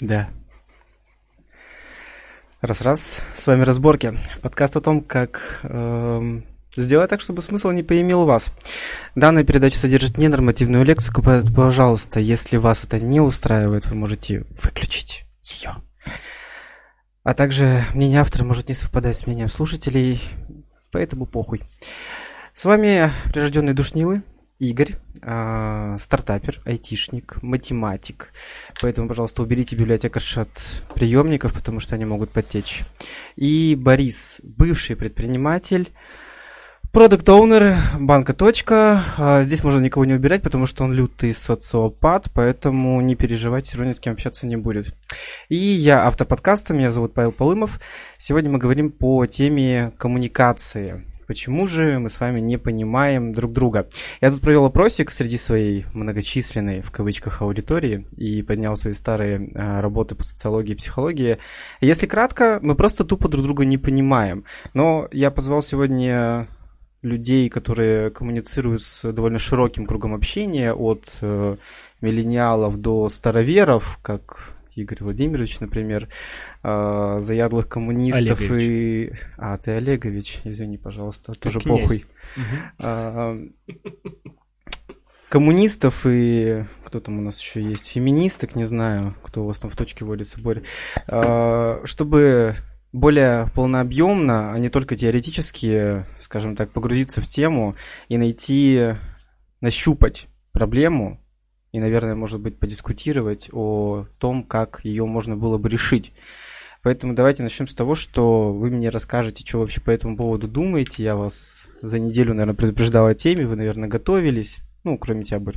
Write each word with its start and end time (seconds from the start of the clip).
Да. 0.00 0.28
Раз-раз, 2.60 3.20
с 3.36 3.46
вами 3.46 3.62
разборки. 3.62 4.18
Подкаст 4.42 4.76
о 4.76 4.80
том, 4.80 5.02
как 5.02 5.60
э, 5.62 6.40
сделать 6.76 7.10
так, 7.10 7.20
чтобы 7.20 7.42
смысл 7.42 7.70
не 7.70 7.82
поимел 7.82 8.24
вас. 8.24 8.50
Данная 9.14 9.44
передача 9.44 9.78
содержит 9.78 10.18
ненормативную 10.18 10.84
лексику, 10.84 11.22
поэтому, 11.22 11.54
пожалуйста, 11.54 12.20
если 12.20 12.56
вас 12.56 12.84
это 12.84 12.98
не 12.98 13.20
устраивает, 13.20 13.86
вы 13.86 13.94
можете 13.96 14.46
выключить 14.62 15.26
ее. 15.42 15.74
А 17.22 17.34
также 17.34 17.84
мнение 17.94 18.20
автора 18.20 18.44
может 18.44 18.68
не 18.68 18.74
совпадать 18.74 19.16
с 19.16 19.26
мнением 19.26 19.48
слушателей, 19.48 20.20
поэтому 20.90 21.26
похуй. 21.26 21.62
С 22.52 22.64
вами 22.64 23.12
прирожденные 23.32 23.74
душнилы, 23.74 24.22
Игорь, 24.60 24.96
э, 25.20 25.96
стартапер, 25.98 26.60
айтишник, 26.64 27.42
математик. 27.42 28.32
Поэтому, 28.80 29.08
пожалуйста, 29.08 29.42
уберите 29.42 29.74
библиотекарш 29.74 30.38
от 30.38 30.82
приемников, 30.94 31.52
потому 31.52 31.80
что 31.80 31.96
они 31.96 32.04
могут 32.04 32.30
подтечь. 32.30 32.82
И 33.34 33.74
Борис, 33.76 34.40
бывший 34.44 34.94
предприниматель, 34.94 35.90
продукт 36.92 37.28
оунер 37.28 37.76
банка 37.98 38.32
точка. 38.32 39.04
А, 39.18 39.42
здесь 39.42 39.64
можно 39.64 39.80
никого 39.80 40.04
не 40.04 40.14
убирать, 40.14 40.42
потому 40.42 40.66
что 40.66 40.84
он 40.84 40.92
лютый 40.92 41.34
социопат, 41.34 42.30
поэтому 42.32 43.00
не 43.00 43.16
переживайте, 43.16 43.70
все 43.70 43.78
равно 43.78 43.90
ни 43.90 43.96
с 43.96 44.00
кем 44.00 44.12
общаться 44.12 44.46
не 44.46 44.56
будет. 44.56 44.94
И 45.48 45.56
я 45.56 46.06
автор 46.06 46.28
подкаста, 46.28 46.74
меня 46.74 46.92
зовут 46.92 47.12
Павел 47.12 47.32
Полымов. 47.32 47.80
Сегодня 48.18 48.50
мы 48.50 48.58
говорим 48.58 48.92
по 48.92 49.26
теме 49.26 49.92
коммуникации. 49.98 51.04
Почему 51.26 51.66
же 51.66 51.98
мы 51.98 52.08
с 52.08 52.20
вами 52.20 52.40
не 52.40 52.58
понимаем 52.58 53.32
друг 53.32 53.52
друга? 53.52 53.88
Я 54.20 54.30
тут 54.30 54.40
провел 54.40 54.64
опросик 54.66 55.10
среди 55.10 55.36
своей 55.36 55.86
многочисленной, 55.92 56.82
в 56.82 56.90
кавычках, 56.90 57.42
аудитории 57.42 58.06
и 58.16 58.42
поднял 58.42 58.76
свои 58.76 58.92
старые 58.92 59.48
э, 59.52 59.80
работы 59.80 60.14
по 60.14 60.22
социологии 60.22 60.72
и 60.72 60.76
психологии. 60.76 61.38
Если 61.80 62.06
кратко, 62.06 62.58
мы 62.62 62.74
просто 62.74 63.04
тупо 63.04 63.28
друг 63.28 63.44
друга 63.44 63.64
не 63.64 63.78
понимаем. 63.78 64.44
Но 64.74 65.08
я 65.12 65.30
позвал 65.30 65.62
сегодня 65.62 66.48
людей, 67.02 67.48
которые 67.50 68.10
коммуницируют 68.10 68.82
с 68.82 69.12
довольно 69.12 69.38
широким 69.38 69.86
кругом 69.86 70.14
общения, 70.14 70.72
от 70.72 71.18
э, 71.20 71.56
миллениалов 72.00 72.80
до 72.80 73.08
староверов, 73.08 73.98
как 74.02 74.54
Игорь 74.76 74.98
Владимирович, 75.00 75.60
например, 75.60 76.08
э, 76.62 77.16
заядлых 77.20 77.68
коммунистов 77.68 78.40
Олегович. 78.40 78.62
и... 78.62 79.12
А, 79.36 79.58
ты 79.58 79.72
Олегович, 79.72 80.40
извини, 80.44 80.78
пожалуйста, 80.78 81.32
ты 81.32 81.40
тоже 81.40 81.60
князь. 81.60 81.80
похуй. 81.80 82.04
Угу. 82.36 82.44
А, 82.80 83.36
коммунистов 85.28 86.06
и 86.06 86.64
кто 86.84 87.00
там 87.00 87.18
у 87.18 87.22
нас 87.22 87.40
еще 87.40 87.62
есть, 87.62 87.88
феминисток, 87.88 88.54
не 88.54 88.64
знаю, 88.66 89.16
кто 89.22 89.42
у 89.42 89.46
вас 89.46 89.58
там 89.58 89.70
в 89.70 89.76
точке 89.76 90.04
водится, 90.04 90.40
Боря, 90.40 90.62
а, 91.08 91.80
чтобы 91.84 92.54
более 92.92 93.50
полнообъемно, 93.54 94.52
а 94.52 94.58
не 94.60 94.68
только 94.68 94.96
теоретически, 94.96 96.04
скажем 96.20 96.54
так, 96.54 96.70
погрузиться 96.70 97.20
в 97.20 97.26
тему 97.26 97.74
и 98.08 98.16
найти, 98.16 98.94
нащупать 99.60 100.28
проблему, 100.52 101.23
и, 101.74 101.80
наверное, 101.80 102.14
может 102.14 102.40
быть, 102.40 102.56
подискутировать 102.56 103.50
о 103.52 104.06
том, 104.18 104.44
как 104.44 104.84
ее 104.84 105.06
можно 105.06 105.36
было 105.36 105.58
бы 105.58 105.68
решить. 105.68 106.12
Поэтому 106.82 107.14
давайте 107.14 107.42
начнем 107.42 107.66
с 107.66 107.74
того, 107.74 107.96
что 107.96 108.52
вы 108.52 108.70
мне 108.70 108.90
расскажете, 108.90 109.44
что 109.44 109.58
вообще 109.58 109.80
по 109.80 109.90
этому 109.90 110.16
поводу 110.16 110.46
думаете. 110.46 111.02
Я 111.02 111.16
вас 111.16 111.66
за 111.80 111.98
неделю, 111.98 112.32
наверное, 112.32 112.54
предупреждал 112.54 113.08
о 113.08 113.14
теме, 113.16 113.44
вы, 113.44 113.56
наверное, 113.56 113.88
готовились. 113.88 114.60
Ну, 114.84 114.96
кроме 114.98 115.24
тебя, 115.24 115.40
Борь, 115.40 115.56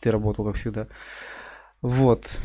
ты 0.00 0.12
работал, 0.12 0.44
как 0.44 0.54
всегда. 0.54 0.86
Вот. 1.82 2.38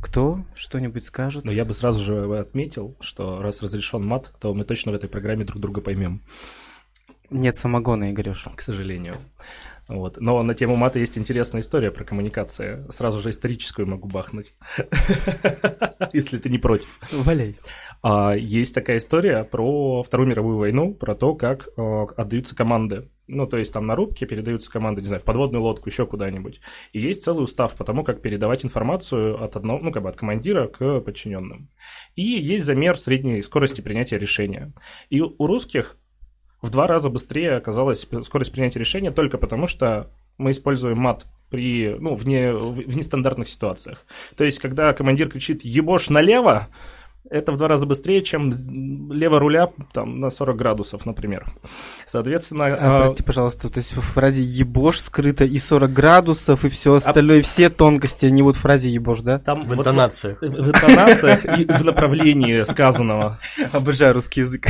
Кто 0.00 0.44
что-нибудь 0.54 1.02
скажет? 1.02 1.44
Ну, 1.44 1.50
я 1.50 1.64
бы 1.64 1.72
сразу 1.72 2.04
же 2.04 2.38
отметил, 2.38 2.96
что 3.00 3.42
раз 3.42 3.62
разрешен 3.62 4.06
мат, 4.06 4.32
то 4.38 4.54
мы 4.54 4.62
точно 4.62 4.92
в 4.92 4.94
этой 4.94 5.08
программе 5.08 5.44
друг 5.44 5.60
друга 5.60 5.80
поймем. 5.80 6.22
Нет 7.30 7.56
самогона, 7.56 8.12
Игореша. 8.12 8.52
К 8.54 8.60
сожалению. 8.60 9.16
Вот. 9.90 10.20
Но 10.20 10.42
на 10.42 10.54
тему 10.54 10.76
мата 10.76 10.98
есть 10.98 11.18
интересная 11.18 11.60
история 11.60 11.90
про 11.90 12.04
коммуникации. 12.04 12.86
Сразу 12.90 13.20
же 13.20 13.30
историческую 13.30 13.88
могу 13.88 14.08
бахнуть, 14.08 14.54
если 16.12 16.38
ты 16.38 16.48
не 16.48 16.58
против. 16.58 17.00
Валяй. 17.10 17.56
А, 18.02 18.34
есть 18.34 18.74
такая 18.74 18.98
история 18.98 19.42
про 19.42 20.02
Вторую 20.02 20.28
мировую 20.28 20.58
войну, 20.58 20.94
про 20.94 21.14
то, 21.14 21.34
как 21.34 21.68
а, 21.76 22.04
отдаются 22.16 22.54
команды. 22.54 23.10
Ну, 23.26 23.46
то 23.46 23.58
есть 23.58 23.72
там 23.72 23.86
на 23.86 23.96
рубке 23.96 24.26
передаются 24.26 24.70
команды, 24.70 25.02
не 25.02 25.08
знаю, 25.08 25.20
в 25.20 25.24
подводную 25.24 25.62
лодку, 25.62 25.88
еще 25.88 26.06
куда-нибудь. 26.06 26.60
И 26.92 27.00
есть 27.00 27.22
целый 27.22 27.44
устав 27.44 27.74
по 27.74 27.84
тому, 27.84 28.04
как 28.04 28.22
передавать 28.22 28.64
информацию 28.64 29.42
от 29.42 29.56
одного, 29.56 29.80
ну, 29.80 29.92
как 29.92 30.02
бы 30.04 30.08
от 30.08 30.16
командира 30.16 30.68
к 30.68 31.00
подчиненным. 31.00 31.68
И 32.14 32.22
есть 32.22 32.64
замер 32.64 32.96
средней 32.96 33.42
скорости 33.42 33.80
принятия 33.80 34.18
решения. 34.18 34.72
И 35.10 35.20
у 35.20 35.46
русских 35.46 35.96
в 36.62 36.70
два 36.70 36.86
раза 36.86 37.08
быстрее 37.08 37.56
оказалась 37.56 38.06
скорость 38.22 38.52
принятия 38.52 38.78
решения 38.78 39.10
только 39.10 39.38
потому, 39.38 39.66
что 39.66 40.10
мы 40.38 40.52
используем 40.52 40.98
мат 40.98 41.26
при, 41.50 41.96
ну, 41.98 42.14
вне, 42.14 42.52
в 42.52 42.96
нестандартных 42.96 43.48
ситуациях. 43.48 44.04
То 44.36 44.44
есть, 44.44 44.58
когда 44.58 44.92
командир 44.92 45.28
кричит 45.28 45.64
«ебошь 45.64 46.08
налево», 46.08 46.68
это 47.28 47.52
в 47.52 47.58
два 47.58 47.68
раза 47.68 47.86
быстрее, 47.86 48.22
чем 48.22 48.50
лево 49.12 49.38
руля 49.38 49.70
там, 49.92 50.20
на 50.20 50.30
40 50.30 50.56
градусов, 50.56 51.06
например. 51.06 51.52
Соответственно... 52.06 52.74
А. 52.74 53.02
Прости, 53.02 53.22
пожалуйста, 53.22 53.68
то 53.68 53.78
есть 53.78 53.94
в 53.94 54.00
фразе 54.00 54.42
«ебош» 54.42 54.98
скрыто 54.98 55.44
и 55.44 55.58
40 55.58 55.92
градусов, 55.92 56.64
и 56.64 56.68
все 56.68 56.94
остальное, 56.94 57.40
а... 57.40 57.42
все 57.42 57.68
тонкости, 57.68 58.26
не 58.26 58.42
вот 58.42 58.56
в 58.56 58.60
фразе 58.60 58.90
«ебош», 58.90 59.20
да? 59.20 59.38
Там 59.38 59.68
в 59.68 59.74
интонациях. 59.74 60.40
Вот, 60.40 60.50
в 60.50 60.68
интонациях 60.70 61.44
и 61.44 61.64
в 61.64 61.84
направлении 61.84 62.62
сказанного. 62.64 63.38
Обожаю 63.72 64.14
русский 64.14 64.40
язык. 64.40 64.66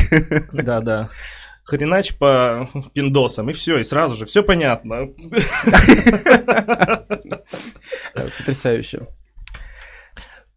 Да, 0.51 0.81
да 0.81 1.09
хренач 1.63 2.17
по 2.17 2.69
пиндосам, 2.93 3.49
и 3.49 3.53
все, 3.53 3.77
и 3.77 3.83
сразу 3.83 4.15
же, 4.15 4.25
все 4.25 4.43
понятно. 4.43 5.07
Потрясающе. 8.13 9.07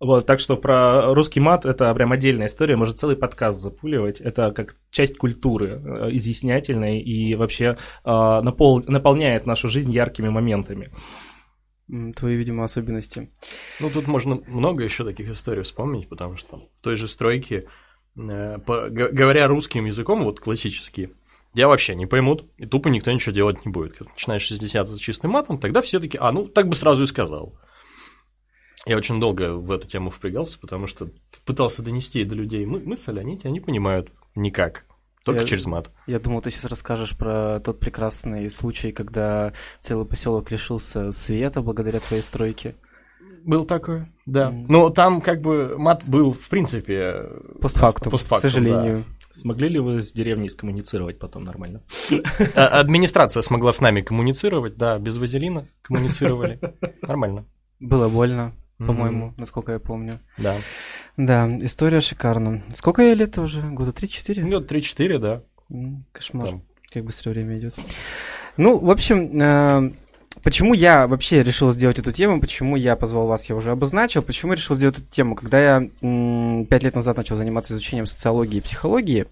Вот, 0.01 0.27
так 0.27 0.39
что 0.39 0.57
про 0.57 1.15
русский 1.15 1.41
мат 1.41 1.65
это 1.65 1.95
прям 1.95 2.13
отдельная 2.13 2.49
история, 2.49 2.77
может 2.77 2.99
целый 2.99 3.17
подкаст 3.17 3.61
запуливать. 3.61 4.21
Это 4.21 4.53
как 4.53 4.77
часть 4.91 5.17
культуры 5.17 5.81
э, 5.83 6.09
изъяснятельной 6.13 7.01
и 7.01 7.35
вообще 7.35 7.79
э, 8.05 8.11
напол... 8.11 8.83
наполняет 8.87 9.47
нашу 9.47 9.69
жизнь 9.69 9.91
яркими 9.91 10.29
моментами. 10.29 10.91
Твои, 12.17 12.35
видимо, 12.35 12.65
особенности. 12.65 13.31
Ну, 13.81 13.89
тут 13.89 14.07
можно 14.07 14.41
много 14.47 14.85
еще 14.85 15.05
таких 15.05 15.31
историй 15.31 15.63
вспомнить, 15.63 16.09
потому 16.09 16.37
что 16.37 16.69
в 16.79 16.83
той 16.83 16.97
же 16.97 17.09
стройке 17.09 17.67
по, 18.15 18.89
говоря 18.89 19.49
русским 19.49 19.87
языком, 19.87 20.25
вот 20.25 20.41
классический, 20.41 21.11
я 21.55 21.69
вообще 21.69 21.95
не 21.95 22.07
поймут, 22.07 22.47
и 22.57 22.67
тупо 22.67 22.89
никто 22.89 23.13
ничего 23.13 23.33
делать 23.33 23.65
не 23.65 23.71
будет. 23.71 23.97
Когда 23.97 24.11
начинаешь 24.13 24.43
60 24.43 24.87
с 24.87 24.99
чистым 24.99 25.31
матом, 25.31 25.59
тогда 25.59 25.83
все 25.83 26.01
таки 26.01 26.19
а, 26.21 26.33
ну, 26.33 26.47
так 26.47 26.69
бы 26.69 26.77
сразу 26.77 27.05
и 27.05 27.07
сказал. 27.07 27.55
Я 28.87 28.97
очень 28.97 29.19
долго 29.19 29.55
в 29.55 29.71
эту 29.71 29.89
тему 29.89 30.11
впрягался, 30.11 30.59
потому 30.59 30.87
что 30.87 31.09
пытался 31.47 31.83
донести 31.83 32.25
до 32.25 32.35
людей 32.35 32.67
мы 32.67 32.81
мысль, 32.81 33.19
они 33.19 33.39
тебя 33.39 33.51
не 33.51 33.61
понимают 33.61 34.11
никак. 34.35 34.85
Только 35.25 35.41
я, 35.41 35.47
через 35.47 35.65
мат. 35.65 35.91
Я 36.07 36.21
думал, 36.21 36.43
ты 36.43 36.51
сейчас 36.51 36.67
расскажешь 36.67 37.17
про 37.17 37.59
тот 37.61 37.81
прекрасный 37.81 38.51
случай, 38.51 38.93
когда 38.93 39.55
целый 39.81 40.07
поселок 40.07 40.51
лишился 40.51 41.13
света 41.13 41.63
благодаря 41.63 42.01
твоей 42.01 42.23
стройке. 42.23 42.75
Был 43.45 43.67
такой, 43.67 44.07
да. 44.25 44.49
Mm. 44.51 44.67
Но 44.69 44.91
там 44.91 45.21
как 45.21 45.43
бы 45.43 45.77
мат 45.77 46.03
был, 46.05 46.33
в 46.33 46.49
принципе... 46.49 47.29
Постфактум, 47.61 48.11
постфактум 48.11 48.49
к 48.49 48.53
сожалению. 48.53 49.05
Да. 49.07 49.39
Смогли 49.39 49.69
ли 49.69 49.79
вы 49.79 50.01
с 50.01 50.13
деревней 50.13 50.49
скоммуницировать 50.49 51.19
потом 51.19 51.45
нормально? 51.45 51.83
А, 52.55 52.81
администрация 52.81 53.43
смогла 53.43 53.73
с 53.73 53.81
нами 53.81 54.01
коммуницировать, 54.01 54.77
да, 54.77 54.99
без 54.99 55.19
вазелина 55.19 55.69
коммуницировали. 55.83 56.59
Нормально. 57.03 57.45
Было 57.81 58.09
больно, 58.09 58.55
по-моему, 58.79 59.29
mm-hmm. 59.29 59.35
насколько 59.37 59.73
я 59.73 59.79
помню. 59.79 60.21
Да. 60.39 60.57
Да, 61.17 61.49
история 61.61 62.01
шикарна. 62.01 62.63
Сколько 62.73 63.03
я 63.03 63.15
лет 63.15 63.37
уже? 63.37 63.61
Года 63.61 63.91
3-4? 63.91 64.45
Ну, 64.45 64.61
3-4, 64.61 65.19
да. 65.19 65.43
Кошмар. 66.13 66.49
Там. 66.49 66.63
Как 66.93 67.05
быстро 67.05 67.31
время 67.31 67.59
идет. 67.59 67.75
Ну, 68.57 68.79
в 68.79 68.91
общем, 68.91 69.41
э, 69.41 69.93
Почему 70.43 70.75
я 70.75 71.07
вообще 71.07 71.43
решил 71.43 71.71
сделать 71.71 71.99
эту 71.99 72.13
тему, 72.13 72.41
почему 72.41 72.77
я 72.77 72.97
позвал 72.97 73.27
вас, 73.27 73.49
я 73.49 73.55
уже 73.55 73.71
обозначил, 73.71 74.23
почему 74.23 74.53
я 74.53 74.57
решил 74.57 74.77
сделать 74.77 74.99
эту 74.99 75.07
тему. 75.07 75.37
Когда 75.37 75.61
я 75.61 76.67
пять 76.69 76.83
лет 76.83 76.95
назад 76.95 77.17
начал 77.17 77.37
заниматься 77.37 77.73
изучением 77.73 78.07
социологии 78.07 78.59
и 78.59 78.61
психологии, 78.61 79.27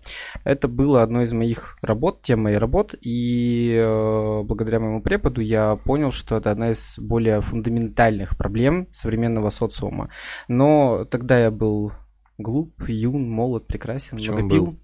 это 0.44 0.68
было 0.68 1.02
одной 1.02 1.24
из 1.24 1.32
моих 1.32 1.76
работ, 1.82 2.22
тема 2.22 2.44
моей 2.44 2.58
работ, 2.58 2.94
и 3.00 3.74
э, 3.76 4.42
благодаря 4.44 4.80
моему 4.80 5.02
преподу 5.02 5.40
я 5.40 5.76
понял, 5.76 6.12
что 6.12 6.36
это 6.36 6.50
одна 6.50 6.70
из 6.70 6.98
более 6.98 7.40
фундаментальных 7.40 8.36
проблем 8.36 8.88
современного 8.92 9.50
социума. 9.50 10.08
Но 10.48 11.04
тогда 11.04 11.38
я 11.38 11.50
был 11.50 11.92
глуп, 12.38 12.88
юн, 12.88 13.28
молод, 13.28 13.66
прекрасен, 13.66 14.18
Чем 14.18 14.34
много 14.34 14.50
пил. 14.50 14.78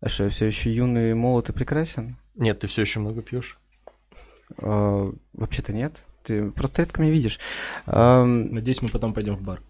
А 0.00 0.08
что, 0.08 0.24
я 0.24 0.30
все 0.30 0.46
еще 0.46 0.72
юный, 0.72 1.14
молод 1.14 1.50
и 1.50 1.52
прекрасен? 1.52 2.18
Нет, 2.36 2.60
ты 2.60 2.68
все 2.68 2.82
еще 2.82 3.00
много 3.00 3.20
пьешь. 3.22 3.58
А, 4.56 5.12
вообще-то 5.32 5.72
нет. 5.72 6.02
Ты 6.24 6.50
просто 6.50 6.82
редко 6.82 7.00
меня 7.00 7.12
видишь. 7.12 7.38
Надеюсь, 7.86 8.82
мы 8.82 8.88
потом 8.88 9.14
пойдем 9.14 9.36
в 9.36 9.42
бар. 9.42 9.60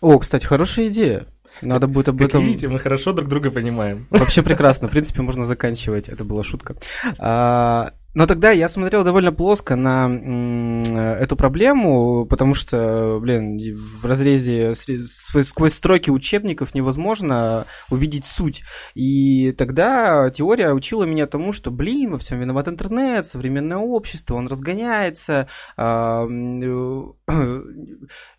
О, 0.00 0.18
кстати, 0.18 0.44
хорошая 0.44 0.88
идея. 0.88 1.26
Надо 1.62 1.86
будет 1.86 2.08
об 2.08 2.18
Как 2.18 2.28
этом... 2.28 2.44
видите, 2.44 2.68
мы 2.68 2.78
хорошо 2.78 3.12
друг 3.12 3.28
друга 3.28 3.50
понимаем. 3.50 4.06
Вообще 4.10 4.42
прекрасно. 4.42 4.88
В 4.88 4.90
принципе, 4.90 5.22
можно 5.22 5.44
заканчивать. 5.44 6.08
Это 6.08 6.22
была 6.22 6.42
шутка. 6.42 6.76
А, 7.18 7.92
но 8.16 8.26
тогда 8.26 8.50
я 8.50 8.70
смотрел 8.70 9.04
довольно 9.04 9.30
плоско 9.30 9.76
на 9.76 10.06
м, 10.06 10.82
эту 10.96 11.36
проблему, 11.36 12.24
потому 12.24 12.54
что, 12.54 13.18
блин, 13.20 13.60
в 13.76 14.06
разрезе 14.06 14.72
сквозь 14.74 15.74
строки 15.74 16.08
учебников 16.08 16.74
невозможно 16.74 17.66
увидеть 17.90 18.24
суть. 18.24 18.62
И 18.94 19.52
тогда 19.52 20.30
теория 20.30 20.72
учила 20.72 21.04
меня 21.04 21.26
тому, 21.26 21.52
что, 21.52 21.70
блин, 21.70 22.12
во 22.12 22.18
всем 22.18 22.40
виноват 22.40 22.68
интернет, 22.68 23.26
современное 23.26 23.76
общество, 23.76 24.36
он 24.36 24.48
разгоняется, 24.48 25.48
а, 25.76 26.24
э, 26.24 26.26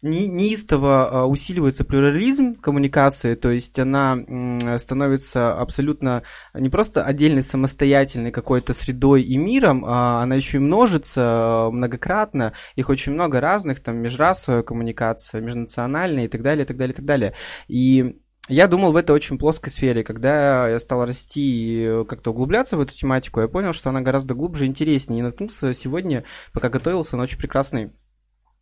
не- 0.02 0.28
неистово 0.28 1.08
а, 1.08 1.26
усиливается 1.28 1.86
плюрализм 1.86 2.56
коммуникации, 2.56 3.36
то 3.36 3.52
есть 3.52 3.78
она 3.78 4.18
становится 4.80 5.54
абсолютно 5.54 6.24
не 6.56 6.70
просто 6.70 7.04
отдельной 7.04 7.44
самостоятельной 7.44 8.32
какой-то 8.32 8.74
средой 8.74 9.22
и 9.22 9.38
миром, 9.38 9.67
а 9.72 10.24
она 10.24 10.36
еще 10.36 10.58
и 10.58 10.62
множится 10.62 11.70
многократно, 11.72 12.54
их 12.76 12.90
очень 12.90 13.14
много 13.14 13.40
разных, 13.40 13.82
там 13.82 13.98
межрасовая 13.98 14.64
коммуникация, 14.64 15.42
межнациональная 15.42 16.26
и 16.26 16.28
так 16.28 16.42
далее, 16.42 16.64
и 16.64 16.68
так 16.68 16.78
далее, 16.78 16.94
и 16.94 16.96
так 16.96 17.06
далее. 17.06 17.34
И 17.68 18.18
я 18.50 18.68
думал 18.68 18.94
в 18.94 18.96
этой 18.96 19.12
очень 19.12 19.38
плоской 19.38 19.72
сфере. 19.72 20.04
Когда 20.04 20.70
я 20.70 20.80
стал 20.80 21.06
расти 21.06 21.42
и 21.42 22.06
как-то 22.06 22.32
углубляться 22.32 22.78
в 22.78 22.82
эту 22.82 22.96
тематику, 22.96 23.42
я 23.42 23.48
понял, 23.48 23.74
что 23.74 23.90
она 23.90 24.02
гораздо 24.02 24.36
глубже 24.36 24.66
и 24.66 24.70
интереснее. 24.70 25.20
И 25.20 25.24
наткнулся 25.24 25.74
сегодня, 25.74 26.24
пока 26.54 26.70
готовился, 26.70 27.18
на 27.18 27.24
очень 27.24 27.40
прекрасный 27.40 27.92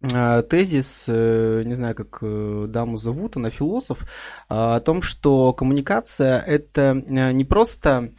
э, 0.02 0.44
тезис, 0.50 1.06
э, 1.08 1.64
не 1.66 1.76
знаю, 1.76 1.94
как 1.94 2.18
э, 2.22 2.66
даму 2.68 2.98
зовут, 2.98 3.38
она 3.38 3.52
философ, 3.52 4.00
о 4.48 4.80
том, 4.80 5.04
что 5.04 5.54
коммуникация— 5.54 6.40
это 6.48 7.04
э, 7.08 7.32
не 7.32 7.46
просто 7.46 8.14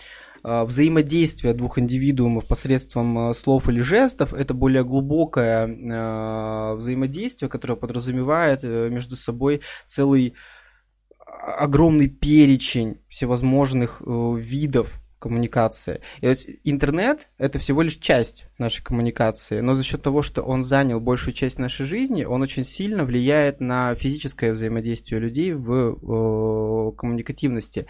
взаимодействие 0.64 1.54
двух 1.54 1.78
индивидуумов 1.78 2.46
посредством 2.46 3.30
э, 3.30 3.34
слов 3.34 3.68
или 3.68 3.80
жестов, 3.80 4.32
это 4.32 4.54
более 4.54 4.84
глубокое 4.84 5.66
э, 5.66 6.74
взаимодействие, 6.76 7.48
которое 7.48 7.74
подразумевает 7.74 8.60
э, 8.62 8.88
между 8.88 9.16
собой 9.16 9.62
целый 9.86 10.34
а- 11.18 11.64
огромный 11.64 12.08
перечень 12.08 13.00
всевозможных 13.08 14.00
э, 14.06 14.34
видов 14.38 15.00
коммуникации. 15.18 16.00
И 16.20 16.26
есть 16.26 16.48
интернет— 16.62 17.28
это 17.38 17.58
всего 17.58 17.82
лишь 17.82 17.96
часть 17.96 18.46
нашей 18.58 18.84
коммуникации, 18.84 19.60
но 19.60 19.74
за 19.74 19.82
счет 19.82 20.02
того, 20.02 20.22
что 20.22 20.42
он 20.42 20.64
занял 20.64 21.00
большую 21.00 21.34
часть 21.34 21.58
нашей 21.58 21.86
жизни, 21.86 22.24
он 22.24 22.42
очень 22.42 22.64
сильно 22.64 23.04
влияет 23.04 23.60
на 23.60 23.94
физическое 23.94 24.52
взаимодействие 24.52 25.20
людей 25.20 25.52
в 25.52 25.72
э, 25.72 26.96
коммуникативности. 26.96 27.86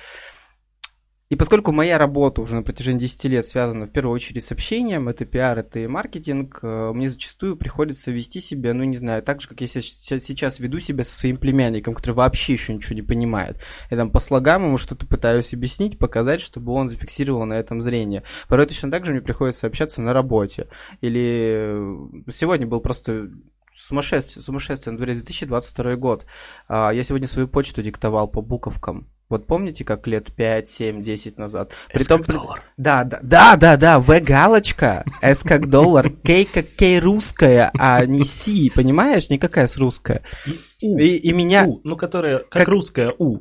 И 1.28 1.34
поскольку 1.34 1.72
моя 1.72 1.98
работа 1.98 2.40
уже 2.40 2.54
на 2.54 2.62
протяжении 2.62 3.00
10 3.00 3.24
лет 3.24 3.44
связана 3.44 3.86
в 3.86 3.90
первую 3.90 4.14
очередь 4.14 4.44
с 4.44 4.52
общением, 4.52 5.08
это 5.08 5.24
пиар, 5.24 5.58
это 5.58 5.80
и 5.80 5.88
маркетинг, 5.88 6.60
э, 6.62 6.92
мне 6.94 7.08
зачастую 7.08 7.56
приходится 7.56 8.12
вести 8.12 8.38
себя, 8.38 8.72
ну 8.74 8.84
не 8.84 8.96
знаю, 8.96 9.24
так 9.24 9.40
же, 9.40 9.48
как 9.48 9.60
я 9.60 9.66
се- 9.66 9.82
се- 9.82 10.20
сейчас 10.20 10.60
веду 10.60 10.78
себя 10.78 11.02
со 11.02 11.12
своим 11.16 11.36
племянником, 11.36 11.94
который 11.94 12.12
вообще 12.12 12.52
еще 12.52 12.72
ничего 12.74 12.94
не 12.94 13.02
понимает. 13.02 13.58
Я 13.90 13.96
там 13.96 14.12
по 14.12 14.20
слогам 14.20 14.66
ему 14.66 14.78
что-то 14.78 15.04
пытаюсь 15.04 15.52
объяснить, 15.52 15.98
показать, 15.98 16.40
чтобы 16.40 16.72
он 16.72 16.86
зафиксировал 16.88 17.44
на 17.44 17.54
этом 17.54 17.80
зрение. 17.80 18.22
Порой 18.48 18.66
точно 18.66 18.92
так 18.92 19.04
же 19.04 19.10
мне 19.10 19.20
приходится 19.20 19.66
общаться 19.66 20.00
на 20.02 20.12
работе. 20.12 20.68
Или 21.00 22.22
э, 22.26 22.30
сегодня 22.30 22.68
был 22.68 22.80
просто 22.80 23.30
сумасшествие, 23.74 24.44
сумасшествие 24.44 24.92
на 24.92 24.96
дворе 24.98 25.14
2022 25.14 25.96
год. 25.96 26.24
А, 26.68 26.92
Я 26.92 27.02
сегодня 27.02 27.26
свою 27.26 27.48
почту 27.48 27.82
диктовал 27.82 28.28
по 28.28 28.42
буковкам. 28.42 29.08
Вот 29.28 29.46
помните, 29.48 29.84
как 29.84 30.06
лет 30.06 30.32
5, 30.32 30.68
7, 30.68 31.02
10 31.02 31.36
назад? 31.36 31.72
S 31.92 32.02
Притом- 32.02 32.22
как 32.22 32.36
доллар. 32.36 32.62
Да, 32.76 33.02
да, 33.02 33.18
да, 33.22 33.56
да, 33.56 33.76
да, 33.76 33.98
В 33.98 34.20
галочка, 34.20 35.04
С 35.20 35.42
как 35.42 35.68
доллар, 35.68 36.10
К 36.10 36.44
как 36.52 36.66
К 36.76 37.00
русская, 37.00 37.70
а 37.76 38.06
не 38.06 38.22
Си, 38.24 38.70
понимаешь? 38.74 39.28
Никакая 39.28 39.66
с 39.66 39.76
русская. 39.76 40.22
У, 40.94 40.98
И, 40.98 41.16
и 41.16 41.32
меня... 41.32 41.64
У, 41.66 41.80
ну, 41.84 41.96
которая 41.96 42.38
как, 42.38 42.48
Как- 42.50 42.68
русская 42.68 43.12
У. 43.18 43.38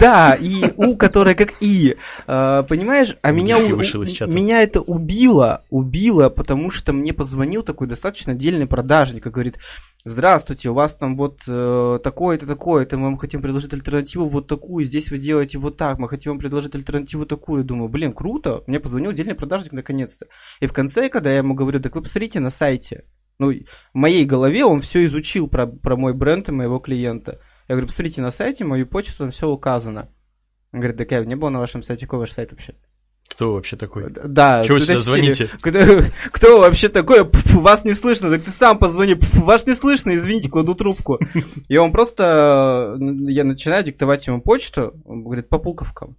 Да, 0.00 0.34
и 0.40 0.62
У, 0.76 0.96
которая 0.96 1.34
как 1.34 1.54
И. 1.60 1.96
А, 2.26 2.62
Понимаешь? 2.64 3.16
А 3.22 3.30
меня, 3.32 3.54
Английский 3.56 3.72
у- 3.74 3.76
вышел 3.76 4.02
из 4.02 4.10
чата. 4.12 4.30
меня 4.32 4.62
это 4.62 4.80
убило, 4.80 5.64
убило, 5.70 6.28
потому 6.28 6.70
что 6.70 6.92
мне 6.92 7.12
позвонил 7.12 7.62
такой 7.62 7.86
достаточно 7.86 8.32
отдельный 8.32 8.66
продажник 8.66 9.26
и 9.26 9.30
говорит, 9.30 9.58
здравствуйте, 10.04 10.70
у 10.70 10.74
вас 10.74 10.96
там 10.96 11.16
вот 11.16 11.40
э, 11.48 11.98
такое-то, 12.02 12.46
такое-то, 12.46 12.96
мы 12.96 13.04
вам 13.04 13.16
хотим 13.16 13.40
предложить 13.42 13.72
альтернативу 13.72 14.26
вот 14.28 14.46
такую, 14.46 14.84
здесь 14.84 15.10
вы 15.10 15.18
делаете 15.18 15.58
вот 15.58 15.76
так, 15.76 15.98
мы 15.98 16.08
хотим 16.08 16.32
вам 16.32 16.38
предложить 16.38 16.74
альтернативу 16.74 17.26
такую. 17.26 17.64
Думаю, 17.64 17.88
блин, 17.88 18.12
круто, 18.12 18.62
мне 18.66 18.80
позвонил 18.80 19.10
отдельный 19.10 19.34
продажник 19.34 19.72
наконец-то. 19.72 20.26
И 20.60 20.66
в 20.66 20.72
конце, 20.72 21.08
когда 21.08 21.30
я 21.30 21.38
ему 21.38 21.54
говорю, 21.54 21.80
так 21.80 21.94
вы 21.94 22.02
посмотрите 22.02 22.40
на 22.40 22.50
сайте, 22.50 23.04
ну, 23.38 23.50
в 23.50 23.96
моей 23.98 24.24
голове 24.24 24.64
он 24.64 24.80
все 24.80 25.04
изучил 25.04 25.48
про, 25.48 25.66
про 25.66 25.96
мой 25.96 26.14
бренд 26.14 26.48
и 26.48 26.52
моего 26.52 26.78
клиента. 26.78 27.40
Я 27.68 27.74
говорю, 27.74 27.88
посмотрите 27.88 28.22
на 28.22 28.30
сайте, 28.30 28.64
мою 28.64 28.86
почту, 28.86 29.18
там 29.18 29.30
все 29.30 29.48
указано. 29.48 30.10
Он 30.72 30.80
говорит, 30.80 30.96
да, 30.96 31.04
Кев, 31.04 31.26
не 31.26 31.36
было 31.36 31.50
на 31.50 31.58
вашем 31.58 31.82
сайте, 31.82 32.06
какой 32.06 32.20
ваш 32.20 32.32
сайт 32.32 32.52
вообще? 32.52 32.74
Кто 33.28 33.54
вообще 33.54 33.76
такой? 33.76 34.10
Да. 34.10 34.62
Чего 34.64 34.76
кто 34.76 34.86
сюда 34.86 35.00
звоните? 35.00 35.50
Кто, 35.60 35.78
кто 36.32 36.60
вообще 36.60 36.88
такой? 36.88 37.24
Пф, 37.24 37.54
вас 37.54 37.84
не 37.84 37.94
слышно, 37.94 38.30
так 38.30 38.42
ты 38.42 38.50
сам 38.50 38.78
позвони. 38.78 39.14
Пф, 39.14 39.36
вас 39.38 39.66
не 39.66 39.74
слышно, 39.74 40.14
извините, 40.14 40.50
кладу 40.50 40.74
трубку. 40.74 41.18
И 41.68 41.76
он 41.76 41.92
просто, 41.92 42.98
э, 43.00 43.04
я 43.30 43.44
начинаю 43.44 43.84
диктовать 43.84 44.26
ему 44.26 44.42
почту, 44.42 45.00
он 45.04 45.24
говорит, 45.24 45.48
по 45.48 45.58
буковкам. 45.58 46.18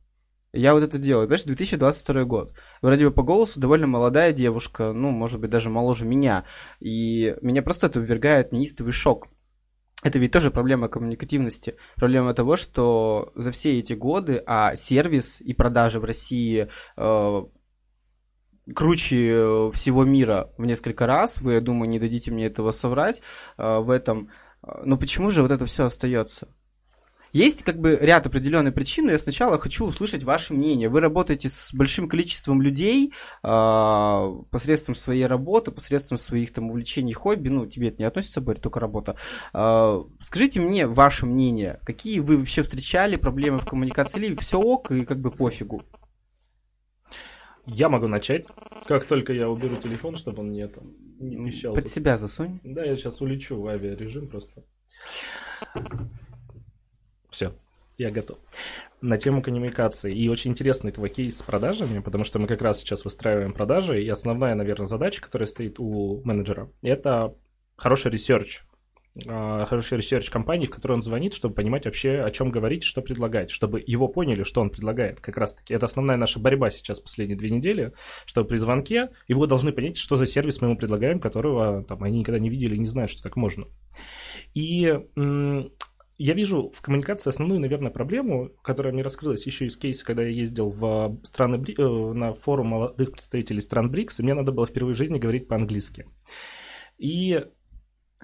Я 0.53 0.75
вот 0.75 0.83
это 0.83 0.99
делаю. 0.99 1.27
Понимаешь, 1.27 1.45
2022 1.45 2.23
год. 2.25 2.53
Вроде 2.81 3.05
бы 3.05 3.11
по 3.11 3.23
голосу 3.23 3.59
довольно 3.59 3.87
молодая 3.87 4.33
девушка, 4.33 4.93
ну, 4.93 5.09
может 5.09 5.41
быть, 5.41 5.49
даже 5.49 5.71
моложе 5.71 6.05
меня. 6.05 6.45
И 6.79 7.35
меня 7.41 7.63
просто 7.63 7.87
это 7.87 7.99
ввергает 7.99 8.51
неистовый 8.51 8.93
шок. 8.93 9.27
Это 10.03 10.19
ведь 10.19 10.31
тоже 10.31 10.51
проблема 10.51 10.89
коммуникативности. 10.89 11.75
Проблема 11.95 12.35
того, 12.35 12.55
что 12.55 13.31
за 13.35 13.51
все 13.51 13.79
эти 13.79 13.93
годы, 13.93 14.43
а 14.45 14.75
сервис 14.75 15.41
и 15.41 15.53
продажи 15.53 15.99
в 15.99 16.03
России 16.03 16.69
э, 16.97 17.41
круче 18.75 19.29
э, 19.31 19.71
всего 19.73 20.03
мира 20.03 20.51
в 20.57 20.65
несколько 20.65 21.07
раз. 21.07 21.41
Вы, 21.41 21.53
я 21.53 21.61
думаю, 21.61 21.89
не 21.89 21.99
дадите 21.99 22.31
мне 22.31 22.45
этого 22.45 22.69
соврать 22.71 23.21
э, 23.57 23.79
в 23.79 23.89
этом. 23.89 24.29
Э, 24.61 24.83
Но 24.85 24.97
почему 24.97 25.31
же 25.31 25.41
вот 25.41 25.49
это 25.49 25.65
все 25.65 25.85
остается? 25.85 26.47
Есть 27.33 27.63
как 27.63 27.79
бы 27.79 27.97
ряд 27.99 28.27
определенных 28.27 28.75
причин, 28.75 29.05
но 29.05 29.11
я 29.11 29.17
сначала 29.17 29.57
хочу 29.57 29.85
услышать 29.85 30.23
ваше 30.23 30.53
мнение. 30.53 30.87
Вы 30.87 30.99
работаете 30.99 31.49
с 31.49 31.73
большим 31.73 32.07
количеством 32.07 32.61
людей 32.61 33.11
а, 33.41 34.29
посредством 34.51 34.93
своей 34.93 35.25
работы, 35.25 35.71
посредством 35.71 36.19
своих 36.19 36.53
там 36.53 36.69
увлечений, 36.69 37.13
хобби. 37.13 37.49
Ну, 37.49 37.65
тебе 37.65 37.87
это 37.87 37.97
не 37.97 38.05
относится, 38.05 38.39
Борь, 38.39 38.59
только 38.59 38.79
работа. 38.79 39.17
А, 39.51 40.03
скажите 40.21 40.61
мне 40.61 40.85
ваше 40.85 41.25
мнение. 41.25 41.79
Какие 41.85 42.19
вы 42.19 42.37
вообще 42.37 42.61
встречали 42.61 43.15
проблемы 43.15 43.57
в 43.57 43.65
коммуникации? 43.65 44.23
Или 44.23 44.35
все 44.35 44.59
ок 44.59 44.91
и 44.91 45.03
как 45.03 45.19
бы 45.19 45.31
пофигу? 45.31 45.81
Я 47.65 47.89
могу 47.89 48.07
начать, 48.07 48.45
как 48.85 49.05
только 49.05 49.33
я 49.33 49.49
уберу 49.49 49.77
телефон, 49.77 50.17
чтобы 50.17 50.41
он 50.41 50.49
мне 50.49 50.67
там 50.67 50.93
не 51.19 51.37
пищал. 51.49 51.73
Под 51.73 51.87
себя 51.87 52.17
засунь. 52.19 52.59
Да, 52.63 52.83
я 52.83 52.95
сейчас 52.95 53.21
улечу 53.21 53.59
в 53.59 53.65
авиарежим 53.67 54.27
просто. 54.27 54.63
Все, 57.33 57.51
я 57.97 58.11
готов. 58.11 58.37
На 59.01 59.17
тему 59.17 59.41
коммуникации. 59.41 60.15
И 60.15 60.29
очень 60.29 60.51
интересный 60.51 60.91
твой 60.91 61.09
кейс 61.09 61.39
с 61.39 61.41
продажами, 61.41 61.99
потому 61.99 62.25
что 62.25 62.37
мы 62.37 62.45
как 62.45 62.61
раз 62.61 62.77
сейчас 62.77 63.05
выстраиваем 63.05 63.53
продажи, 63.53 64.03
и 64.03 64.07
основная, 64.07 64.53
наверное, 64.53 64.85
задача, 64.85 65.19
которая 65.19 65.47
стоит 65.47 65.79
у 65.79 66.21
менеджера, 66.23 66.69
это 66.83 67.35
хороший 67.75 68.11
research. 68.11 68.61
А, 69.27 69.65
Хороший 69.65 69.97
research 69.97 70.29
компании, 70.29 70.67
в 70.67 70.69
которой 70.69 70.93
он 70.93 71.01
звонит, 71.01 71.33
чтобы 71.33 71.55
понимать 71.55 71.85
вообще, 71.85 72.19
о 72.19 72.29
чем 72.29 72.51
говорить, 72.51 72.83
что 72.83 73.01
предлагать, 73.01 73.49
чтобы 73.49 73.83
его 73.85 74.07
поняли, 74.07 74.43
что 74.43 74.61
он 74.61 74.69
предлагает. 74.69 75.19
Как 75.19 75.37
раз 75.37 75.55
таки, 75.55 75.73
это 75.73 75.87
основная 75.87 76.17
наша 76.17 76.39
борьба 76.39 76.69
сейчас 76.69 76.99
последние 76.99 77.37
две 77.37 77.49
недели, 77.49 77.93
что 78.27 78.45
при 78.45 78.57
звонке 78.57 79.09
его 79.27 79.47
должны 79.47 79.71
понять, 79.71 79.97
что 79.97 80.17
за 80.17 80.27
сервис 80.27 80.61
мы 80.61 80.67
ему 80.67 80.77
предлагаем, 80.77 81.19
которого 81.19 81.83
там, 81.83 82.03
они 82.03 82.19
никогда 82.19 82.37
не 82.37 82.51
видели 82.51 82.75
и 82.75 82.79
не 82.79 82.87
знают, 82.87 83.09
что 83.09 83.23
так 83.23 83.35
можно. 83.35 83.65
И 84.53 84.99
я 86.17 86.33
вижу 86.33 86.71
в 86.73 86.81
коммуникации 86.81 87.29
основную, 87.29 87.59
наверное, 87.59 87.91
проблему, 87.91 88.51
которая 88.61 88.93
мне 88.93 89.03
раскрылась 89.03 89.45
еще 89.45 89.65
из 89.65 89.77
кейса, 89.77 90.05
когда 90.05 90.23
я 90.23 90.29
ездил 90.29 90.69
в 90.69 91.17
страны, 91.23 91.57
Бри- 91.57 91.75
э, 91.77 92.13
на 92.13 92.33
форум 92.33 92.67
молодых 92.67 93.11
представителей 93.11 93.61
стран 93.61 93.89
БРИКС, 93.91 94.19
и 94.19 94.23
мне 94.23 94.33
надо 94.33 94.51
было 94.51 94.65
впервые 94.67 94.95
в 94.95 94.97
жизни 94.97 95.19
говорить 95.19 95.47
по-английски. 95.47 96.05
И 96.97 97.43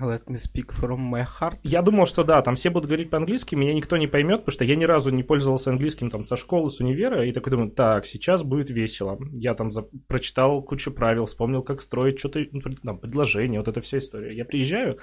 Let 0.01 0.27
me 0.27 0.37
speak 0.37 0.67
from 0.71 1.11
my 1.11 1.25
heart. 1.41 1.57
я 1.63 1.81
думал, 1.81 2.05
что 2.05 2.23
да, 2.23 2.41
там 2.41 2.55
все 2.55 2.69
будут 2.69 2.87
говорить 2.87 3.09
по-английски, 3.09 3.55
меня 3.55 3.73
никто 3.73 3.97
не 3.97 4.07
поймет, 4.07 4.39
потому 4.45 4.53
что 4.53 4.63
я 4.63 4.77
ни 4.77 4.85
разу 4.85 5.09
не 5.09 5.23
пользовался 5.23 5.71
английским 5.71 6.09
там 6.09 6.23
со 6.23 6.37
школы, 6.37 6.71
с 6.71 6.79
универа, 6.79 7.25
и 7.25 7.33
такой 7.33 7.51
думаю, 7.51 7.71
так, 7.71 8.05
сейчас 8.05 8.43
будет 8.43 8.69
весело. 8.69 9.19
Я 9.33 9.55
там 9.55 9.71
за- 9.71 9.89
прочитал 10.07 10.63
кучу 10.63 10.93
правил, 10.93 11.25
вспомнил, 11.25 11.63
как 11.63 11.81
строить 11.81 12.17
что-то, 12.17 12.45
ну, 12.53 12.61
там, 12.61 12.97
предложение, 12.97 13.59
вот 13.59 13.67
эта 13.67 13.81
вся 13.81 13.97
история. 13.97 14.33
Я 14.33 14.45
приезжаю, 14.45 14.99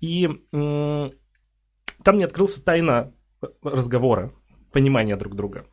и 0.00 0.30
там 2.02 2.18
не 2.18 2.24
открылся 2.24 2.62
тайна 2.62 3.12
разговора, 3.62 4.32
понимания 4.72 5.16
друг 5.16 5.34
друга. 5.34 5.66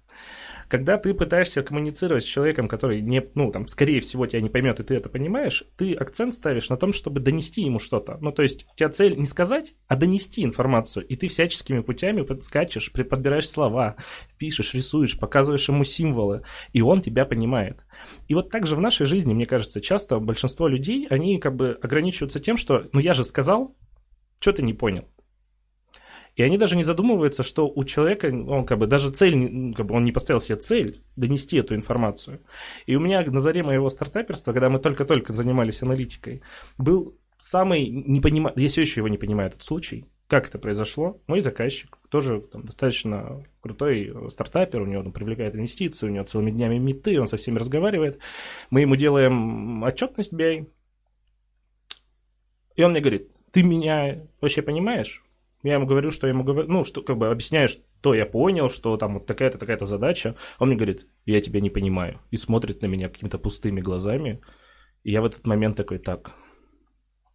Когда 0.67 0.98
ты 0.98 1.13
пытаешься 1.13 1.62
коммуницировать 1.62 2.24
с 2.24 2.27
человеком, 2.27 2.67
который 2.67 3.01
не, 3.01 3.24
ну, 3.36 3.51
там, 3.51 3.67
скорее 3.67 4.01
всего, 4.01 4.25
тебя 4.25 4.41
не 4.41 4.50
поймет, 4.50 4.79
и 4.79 4.84
ты 4.84 4.96
это 4.96 5.10
понимаешь, 5.10 5.63
ты 5.77 5.94
акцент 5.94 6.34
ставишь 6.34 6.70
на 6.70 6.77
том, 6.77 6.91
чтобы 6.91 7.20
донести 7.20 7.62
ему 7.62 7.77
что-то. 7.77 8.17
Ну, 8.20 8.32
то 8.32 8.41
есть, 8.41 8.65
у 8.74 8.75
тебя 8.75 8.89
цель 8.89 9.15
не 9.15 9.27
сказать, 9.27 9.75
а 9.88 9.96
донести 9.96 10.44
информацию. 10.44 11.05
И 11.05 11.15
ты 11.15 11.27
всяческими 11.27 11.82
путями 11.82 12.24
подскачешь, 12.24 12.91
подбираешь 12.91 13.48
слова, 13.48 13.96
пишешь, 14.39 14.74
рисуешь, 14.74 15.20
показываешь 15.20 15.70
ему 15.70 15.84
символы, 15.84 16.41
и 16.74 16.82
он 16.82 17.01
тебя 17.01 17.25
понимает. 17.25 17.86
И 18.27 18.34
вот 18.34 18.50
так 18.50 18.65
же 18.65 18.75
в 18.75 18.82
нашей 18.82 19.05
жизни, 19.05 19.36
мне 19.36 19.46
кажется, 19.46 19.82
часто 19.82 20.17
большинство 20.17 20.67
людей, 20.67 21.05
они 21.12 21.38
как 21.39 21.55
бы 21.55 21.77
ограничиваются 21.79 22.39
тем, 22.39 22.58
что, 22.58 22.89
ну, 22.91 23.00
я 23.00 23.13
же 23.13 23.24
сказал, 23.24 23.75
что 24.39 24.51
ты 24.51 24.63
не 24.63 24.74
понял. 24.74 25.08
И 26.36 26.44
они 26.44 26.58
даже 26.58 26.75
не 26.75 26.84
задумываются, 26.84 27.44
что 27.44 27.68
у 27.68 27.84
человека, 27.86 28.27
он 28.27 28.65
как 28.65 28.77
бы 28.77 28.88
даже 28.88 29.10
цель, 29.10 29.74
как 29.74 29.86
бы 29.86 29.96
он 29.96 30.04
не 30.04 30.12
поставил 30.12 30.42
себе 30.42 30.58
цель 30.58 31.01
донести 31.15 31.58
эту 31.58 31.75
информацию. 31.75 32.42
И 32.86 32.96
у 32.96 33.00
меня 33.00 33.22
на 33.24 33.39
заре 33.39 33.63
моего 33.63 33.88
стартаперства, 33.89 34.51
когда 34.51 34.70
мы 34.70 34.80
только-только 34.80 35.32
занимались 35.32 35.82
аналитикой, 35.82 36.42
был 36.77 37.18
самый 37.38 37.88
непонима... 37.88 38.51
я 38.56 38.68
все 38.68 38.82
еще 38.82 39.00
его 39.00 39.08
не 39.08 39.18
понимаю, 39.18 39.50
этот 39.50 39.63
случай, 39.63 40.06
как 40.27 40.50
это 40.50 40.60
произошло. 40.60 41.22
Мой 41.27 41.39
заказчик, 41.39 41.98
тоже 42.10 42.42
там, 42.42 42.63
достаточно 42.63 43.46
крутой 43.62 44.13
стартапер, 44.30 44.82
у 44.82 44.86
него 44.86 45.04
там, 45.04 45.13
привлекает 45.13 45.56
инвестиции, 45.56 46.08
у 46.08 46.10
него 46.10 46.25
целыми 46.25 46.51
днями 46.51 46.80
меты, 46.80 47.20
он 47.20 47.27
со 47.27 47.38
всеми 47.38 47.60
разговаривает. 47.60 48.20
Мы 48.70 48.82
ему 48.82 48.96
делаем 48.96 49.84
отчетность 49.84 50.34
BI, 50.34 50.68
и 52.75 52.84
он 52.84 52.92
мне 52.92 53.00
говорит, 53.00 53.30
ты 53.51 53.63
меня 53.63 54.27
вообще 54.42 54.62
понимаешь? 54.62 55.25
Я 55.66 55.74
ему 55.74 55.88
говорю, 55.88 56.12
что 56.12 56.28
я 56.28 56.34
ему 56.34 56.44
говорю, 56.44 56.72
ну, 56.72 56.84
что 56.84 57.02
как 57.02 57.18
бы 57.18 57.28
объясняю, 57.28 57.68
что 57.70 58.14
я 58.14 58.28
понял, 58.28 58.70
что 58.70 58.98
там 58.98 59.16
вот 59.16 59.26
такая-то, 59.26 59.58
такая-то 59.58 59.88
задача. 59.88 60.36
Он 60.60 60.68
мне 60.68 60.78
говорит, 60.78 61.08
я 61.26 61.42
тебя 61.42 61.60
не 61.60 61.72
понимаю. 61.72 62.22
И 62.30 62.38
смотрит 62.38 62.84
на 62.84 62.86
меня 62.86 63.10
какими-то 63.10 63.40
пустыми 63.40 63.82
глазами. 63.82 64.42
И 65.02 65.12
я 65.12 65.24
в 65.24 65.26
этот 65.26 65.48
момент 65.48 65.76
такой, 65.76 65.98
так, 65.98 66.34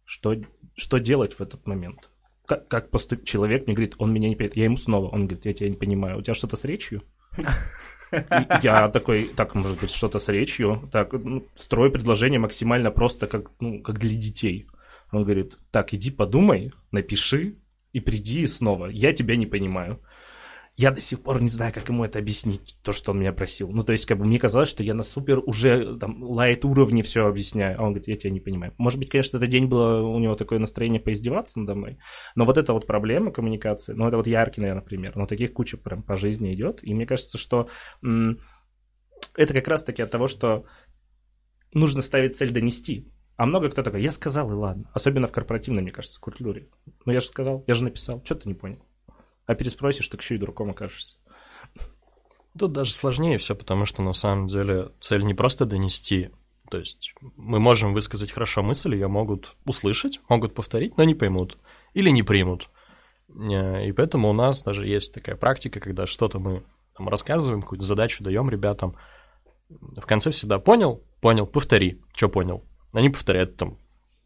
что, 0.05 0.37
что 0.77 0.99
делать 0.99 1.33
в 1.33 1.41
этот 1.41 1.67
момент? 1.67 2.09
Как, 2.45 2.69
как 2.69 2.89
поступить? 2.89 3.27
Человек 3.27 3.65
мне 3.65 3.75
говорит, 3.75 3.95
он 3.97 4.13
меня 4.13 4.29
не 4.29 4.35
понимает. 4.35 4.55
Я 4.55 4.63
ему 4.63 4.77
снова, 4.77 5.09
он 5.09 5.27
говорит, 5.27 5.45
я 5.45 5.53
тебя 5.53 5.69
не 5.69 5.75
понимаю. 5.75 6.17
У 6.17 6.21
тебя 6.21 6.33
что-то 6.33 6.55
с 6.55 6.63
речью? 6.63 7.03
Я 8.63 8.87
такой, 8.87 9.25
так, 9.35 9.55
может 9.55 9.81
быть, 9.81 9.91
что-то 9.91 10.19
с 10.19 10.29
речью. 10.29 10.89
Так, 10.89 11.11
ну, 11.11 11.45
строю 11.57 11.91
предложение 11.91 12.39
максимально 12.39 12.91
просто, 12.91 13.27
как, 13.27 13.51
ну, 13.59 13.81
как 13.81 13.99
для 13.99 14.15
детей. 14.15 14.67
Он 15.11 15.25
говорит, 15.25 15.57
так, 15.71 15.93
иди 15.93 16.11
подумай, 16.11 16.71
напиши, 16.91 17.57
и 17.93 17.99
приди 17.99 18.47
снова. 18.47 18.87
Я 18.87 19.13
тебя 19.13 19.35
не 19.35 19.45
понимаю. 19.45 20.01
Я 20.77 20.91
до 20.91 21.01
сих 21.01 21.21
пор 21.21 21.41
не 21.41 21.49
знаю, 21.49 21.73
как 21.73 21.89
ему 21.89 22.05
это 22.05 22.17
объяснить, 22.17 22.77
то, 22.81 22.93
что 22.93 23.11
он 23.11 23.19
меня 23.19 23.33
просил. 23.33 23.69
Ну, 23.69 23.83
то 23.83 23.91
есть, 23.91 24.05
как 24.05 24.17
бы 24.17 24.25
мне 24.25 24.39
казалось, 24.39 24.69
что 24.69 24.83
я 24.83 24.93
на 24.93 25.03
супер 25.03 25.39
уже 25.45 25.97
там 25.97 26.23
лайт 26.23 26.63
уровне 26.63 27.03
все 27.03 27.27
объясняю. 27.27 27.77
А 27.77 27.83
он 27.83 27.89
говорит, 27.89 28.07
я 28.07 28.15
тебя 28.15 28.31
не 28.31 28.39
понимаю. 28.39 28.73
Может 28.77 28.97
быть, 28.97 29.09
конечно, 29.09 29.37
этот 29.37 29.49
день 29.49 29.65
было 29.65 30.01
у 30.01 30.17
него 30.17 30.35
такое 30.35 30.59
настроение 30.59 31.01
поиздеваться 31.01 31.59
надо 31.59 31.75
мной. 31.75 31.97
Но 32.35 32.45
вот 32.45 32.57
эта 32.57 32.73
вот 32.73 32.87
проблема 32.87 33.31
коммуникации, 33.31 33.93
ну, 33.93 34.07
это 34.07 34.17
вот 34.17 34.27
яркий, 34.27 34.61
наверное, 34.61 34.83
пример. 34.83 35.11
Но 35.15 35.27
таких 35.27 35.53
куча 35.53 35.77
прям 35.77 36.03
по 36.03 36.15
жизни 36.15 36.53
идет. 36.53 36.79
И 36.83 36.93
мне 36.93 37.05
кажется, 37.05 37.37
что 37.37 37.67
это 39.35 39.53
как 39.53 39.67
раз-таки 39.67 40.01
от 40.01 40.09
того, 40.09 40.29
что 40.29 40.65
нужно 41.73 42.01
ставить 42.01 42.35
цель 42.35 42.51
донести. 42.51 43.11
А 43.37 43.45
много 43.45 43.69
кто 43.69 43.81
такой, 43.83 44.03
я 44.03 44.11
сказал, 44.11 44.51
и 44.51 44.53
ладно. 44.53 44.89
Особенно 44.93 45.27
в 45.27 45.31
корпоративной, 45.31 45.81
мне 45.81 45.91
кажется, 45.91 46.19
культуре. 46.19 46.69
Ну, 47.05 47.13
я 47.13 47.21
же 47.21 47.27
сказал, 47.27 47.63
я 47.67 47.75
же 47.75 47.83
написал, 47.83 48.21
что 48.23 48.35
ты 48.35 48.47
не 48.47 48.53
понял. 48.53 48.85
А 49.45 49.55
переспросишь, 49.55 50.07
так 50.07 50.21
еще 50.21 50.35
и 50.35 50.37
дураком 50.37 50.69
окажешься. 50.69 51.15
Тут 52.57 52.73
даже 52.73 52.93
сложнее 52.93 53.37
все, 53.37 53.55
потому 53.55 53.85
что 53.85 54.01
на 54.01 54.13
самом 54.13 54.47
деле 54.47 54.91
цель 54.99 55.23
не 55.23 55.33
просто 55.33 55.65
донести. 55.65 56.29
То 56.69 56.77
есть 56.77 57.13
мы 57.35 57.59
можем 57.59 57.93
высказать 57.93 58.31
хорошо 58.31 58.61
мысль, 58.63 58.93
ее 58.93 59.07
могут 59.07 59.55
услышать, 59.65 60.21
могут 60.29 60.53
повторить, 60.53 60.97
но 60.97 61.03
не 61.03 61.15
поймут 61.15 61.57
или 61.93 62.09
не 62.09 62.23
примут. 62.23 62.69
Э, 63.29 63.85
и 63.85 63.91
поэтому 63.91 64.29
у 64.29 64.33
нас 64.33 64.63
даже 64.63 64.87
есть 64.87 65.13
такая 65.13 65.35
практика, 65.35 65.79
когда 65.79 66.05
что-то 66.05 66.39
мы 66.39 66.63
там, 66.95 67.09
рассказываем, 67.09 67.61
какую-то 67.61 67.85
задачу 67.85 68.23
даем 68.23 68.49
ребятам. 68.49 68.95
В 69.69 70.05
конце 70.05 70.31
всегда 70.31 70.59
понял, 70.59 71.03
понял, 71.21 71.45
повтори, 71.45 72.01
что 72.13 72.29
понял. 72.29 72.63
Они 72.93 73.09
повторяют 73.09 73.57
там 73.57 73.77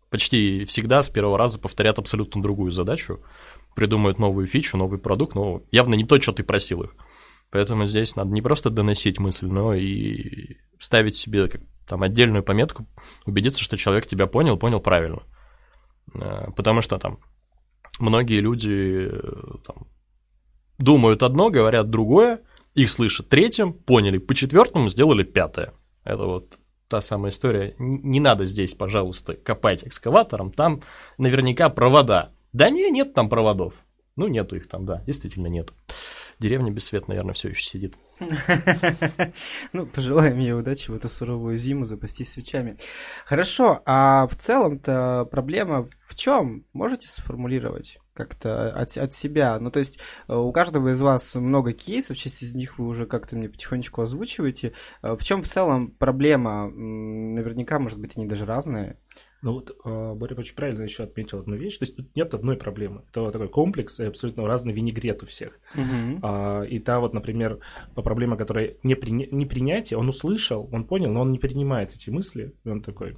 почти 0.10 0.63
всегда 0.65 1.01
с 1.01 1.10
первого 1.10 1.38
раза 1.38 1.60
повторят 1.60 2.00
абсолютно 2.00 2.41
другую 2.41 2.72
задачу, 2.72 3.19
придумают 3.75 4.19
новую 4.19 4.48
фичу, 4.48 4.77
новый 4.77 4.98
продукт, 4.98 5.36
но 5.36 5.63
явно 5.72 5.95
не 5.95 6.05
то, 6.05 6.19
что 6.22 6.31
ты 6.31 6.43
просил 6.43 6.84
их. 6.84 6.95
Поэтому 7.51 7.86
здесь 7.86 8.15
надо 8.15 8.31
не 8.31 8.41
просто 8.41 8.69
доносить 8.69 9.19
мысль, 9.19 9.48
но 9.48 9.74
и 9.74 10.57
ставить 10.79 11.17
себе 11.17 11.48
как, 11.48 11.62
там 11.88 12.01
отдельную 12.01 12.43
пометку, 12.43 12.88
убедиться, 13.25 13.62
что 13.62 13.77
человек 13.77 14.07
тебя 14.07 14.25
понял, 14.25 14.57
понял 14.57 14.79
правильно. 14.79 15.24
Э, 16.13 16.51
потому 16.55 16.81
что 16.81 16.98
там 16.98 17.19
многие 18.00 18.39
люди 18.39 19.10
э, 19.12 19.57
там, 19.65 19.88
думают 20.77 21.24
одно, 21.24 21.50
говорят 21.50 21.89
другое, 21.89 22.41
их 22.74 22.89
слышат 22.89 23.29
третьим, 23.29 23.74
поняли, 23.74 24.17
по 24.17 24.34
четвертому 24.34 24.89
сделали 24.89 25.24
пятое. 25.24 25.74
Это 26.03 26.25
вот 26.25 26.57
та 26.88 27.01
самая 27.01 27.32
история. 27.32 27.75
Не 27.80 28.20
надо 28.20 28.46
здесь, 28.46 28.74
пожалуйста, 28.74 29.34
копать 29.36 29.86
экскаватором, 29.86 30.51
там 30.51 30.82
наверняка 31.18 31.70
провода. 31.70 32.32
Да 32.54 32.70
не, 32.70 32.89
нет 32.92 33.13
там 33.13 33.30
проводов. 33.30 33.74
Ну, 34.15 34.27
нету 34.27 34.56
их 34.56 34.68
там, 34.68 34.86
да, 34.86 35.04
действительно 35.06 35.48
нет. 35.48 35.74
Деревня 36.39 36.72
без 36.72 36.86
света, 36.86 37.10
наверное, 37.10 37.34
все 37.34 37.50
еще 37.50 37.62
сидит. 37.70 37.96
Ну, 39.74 39.86
пожелаем 39.86 40.39
ей 40.39 40.53
удачи 40.53 40.89
в 40.89 40.95
эту 40.95 41.10
суровую 41.10 41.57
зиму 41.57 41.86
запастись 41.86 42.31
свечами. 42.31 42.77
Хорошо, 43.25 43.81
а 43.86 44.27
в 44.27 44.36
целом-то 44.36 45.27
проблема 45.29 45.88
в 46.07 46.15
чем? 46.15 46.65
Можете 46.74 47.07
сформулировать? 47.07 48.00
как-то 48.15 48.69
от, 48.69 48.98
от 48.98 49.13
себя. 49.13 49.60
Ну, 49.60 49.69
то 49.69 49.79
есть 49.79 50.00
э, 50.27 50.36
у 50.36 50.51
каждого 50.53 50.89
из 50.89 51.01
вас 51.01 51.36
много 51.36 51.74
кейсов, 51.74 52.17
часть 52.17 52.41
из 52.41 52.55
них 52.55 52.79
вы 52.79 52.88
уже 52.88 53.05
как-то 53.05 53.36
мне 53.36 53.50
потихонечку 53.50 54.01
озвучиваете. 54.01 54.72
Э, 55.01 55.15
в 55.15 55.24
чем 55.24 55.43
в 55.43 55.50
целом 55.50 55.91
проблема? 55.91 56.69
Наверняка, 56.69 57.77
может 57.77 58.00
быть, 58.00 58.15
они 58.15 58.25
даже 58.25 58.45
разные. 58.45 58.98
Ну 59.42 59.54
вот 59.54 59.75
э, 59.84 60.13
Боря 60.15 60.36
очень 60.36 60.56
правильно 60.56 60.84
еще 60.84 61.04
отметил 61.04 61.39
одну 61.39 61.56
вещь. 61.56 61.77
То 61.77 61.84
есть 61.84 61.96
тут 61.96 62.15
нет 62.15 62.34
одной 62.34 62.58
проблемы. 62.58 63.04
Это 63.10 63.22
вот 63.22 63.34
такой 63.34 63.48
комплекс 63.48 64.00
и 64.00 64.06
абсолютно 64.06 64.48
разный 64.48 64.74
винегрет 64.74 65.24
у 65.24 65.25
всех. 65.25 65.60
Угу. 65.75 66.20
А, 66.24 66.63
и 66.63 66.80
та 66.80 67.00
вот, 67.00 67.13
например, 67.13 67.60
проблема, 67.94 68.38
которая 68.38 68.75
не, 68.84 68.96
при, 68.96 69.12
не 69.12 69.46
принятие, 69.46 70.00
он 70.00 70.10
услышал, 70.10 70.70
он 70.72 70.86
понял, 70.86 71.12
но 71.12 71.22
он 71.22 71.32
не 71.32 71.39
принимает 71.39 71.94
эти 71.94 72.10
мысли. 72.10 72.54
И 72.63 72.70
он 72.70 72.82
такой, 72.82 73.18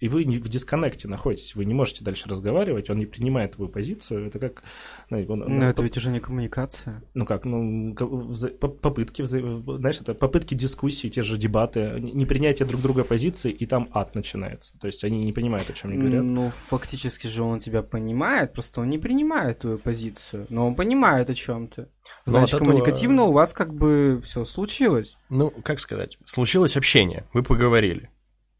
и 0.00 0.08
вы 0.08 0.24
в 0.24 0.48
дисконнекте 0.48 1.08
находитесь, 1.08 1.54
вы 1.54 1.66
не 1.66 1.74
можете 1.74 2.04
дальше 2.04 2.28
разговаривать, 2.28 2.88
он 2.88 2.98
не 2.98 3.06
принимает 3.06 3.52
твою 3.52 3.70
позицию, 3.70 4.26
это 4.26 4.38
как... 4.38 4.62
Ну, 5.10 5.24
он, 5.28 5.40
Но 5.58 5.68
это 5.68 5.82
ведь 5.82 5.96
уже 5.98 6.10
не 6.10 6.20
коммуникация. 6.20 7.04
Ну 7.12 7.26
как, 7.26 7.44
ну, 7.44 7.94
попытки, 7.94 9.22
знаешь, 9.22 10.00
это 10.00 10.14
попытки 10.14 10.54
дискуссии, 10.54 11.08
те 11.08 11.22
же 11.22 11.36
дебаты, 11.36 12.00
непринятие 12.00 12.66
друг 12.66 12.80
друга 12.80 13.04
позиции, 13.04 13.50
и 13.50 13.66
там 13.66 13.90
ад 13.92 14.14
начинается. 14.14 14.78
То 14.78 14.86
есть 14.86 15.04
они 15.04 15.22
не 15.22 15.32
понимают, 15.34 15.68
о 15.68 15.74
чем 15.74 15.90
они 15.90 15.98
говорят. 16.00 16.24
Ну, 16.24 16.52
фактически 16.68 17.26
же 17.26 17.42
он 17.42 17.58
тебя 17.58 17.82
понимает, 17.82 18.54
просто 18.54 18.80
он 18.80 18.88
не 18.88 18.98
принимает 18.98 19.60
твою 19.60 19.78
позицию, 19.78 20.46
но 20.48 20.66
он 20.66 20.74
понимает 20.74 21.28
о 21.28 21.34
чем 21.34 21.68
ты. 21.68 21.88
Ну, 22.24 22.32
Значит, 22.32 22.54
вот 22.54 22.60
коммуникативно 22.60 23.16
этого... 23.16 23.28
у 23.28 23.32
вас 23.32 23.52
как 23.52 23.74
бы 23.74 24.22
все 24.24 24.46
случилось. 24.46 25.18
Ну, 25.28 25.50
как 25.50 25.78
сказать, 25.78 26.16
случилось 26.24 26.78
общение, 26.78 27.26
вы 27.34 27.42
поговорили 27.42 28.08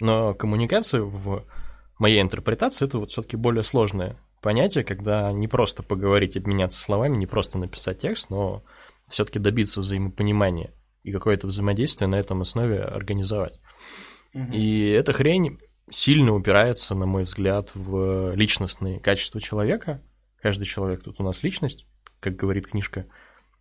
но 0.01 0.35
коммуникация 0.35 1.03
в 1.03 1.45
моей 1.99 2.21
интерпретации 2.21 2.87
это 2.87 2.99
вот 2.99 3.11
все-таки 3.11 3.37
более 3.37 3.63
сложное 3.63 4.19
понятие, 4.41 4.85
когда 4.85 5.33
не 5.33 5.49
просто 5.49 5.83
поговорить, 5.83 6.37
обменяться 6.37 6.81
словами, 6.81 7.17
не 7.17 7.27
просто 7.27 7.59
написать 7.59 7.99
текст, 8.01 8.31
но 8.31 8.65
все-таки 9.09 9.39
добиться 9.39 9.81
взаимопонимания 9.81 10.73
и 11.03 11.13
какое-то 11.13 11.47
взаимодействие 11.47 12.09
на 12.09 12.17
этом 12.17 12.41
основе 12.41 12.81
организовать. 12.83 13.61
Угу. 14.35 14.53
И 14.53 14.89
эта 14.89 15.13
хрень 15.13 15.59
сильно 15.91 16.35
упирается, 16.35 16.95
на 16.95 17.07
мой 17.07 17.25
взгляд, 17.25 17.71
в 17.75 18.35
личностные 18.35 19.01
качества 19.01 19.41
человека. 19.41 20.03
Каждый 20.41 20.65
человек 20.65 21.03
тут 21.03 21.21
у 21.21 21.25
нас 21.25 21.43
личность, 21.43 21.87
как 22.21 22.37
говорит 22.37 22.69
книжка. 22.69 23.07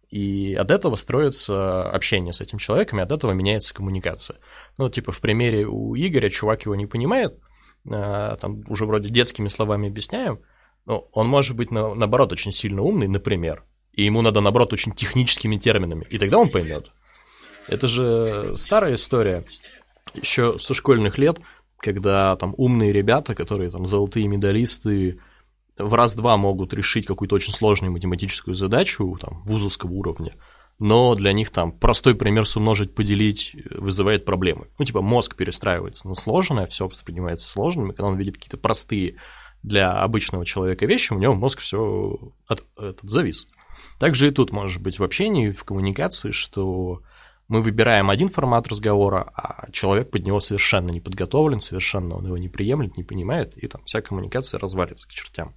И 0.09 0.55
от 0.55 0.71
этого 0.71 0.95
строится 0.95 1.83
общение 1.83 2.33
с 2.33 2.41
этим 2.41 2.57
человеком, 2.57 2.99
и 2.99 3.03
от 3.03 3.11
этого 3.11 3.31
меняется 3.31 3.73
коммуникация. 3.73 4.37
Ну, 4.77 4.89
типа 4.89 5.11
в 5.11 5.21
примере 5.21 5.67
у 5.67 5.95
Игоря 5.95 6.29
чувак 6.29 6.65
его 6.65 6.75
не 6.75 6.87
понимает, 6.87 7.39
а, 7.87 8.35
там 8.37 8.63
уже 8.67 8.85
вроде 8.85 9.09
детскими 9.09 9.47
словами 9.49 9.87
объясняем, 9.87 10.39
но 10.85 11.07
он 11.11 11.27
может 11.27 11.55
быть, 11.55 11.69
на, 11.69 11.93
наоборот, 11.93 12.31
очень 12.31 12.51
сильно 12.51 12.81
умный, 12.81 13.07
например, 13.07 13.63
и 13.93 14.03
ему 14.03 14.21
надо, 14.21 14.41
наоборот, 14.41 14.73
очень 14.73 14.93
техническими 14.93 15.57
терминами, 15.57 16.07
и 16.09 16.17
тогда 16.17 16.39
он 16.39 16.49
поймет. 16.49 16.91
Это 17.67 17.87
же 17.87 18.55
старая 18.57 18.95
история, 18.95 19.43
еще 20.19 20.57
со 20.57 20.73
школьных 20.73 21.19
лет, 21.19 21.39
когда 21.77 22.35
там 22.35 22.55
умные 22.57 22.91
ребята, 22.91 23.35
которые 23.35 23.69
там 23.69 23.85
золотые 23.85 24.27
медалисты, 24.27 25.19
в 25.79 25.93
раз-два 25.93 26.37
могут 26.37 26.73
решить 26.73 27.05
какую-то 27.05 27.35
очень 27.35 27.53
сложную 27.53 27.91
математическую 27.91 28.53
задачу 28.53 29.17
там, 29.19 29.41
вузовского 29.43 29.91
уровня, 29.91 30.33
но 30.77 31.15
для 31.15 31.33
них 31.33 31.49
там 31.49 31.71
простой 31.71 32.15
пример 32.15 32.45
сумножить, 32.45 32.93
поделить 32.93 33.55
вызывает 33.71 34.25
проблемы. 34.25 34.67
Ну, 34.77 34.85
типа 34.85 35.01
мозг 35.01 35.35
перестраивается 35.35 36.07
на 36.07 36.15
сложное, 36.15 36.67
все 36.67 36.87
воспринимается 36.87 37.49
сложным, 37.49 37.87
и 37.87 37.95
когда 37.95 38.05
он 38.05 38.17
видит 38.17 38.35
какие-то 38.35 38.57
простые 38.57 39.15
для 39.63 39.91
обычного 39.91 40.45
человека 40.45 40.85
вещи, 40.85 41.13
у 41.13 41.17
него 41.17 41.33
мозг 41.33 41.59
все 41.59 42.17
от, 42.47 42.63
этот, 42.77 43.09
завис. 43.09 43.47
Также 43.99 44.27
и 44.27 44.31
тут 44.31 44.51
может 44.51 44.81
быть 44.81 44.99
в 44.99 45.03
общении, 45.03 45.51
в 45.51 45.63
коммуникации, 45.63 46.31
что 46.31 47.01
мы 47.49 47.61
выбираем 47.61 48.09
один 48.09 48.29
формат 48.29 48.67
разговора, 48.67 49.31
а 49.35 49.69
человек 49.71 50.11
под 50.11 50.25
него 50.25 50.39
совершенно 50.39 50.91
не 50.91 51.01
подготовлен, 51.01 51.59
совершенно 51.59 52.15
он 52.15 52.25
его 52.25 52.37
не 52.37 52.47
приемлет, 52.47 52.95
не 52.95 53.03
понимает, 53.03 53.57
и 53.57 53.67
там 53.67 53.83
вся 53.85 54.01
коммуникация 54.01 54.59
развалится 54.59 55.07
к 55.07 55.11
чертям. 55.11 55.55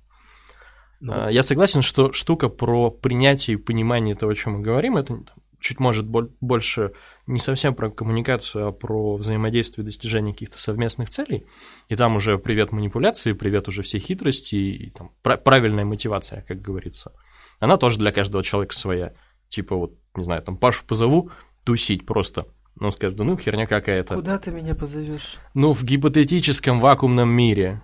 Ну, 1.03 1.29
Я 1.29 1.43
согласен, 1.43 1.83
что 1.83 2.13
штука 2.13 2.49
про 2.49 2.91
принятие 2.91 3.55
и 3.55 3.61
понимание 3.61 4.15
того, 4.15 4.31
о 4.31 4.35
чем 4.35 4.55
мы 4.55 4.61
говорим, 4.61 4.97
это 4.97 5.19
чуть 5.59 5.81
может 5.81 6.07
больше 6.07 6.93
не 7.27 7.41
совсем 7.41 7.75
про 7.75 7.91
коммуникацию, 7.91 8.69
а 8.69 8.73
про 8.73 9.17
взаимодействие 9.17 9.83
и 9.83 9.87
достижение 9.87 10.33
каких-то 10.33 10.61
совместных 10.61 11.11
целей. 11.11 11.45
И 11.89 11.97
там 11.97 12.17
уже 12.17 12.39
привет 12.39 12.71
манипуляции, 12.71 13.33
привет 13.33 13.67
уже 13.67 13.83
все 13.83 13.99
хитрости 13.99 14.55
и 14.55 14.91
там 14.91 15.11
правильная 15.23 15.85
мотивация, 15.85 16.45
как 16.47 16.63
говорится. 16.63 17.13
Она 17.59 17.77
тоже 17.77 17.99
для 17.99 18.13
каждого 18.13 18.45
человека 18.45 18.75
своя. 18.75 19.13
Типа 19.49 19.75
вот, 19.75 19.95
не 20.15 20.25
знаю, 20.25 20.43
там 20.43 20.57
Пашу 20.57 20.85
позову 20.87 21.31
тусить 21.65 22.07
просто. 22.07 22.47
Ну, 22.77 22.91
скажет, 22.91 23.17
да 23.17 23.25
ну 23.25 23.37
херня 23.37 23.67
какая-то. 23.67 24.15
Куда 24.15 24.39
ты 24.39 24.51
меня 24.51 24.75
позовешь? 24.75 25.37
Ну, 25.55 25.73
в 25.73 25.85
гипотетическом 25.85 26.81
вакуумном 26.81 27.29
мире. 27.29 27.83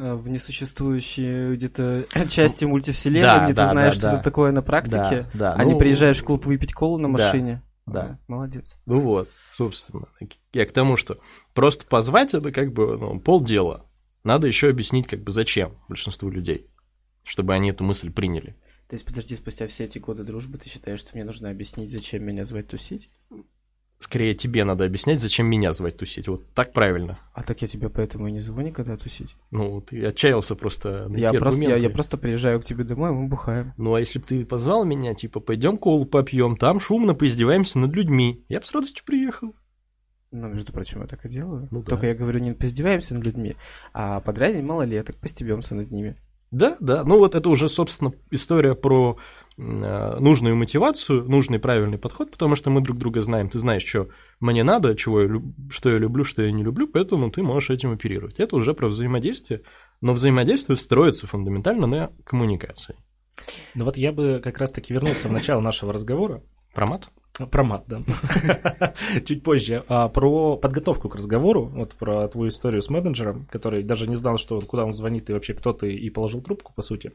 А, 0.00 0.14
в 0.14 0.28
несуществующие 0.28 1.56
где-то 1.56 2.06
части 2.28 2.64
мультивселенной, 2.64 3.22
да, 3.22 3.44
где 3.44 3.52
да, 3.52 3.64
ты 3.64 3.70
знаешь, 3.70 3.94
да, 3.94 3.98
что 3.98 4.06
да. 4.10 4.14
это 4.14 4.24
такое 4.24 4.52
на 4.52 4.62
практике, 4.62 5.26
да, 5.34 5.54
да. 5.54 5.54
а 5.54 5.64
ну, 5.64 5.72
не 5.72 5.78
приезжаешь 5.78 6.18
в 6.18 6.24
клуб 6.24 6.46
выпить 6.46 6.72
колу 6.72 6.98
на 6.98 7.08
машине. 7.08 7.62
Да. 7.84 8.02
да. 8.02 8.18
молодец. 8.28 8.76
Ну 8.86 9.00
вот, 9.00 9.28
собственно. 9.50 10.06
Я 10.52 10.66
к 10.66 10.72
тому, 10.72 10.96
что 10.96 11.18
просто 11.52 11.84
позвать 11.84 12.32
это 12.32 12.52
как 12.52 12.72
бы 12.72 12.96
ну, 12.96 13.18
полдела. 13.18 13.86
Надо 14.22 14.46
еще 14.46 14.68
объяснить, 14.68 15.08
как 15.08 15.24
бы 15.24 15.32
зачем 15.32 15.76
большинству 15.88 16.30
людей, 16.30 16.70
чтобы 17.24 17.54
они 17.54 17.70
эту 17.70 17.82
мысль 17.82 18.12
приняли. 18.12 18.56
То 18.88 18.94
есть, 18.94 19.04
подожди, 19.04 19.34
спустя 19.34 19.66
все 19.66 19.84
эти 19.84 19.98
годы 19.98 20.22
дружбы 20.22 20.58
ты 20.58 20.68
считаешь, 20.68 21.00
что 21.00 21.10
мне 21.14 21.24
нужно 21.24 21.50
объяснить, 21.50 21.90
зачем 21.90 22.22
меня 22.24 22.44
звать 22.44 22.68
тусить? 22.68 23.10
Скорее 23.98 24.34
тебе 24.34 24.62
надо 24.64 24.84
объяснять, 24.84 25.20
зачем 25.20 25.46
меня 25.46 25.72
звать 25.72 25.96
тусить. 25.96 26.28
Вот 26.28 26.46
так 26.54 26.72
правильно. 26.72 27.18
А 27.34 27.42
так 27.42 27.60
я 27.62 27.68
тебя 27.68 27.88
поэтому 27.88 28.28
и 28.28 28.32
не 28.32 28.38
зову 28.38 28.60
никогда 28.60 28.96
тусить. 28.96 29.34
Ну, 29.50 29.80
ты 29.80 30.04
отчаялся 30.06 30.54
просто 30.54 31.08
найти 31.08 31.22
я 31.22 31.32
просто, 31.32 31.60
я, 31.62 31.76
я 31.76 31.90
просто 31.90 32.16
приезжаю 32.16 32.60
к 32.60 32.64
тебе 32.64 32.84
домой, 32.84 33.10
мы 33.10 33.26
бухаем. 33.26 33.74
Ну, 33.76 33.94
а 33.94 34.00
если 34.00 34.20
бы 34.20 34.24
ты 34.26 34.46
позвал 34.46 34.84
меня, 34.84 35.14
типа, 35.14 35.40
пойдем 35.40 35.78
колу 35.78 36.06
попьем, 36.06 36.56
там 36.56 36.78
шумно 36.78 37.14
поиздеваемся 37.14 37.80
над 37.80 37.92
людьми, 37.92 38.44
я 38.48 38.60
бы 38.60 38.66
с 38.66 38.72
радостью 38.72 39.04
приехал. 39.04 39.54
Ну, 40.30 40.48
между 40.48 40.72
прочим, 40.72 41.00
я 41.00 41.06
так 41.06 41.24
и 41.24 41.28
делаю. 41.28 41.68
Ну, 41.70 41.82
да. 41.82 41.90
Только 41.90 42.06
я 42.06 42.14
говорю, 42.14 42.38
не 42.38 42.52
поиздеваемся 42.52 43.14
над 43.14 43.24
людьми, 43.24 43.56
а 43.92 44.20
подразним 44.20 44.66
малолеток, 44.66 45.16
постебемся 45.16 45.74
над 45.74 45.90
ними. 45.90 46.16
Да, 46.50 46.76
да. 46.80 47.04
Ну 47.04 47.18
вот 47.18 47.34
это 47.34 47.48
уже, 47.48 47.68
собственно, 47.68 48.12
история 48.30 48.74
про 48.74 49.18
Э, 49.58 50.18
нужную 50.20 50.54
мотивацию, 50.54 51.24
нужный 51.24 51.58
правильный 51.58 51.98
подход, 51.98 52.30
потому 52.30 52.54
что 52.54 52.70
мы 52.70 52.80
друг 52.80 52.96
друга 52.96 53.20
знаем. 53.22 53.50
Ты 53.50 53.58
знаешь, 53.58 53.84
что 53.84 54.08
мне 54.38 54.62
надо, 54.62 54.94
чего 54.94 55.22
я, 55.22 55.28
что 55.68 55.90
я 55.90 55.98
люблю, 55.98 56.22
что 56.22 56.42
я 56.42 56.52
не 56.52 56.62
люблю, 56.62 56.86
поэтому 56.86 57.28
ты 57.32 57.42
можешь 57.42 57.70
этим 57.70 57.90
оперировать. 57.90 58.38
Это 58.38 58.54
уже 58.54 58.72
про 58.72 58.86
взаимодействие, 58.86 59.62
но 60.00 60.12
взаимодействие 60.12 60.76
строится 60.76 61.26
фундаментально 61.26 61.88
на 61.88 62.12
коммуникации. 62.24 62.94
Ну 63.74 63.84
вот 63.84 63.96
я 63.96 64.12
бы 64.12 64.40
как 64.42 64.58
раз-таки 64.58 64.92
вернулся 64.92 65.26
в 65.26 65.32
начало 65.32 65.60
нашего 65.60 65.92
разговора. 65.92 66.40
Про 66.72 66.86
мат? 66.86 67.08
Про 67.46 67.64
мат, 67.64 67.84
да. 67.86 68.02
Чуть 69.24 69.42
позже. 69.42 69.84
А, 69.88 70.08
про 70.08 70.56
подготовку 70.56 71.08
к 71.08 71.14
разговору, 71.14 71.66
вот 71.66 71.94
про 71.94 72.28
твою 72.28 72.48
историю 72.48 72.82
с 72.82 72.90
менеджером, 72.90 73.46
который 73.50 73.82
даже 73.82 74.08
не 74.08 74.16
знал, 74.16 74.38
что 74.38 74.60
куда 74.60 74.84
он 74.84 74.92
звонит 74.92 75.30
и 75.30 75.32
вообще 75.32 75.54
кто 75.54 75.72
ты, 75.72 75.94
и 75.94 76.10
положил 76.10 76.42
трубку, 76.42 76.72
по 76.74 76.82
сути. 76.82 77.12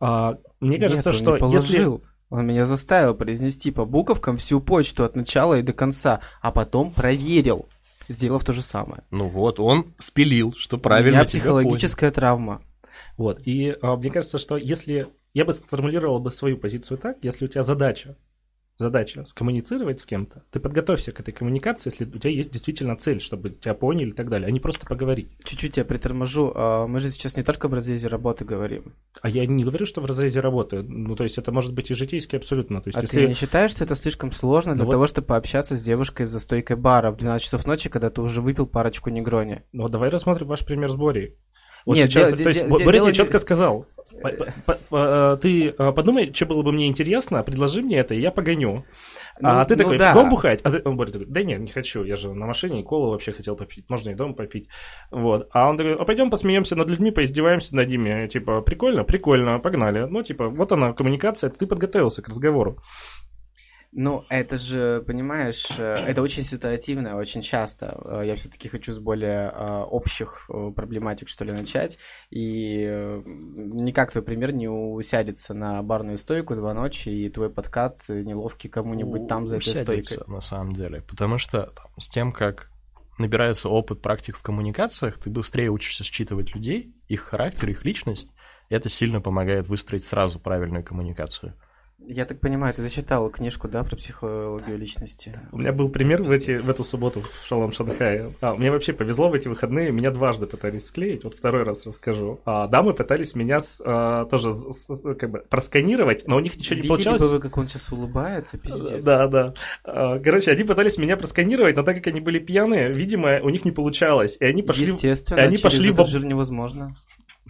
А, 0.00 0.36
мне 0.60 0.78
кажется, 0.78 1.10
Нет, 1.10 1.18
что 1.18 1.38
не 1.38 1.52
если... 1.52 2.00
Он 2.30 2.46
меня 2.46 2.64
заставил 2.64 3.14
произнести 3.14 3.70
по 3.70 3.84
буковкам 3.84 4.38
всю 4.38 4.58
почту 4.60 5.04
от 5.04 5.16
начала 5.16 5.58
и 5.58 5.62
до 5.62 5.74
конца, 5.74 6.20
а 6.40 6.50
потом 6.50 6.90
проверил, 6.90 7.68
сделав 8.08 8.42
то 8.42 8.54
же 8.54 8.62
самое. 8.62 9.02
Ну 9.10 9.28
вот, 9.28 9.60
он 9.60 9.86
спилил, 9.98 10.54
что 10.56 10.78
правильно 10.78 11.10
У 11.10 11.12
меня 11.12 11.24
психологическая 11.26 12.10
понял. 12.10 12.14
травма. 12.14 12.62
Вот, 13.18 13.40
и 13.44 13.76
а, 13.82 13.96
мне 13.96 14.10
кажется, 14.10 14.38
что 14.38 14.56
если... 14.56 15.08
Я 15.34 15.44
бы 15.46 15.54
сформулировал 15.54 16.20
бы 16.20 16.30
свою 16.30 16.58
позицию 16.58 16.98
так, 16.98 17.16
если 17.22 17.46
у 17.46 17.48
тебя 17.48 17.62
задача 17.62 18.16
задача 18.76 19.24
скоммуницировать 19.24 20.00
с 20.00 20.06
кем-то, 20.06 20.44
ты 20.50 20.60
подготовься 20.60 21.12
к 21.12 21.20
этой 21.20 21.32
коммуникации, 21.32 21.90
если 21.90 22.04
у 22.04 22.18
тебя 22.18 22.30
есть 22.30 22.50
действительно 22.50 22.96
цель, 22.96 23.20
чтобы 23.20 23.50
тебя 23.50 23.74
поняли 23.74 24.10
и 24.10 24.12
так 24.12 24.28
далее, 24.28 24.48
а 24.48 24.50
не 24.50 24.60
просто 24.60 24.86
поговорить. 24.86 25.30
Чуть-чуть 25.44 25.76
я 25.76 25.84
приторможу. 25.84 26.52
А, 26.54 26.86
мы 26.86 27.00
же 27.00 27.10
сейчас 27.10 27.36
не 27.36 27.42
только 27.42 27.68
в 27.68 27.74
разрезе 27.74 28.08
работы 28.08 28.44
говорим. 28.44 28.94
А 29.20 29.28
я 29.28 29.46
не 29.46 29.64
говорю, 29.64 29.86
что 29.86 30.00
в 30.00 30.06
разрезе 30.06 30.40
работы. 30.40 30.82
Ну, 30.82 31.14
то 31.16 31.24
есть 31.24 31.38
это 31.38 31.52
может 31.52 31.72
быть 31.72 31.90
и 31.90 31.94
житейски 31.94 32.36
абсолютно. 32.36 32.80
То 32.80 32.88
есть, 32.88 32.98
а 32.98 33.02
если... 33.02 33.20
ты 33.20 33.26
не 33.26 33.34
считаешь, 33.34 33.70
что 33.70 33.84
это 33.84 33.94
слишком 33.94 34.32
сложно 34.32 34.74
для 34.74 34.84
ну, 34.84 34.90
того, 34.90 35.06
чтобы 35.06 35.28
пообщаться 35.28 35.76
с 35.76 35.82
девушкой 35.82 36.26
за 36.26 36.40
стойкой 36.40 36.76
бара 36.76 37.10
в 37.10 37.16
12 37.16 37.44
часов 37.44 37.66
ночи, 37.66 37.88
когда 37.88 38.10
ты 38.10 38.20
уже 38.20 38.40
выпил 38.40 38.66
парочку 38.66 39.10
негрони? 39.10 39.62
Ну, 39.72 39.88
давай 39.88 40.10
рассмотрим 40.10 40.48
ваш 40.48 40.64
пример 40.64 40.90
с 40.90 40.94
Борей. 40.94 41.36
Вот 41.84 41.96
Нет, 41.96 42.10
сейчас, 42.10 42.32
де- 42.32 42.42
то 42.42 42.48
есть, 42.48 42.62
де- 42.62 42.84
Боря 42.84 43.00
тебе 43.00 43.12
четко 43.12 43.38
сказал, 43.38 43.86
ты 45.40 45.68
э, 45.68 45.92
подумай, 45.92 46.32
что 46.32 46.46
было 46.46 46.62
бы 46.62 46.72
мне 46.72 46.88
интересно, 46.88 47.42
предложи 47.42 47.82
мне 47.82 47.98
это, 47.98 48.14
и 48.14 48.20
я 48.20 48.30
погоню. 48.30 48.84
Ну, 49.40 49.48
а 49.48 49.64
ты 49.64 49.76
ну, 49.76 49.82
такой, 49.82 49.98
да. 49.98 50.24
бухать? 50.24 50.60
А 50.64 50.70
он 50.84 50.96
такой, 50.98 51.26
да 51.26 51.42
нет, 51.42 51.60
не 51.60 51.68
хочу, 51.68 52.04
я 52.04 52.16
же 52.16 52.32
на 52.32 52.46
машине 52.46 52.80
и 52.80 52.84
колу 52.84 53.10
вообще 53.10 53.32
хотел 53.32 53.56
попить, 53.56 53.88
можно 53.88 54.10
и 54.10 54.14
дома 54.14 54.34
попить. 54.34 54.68
Вот. 55.10 55.48
А 55.52 55.68
он 55.68 55.78
такой, 55.78 55.94
а 55.94 56.04
пойдем 56.04 56.30
посмеемся 56.30 56.76
над 56.76 56.88
людьми, 56.88 57.10
поиздеваемся 57.10 57.74
над 57.76 57.88
ними. 57.88 58.28
Типа, 58.28 58.60
прикольно, 58.60 59.04
прикольно, 59.04 59.58
погнали. 59.58 60.06
Ну, 60.08 60.22
типа, 60.22 60.48
вот 60.48 60.72
она, 60.72 60.92
коммуникация, 60.92 61.50
ты 61.50 61.66
подготовился 61.66 62.22
к 62.22 62.28
разговору. 62.28 62.78
Ну, 63.94 64.24
это 64.30 64.56
же, 64.56 65.04
понимаешь, 65.06 65.66
э, 65.76 65.96
это 66.06 66.22
очень 66.22 66.42
ситуативно, 66.42 67.16
очень 67.16 67.42
часто. 67.42 68.00
Э, 68.02 68.22
я 68.24 68.36
все-таки 68.36 68.68
хочу 68.68 68.90
с 68.90 68.98
более 68.98 69.52
э, 69.54 69.82
общих 69.82 70.48
проблематик, 70.48 71.28
что 71.28 71.44
ли, 71.44 71.52
начать. 71.52 71.98
И 72.30 72.86
никак 73.26 74.12
твой 74.12 74.24
пример 74.24 74.52
не 74.52 74.66
усядется 74.68 75.52
на 75.52 75.82
барную 75.82 76.16
стойку 76.16 76.54
два 76.56 76.72
ночи, 76.72 77.10
и 77.10 77.28
твой 77.28 77.50
подкат 77.50 77.98
неловкий 78.08 78.70
кому-нибудь 78.70 79.28
там 79.28 79.46
за 79.46 79.56
этой 79.56 80.02
стойкой. 80.02 80.18
на 80.26 80.40
самом 80.40 80.72
деле. 80.72 81.02
Потому 81.02 81.36
что 81.36 81.66
там, 81.66 81.90
с 81.98 82.08
тем, 82.08 82.32
как 82.32 82.70
набирается 83.18 83.68
опыт 83.68 84.00
практик 84.00 84.38
в 84.38 84.42
коммуникациях, 84.42 85.18
ты 85.18 85.28
быстрее 85.28 85.68
учишься 85.68 86.02
считывать 86.02 86.54
людей, 86.54 86.94
их 87.08 87.20
характер, 87.20 87.68
их 87.68 87.84
личность. 87.84 88.30
И 88.70 88.74
это 88.74 88.88
сильно 88.88 89.20
помогает 89.20 89.68
выстроить 89.68 90.04
сразу 90.04 90.40
правильную 90.40 90.82
коммуникацию. 90.82 91.54
Я 92.06 92.24
так 92.24 92.40
понимаю, 92.40 92.74
ты 92.74 92.82
зачитал 92.82 93.30
книжку, 93.30 93.68
да, 93.68 93.84
про 93.84 93.96
психологию 93.96 94.76
личности? 94.76 95.38
У 95.52 95.58
меня 95.58 95.72
был 95.72 95.88
пример 95.88 96.22
в, 96.22 96.30
эти, 96.30 96.56
в 96.56 96.68
эту 96.68 96.84
субботу 96.84 97.20
в 97.20 97.46
Шалом 97.46 97.72
Шанхае. 97.72 98.34
А, 98.40 98.54
мне 98.54 98.70
вообще 98.70 98.92
повезло 98.92 99.28
в 99.28 99.34
эти 99.34 99.48
выходные, 99.48 99.92
меня 99.92 100.10
дважды 100.10 100.46
пытались 100.46 100.86
склеить, 100.86 101.24
вот 101.24 101.34
второй 101.34 101.62
раз 101.62 101.86
расскажу. 101.86 102.40
А 102.44 102.66
дамы 102.66 102.92
пытались 102.92 103.34
меня 103.34 103.60
с, 103.60 103.82
а, 103.84 104.24
тоже 104.26 104.52
с, 104.52 104.86
как 105.14 105.30
бы 105.30 105.44
просканировать, 105.48 106.26
но 106.26 106.36
у 106.36 106.40
них 106.40 106.56
ничего 106.56 106.74
не 106.74 106.82
Видели 106.82 106.88
получалось. 106.88 107.22
бы 107.22 107.28
вы, 107.28 107.38
как 107.38 107.56
он 107.56 107.68
сейчас 107.68 107.90
улыбается, 107.92 108.58
пиздец. 108.58 109.02
Да, 109.02 109.28
да. 109.28 109.54
А, 109.84 110.18
короче, 110.18 110.50
они 110.50 110.64
пытались 110.64 110.98
меня 110.98 111.16
просканировать, 111.16 111.76
но 111.76 111.82
так 111.82 111.96
как 111.96 112.08
они 112.08 112.20
были 112.20 112.38
пьяные, 112.38 112.92
видимо, 112.92 113.40
у 113.42 113.48
них 113.48 113.64
не 113.64 113.70
получалось. 113.70 114.36
И 114.40 114.44
они 114.44 114.62
пошли... 114.62 114.86
Естественно, 114.86 115.40
и 115.40 115.42
они 115.42 115.56
через 115.56 115.62
пошли 115.62 115.92
этот 115.92 116.08
в... 116.08 116.10
жир 116.10 116.24
невозможно. 116.24 116.94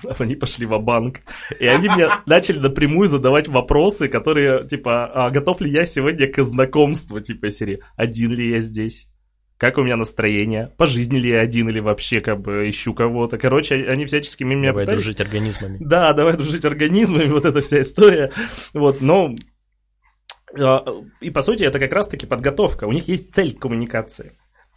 Они 0.18 0.34
пошли 0.34 0.66
в 0.66 0.78
банк 0.78 1.20
И 1.58 1.66
они 1.66 1.88
мне 1.88 2.08
начали 2.26 2.58
напрямую 2.58 3.08
задавать 3.08 3.48
вопросы, 3.48 4.08
которые, 4.08 4.66
типа, 4.66 5.06
а 5.06 5.30
готов 5.30 5.60
ли 5.60 5.70
я 5.70 5.86
сегодня 5.86 6.26
к 6.26 6.42
знакомству, 6.42 7.20
типа, 7.20 7.50
серии, 7.50 7.82
один 7.96 8.32
ли 8.32 8.50
я 8.50 8.60
здесь? 8.60 9.08
Как 9.62 9.78
у 9.78 9.84
меня 9.84 9.96
настроение? 9.96 10.72
По 10.76 10.88
жизни 10.88 11.18
ли 11.18 11.30
я 11.30 11.40
один 11.40 11.68
или 11.68 11.78
вообще 11.78 12.20
как 12.20 12.40
бы 12.40 12.68
ищу 12.68 12.94
кого-то? 12.94 13.38
Короче, 13.38 13.76
они 13.88 14.06
всячески 14.06 14.42
меня 14.42 14.70
Давай 14.70 14.84
пытались... 14.84 15.04
дружить 15.04 15.20
организмами. 15.20 15.76
Да, 15.80 16.12
давай 16.12 16.32
дружить 16.32 16.64
организмами, 16.64 17.28
вот 17.28 17.46
эта 17.46 17.60
вся 17.60 17.80
история. 17.80 18.32
Вот, 18.74 19.00
но... 19.00 19.36
А, 20.58 20.84
и 21.20 21.30
по 21.30 21.42
сути 21.42 21.62
это 21.62 21.78
как 21.78 21.92
раз-таки 21.92 22.26
подготовка. 22.26 22.86
У 22.86 22.92
них 22.92 23.06
есть 23.06 23.32
цель 23.32 23.56
коммуникации. 23.56 24.32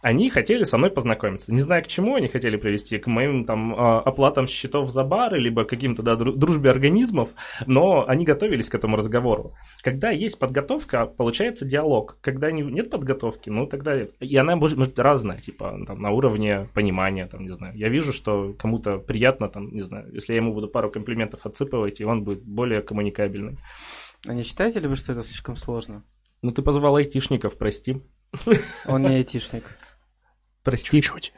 Они 0.06 0.30
хотели 0.30 0.62
со 0.62 0.78
мной 0.78 0.92
познакомиться. 0.92 1.52
Не 1.52 1.60
знаю, 1.60 1.82
к 1.82 1.88
чему 1.88 2.14
они 2.14 2.28
хотели 2.28 2.56
привести, 2.56 2.96
к 2.98 3.08
моим 3.08 3.44
там 3.44 3.74
а, 3.74 3.98
оплатам 3.98 4.46
счетов 4.46 4.88
за 4.92 5.02
бары, 5.02 5.40
либо 5.40 5.64
каким-то 5.64 6.04
да, 6.04 6.14
дружбе 6.14 6.70
организмов, 6.70 7.30
но 7.66 8.06
они 8.06 8.24
готовились 8.24 8.68
к 8.68 8.76
этому 8.76 8.96
разговору. 8.96 9.56
Когда 9.82 10.10
есть 10.10 10.38
подготовка, 10.38 11.06
получается 11.06 11.64
диалог. 11.64 12.18
Когда 12.20 12.52
нет 12.52 12.88
подготовки, 12.88 13.50
ну 13.50 13.66
тогда... 13.66 14.00
И 14.20 14.36
она 14.36 14.54
может 14.54 14.78
быть 14.78 14.96
разная, 14.96 15.40
типа 15.40 15.76
там, 15.84 16.00
на 16.00 16.12
уровне 16.12 16.68
понимания, 16.72 17.26
там, 17.26 17.42
не 17.42 17.52
знаю. 17.52 17.76
Я 17.76 17.88
вижу, 17.88 18.12
что 18.12 18.54
кому-то 18.56 18.98
приятно, 18.98 19.48
там, 19.48 19.74
не 19.74 19.82
знаю, 19.82 20.08
если 20.14 20.34
я 20.34 20.36
ему 20.36 20.54
буду 20.54 20.68
пару 20.68 20.88
комплиментов 20.88 21.44
отсыпывать, 21.46 22.00
и 22.00 22.04
он 22.04 22.22
будет 22.22 22.44
более 22.44 22.80
коммуникабельный. 22.80 23.58
А 24.24 24.34
не 24.34 24.44
считаете 24.44 24.78
ли 24.78 24.86
вы, 24.86 24.94
что 24.94 25.14
это 25.14 25.24
слишком 25.24 25.56
сложно? 25.56 26.04
Ну, 26.42 26.52
ты 26.52 26.62
позвал 26.62 26.94
айтишников, 26.94 27.58
прости. 27.58 28.00
Он 28.86 29.02
не 29.02 29.16
айтишник. 29.16 29.64
Прости. 30.66 31.00
Чуть-чуть. 31.00 31.32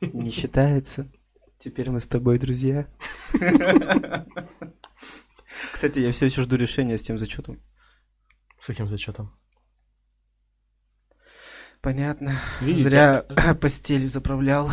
Не 0.00 0.32
считается. 0.32 1.08
Теперь 1.56 1.88
мы 1.88 2.00
с 2.00 2.08
тобой 2.08 2.40
друзья. 2.40 2.88
Кстати, 5.72 6.00
я 6.00 6.10
все 6.10 6.26
еще 6.26 6.42
жду 6.42 6.56
решения 6.56 6.98
с 6.98 7.02
тем 7.02 7.16
зачетом. 7.16 7.62
С 8.58 8.66
каким 8.66 8.88
зачетом? 8.88 9.38
Понятно. 11.80 12.40
Видите? 12.60 12.82
Зря 12.82 13.22
постель 13.60 14.08
заправлял. 14.08 14.72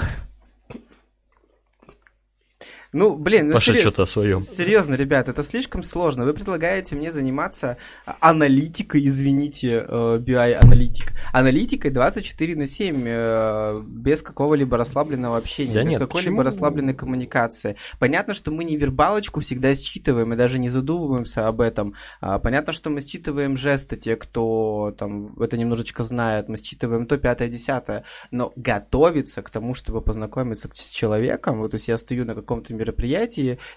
Ну, 2.95 3.17
блин, 3.17 3.47
ну, 3.47 3.55
Паша 3.55 3.73
серьез... 3.73 3.81
что-то 3.81 4.03
о 4.03 4.05
своем. 4.05 4.41
Серьезно, 4.41 4.95
ребят, 4.95 5.27
это 5.27 5.43
слишком 5.43 5.83
сложно. 5.83 6.23
Вы 6.23 6.33
предлагаете 6.33 6.95
мне 6.95 7.11
заниматься 7.11 7.75
аналитикой, 8.21 9.05
извините, 9.05 9.85
BI-аналитик. 9.85 11.11
Э, 11.11 11.15
аналитикой 11.33 11.91
24 11.91 12.55
на 12.55 12.65
7, 12.65 13.03
э, 13.05 13.81
без 13.85 14.21
какого-либо 14.21 14.77
расслабленного 14.77 15.35
общения, 15.35 15.73
да 15.73 15.83
без 15.83 15.97
какой-либо 15.97 16.41
расслабленной 16.41 16.93
коммуникации. 16.93 17.75
Понятно, 17.99 18.33
что 18.33 18.51
мы 18.51 18.63
не 18.63 18.77
вербалочку 18.77 19.41
всегда 19.41 19.75
считываем 19.75 20.31
и 20.31 20.37
даже 20.37 20.57
не 20.57 20.69
задумываемся 20.69 21.49
об 21.49 21.59
этом. 21.59 21.95
А, 22.21 22.39
понятно, 22.39 22.71
что 22.71 22.89
мы 22.89 23.01
считываем 23.01 23.57
жесты, 23.57 23.97
те, 23.97 24.15
кто 24.15 24.95
там 24.97 25.37
это 25.41 25.57
немножечко 25.57 26.05
знает, 26.05 26.47
мы 26.47 26.55
считываем 26.55 27.07
то, 27.07 27.17
пятое, 27.17 27.49
десятое. 27.49 28.05
Но 28.31 28.53
готовиться 28.55 29.41
к 29.41 29.49
тому, 29.49 29.73
чтобы 29.73 29.99
познакомиться 29.99 30.69
с 30.71 30.89
человеком, 30.91 31.57
вот 31.57 31.73
если 31.73 31.91
я 31.91 31.97
стою 31.97 32.23
на 32.23 32.35
каком-то 32.35 32.73
мероприятии, 32.73 32.84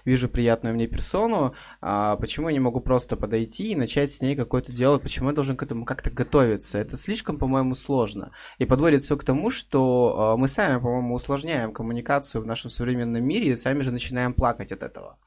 вижу 0.05 0.29
приятную 0.29 0.75
мне 0.75 0.87
персону, 0.87 1.53
а 1.81 2.15
почему 2.17 2.49
я 2.49 2.53
не 2.53 2.59
могу 2.59 2.79
просто 2.79 3.15
подойти 3.15 3.71
и 3.71 3.75
начать 3.75 4.11
с 4.11 4.21
ней 4.21 4.35
какое-то 4.35 4.71
дело, 4.71 4.99
почему 4.99 5.29
я 5.29 5.35
должен 5.35 5.57
к 5.57 5.63
этому 5.63 5.85
как-то 5.85 6.11
готовиться? 6.11 6.77
Это 6.77 6.97
слишком, 6.97 7.37
по-моему, 7.37 7.75
сложно. 7.75 8.31
И 8.57 8.65
подводит 8.65 9.01
все 9.01 9.17
к 9.17 9.23
тому, 9.23 9.49
что 9.49 10.15
а, 10.17 10.37
мы 10.37 10.47
сами, 10.47 10.79
по-моему, 10.79 11.15
усложняем 11.15 11.73
коммуникацию 11.73 12.41
в 12.41 12.45
нашем 12.45 12.69
современном 12.69 13.23
мире 13.23 13.51
и 13.51 13.55
сами 13.55 13.81
же 13.81 13.91
начинаем 13.91 14.33
плакать 14.33 14.71
от 14.71 14.83
этого. 14.83 15.17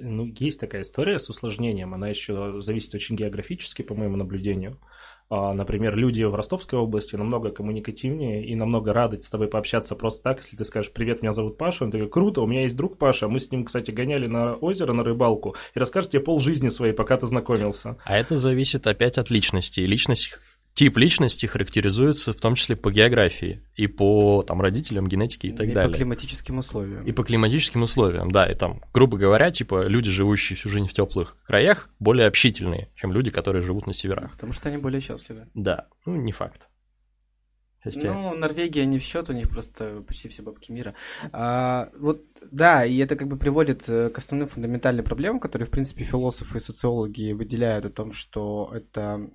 Ну, 0.00 0.32
есть 0.38 0.60
такая 0.60 0.82
история 0.82 1.18
с 1.18 1.28
усложнением, 1.28 1.94
она 1.94 2.08
еще 2.08 2.60
зависит 2.62 2.94
очень 2.94 3.16
географически, 3.16 3.82
по 3.82 3.94
моему 3.94 4.16
наблюдению. 4.16 4.78
А, 5.30 5.52
например, 5.52 5.94
люди 5.94 6.22
в 6.22 6.34
Ростовской 6.34 6.78
области 6.78 7.14
намного 7.16 7.50
коммуникативнее 7.50 8.46
и 8.46 8.54
намного 8.54 8.94
рады 8.94 9.20
с 9.20 9.28
тобой 9.28 9.48
пообщаться 9.48 9.94
просто 9.94 10.22
так, 10.22 10.38
если 10.38 10.56
ты 10.56 10.64
скажешь 10.64 10.90
«Привет, 10.90 11.20
меня 11.20 11.32
зовут 11.32 11.58
Паша», 11.58 11.84
он 11.84 11.90
такой 11.90 12.08
«Круто, 12.08 12.40
у 12.40 12.46
меня 12.46 12.62
есть 12.62 12.76
друг 12.76 12.96
Паша, 12.96 13.28
мы 13.28 13.38
с 13.38 13.50
ним, 13.50 13.64
кстати, 13.64 13.90
гоняли 13.90 14.26
на 14.26 14.54
озеро 14.54 14.94
на 14.94 15.04
рыбалку» 15.04 15.54
и 15.74 15.78
расскажет 15.78 16.10
тебе 16.10 16.22
пол 16.22 16.40
жизни 16.40 16.68
своей, 16.68 16.94
пока 16.94 17.18
ты 17.18 17.26
знакомился. 17.26 17.98
А 18.04 18.16
это 18.16 18.36
зависит 18.36 18.86
опять 18.86 19.18
от 19.18 19.28
личности. 19.28 19.80
Личность 19.80 20.40
тип 20.78 20.96
личности 20.96 21.46
характеризуется 21.46 22.32
в 22.32 22.40
том 22.40 22.54
числе 22.54 22.76
по 22.76 22.92
географии 22.92 23.62
и 23.74 23.88
по 23.88 24.44
там, 24.46 24.60
родителям, 24.60 25.08
генетике 25.08 25.48
и 25.48 25.50
так 25.50 25.66
и 25.66 25.72
далее. 25.72 25.88
И 25.88 25.92
по 25.92 25.96
климатическим 25.96 26.58
условиям. 26.58 27.04
И 27.04 27.10
по 27.10 27.24
климатическим 27.24 27.82
условиям, 27.82 28.30
да. 28.30 28.46
И 28.46 28.54
там, 28.54 28.80
грубо 28.94 29.18
говоря, 29.18 29.50
типа 29.50 29.88
люди, 29.88 30.08
живущие 30.08 30.56
всю 30.56 30.68
жизнь 30.68 30.86
в 30.86 30.92
теплых 30.92 31.36
краях, 31.44 31.90
более 31.98 32.28
общительные, 32.28 32.90
чем 32.94 33.12
люди, 33.12 33.32
которые 33.32 33.62
живут 33.62 33.88
на 33.88 33.92
северах. 33.92 34.30
Потому 34.34 34.52
что 34.52 34.68
они 34.68 34.78
более 34.78 35.00
счастливы. 35.00 35.48
Да, 35.52 35.88
ну 36.06 36.14
не 36.14 36.30
факт. 36.30 36.68
Сейчас 37.82 38.04
ну. 38.04 38.34
Норвегия 38.36 38.86
не 38.86 39.00
в 39.00 39.02
счет, 39.02 39.30
у 39.30 39.32
них 39.32 39.48
просто 39.48 40.04
почти 40.06 40.28
все 40.28 40.42
бабки 40.42 40.70
мира. 40.70 40.94
А, 41.32 41.90
вот, 41.98 42.22
да, 42.52 42.86
и 42.86 42.96
это 42.98 43.16
как 43.16 43.26
бы 43.26 43.36
приводит 43.36 43.88
э, 43.88 44.10
к 44.10 44.18
основным 44.18 44.48
фундаментальным 44.48 45.04
проблемам, 45.04 45.40
которые, 45.40 45.66
в 45.66 45.70
принципе, 45.70 46.04
философы 46.04 46.58
и 46.58 46.60
социологи 46.60 47.32
выделяют 47.32 47.84
о 47.84 47.90
том, 47.90 48.12
что 48.12 48.70
это 48.72 49.28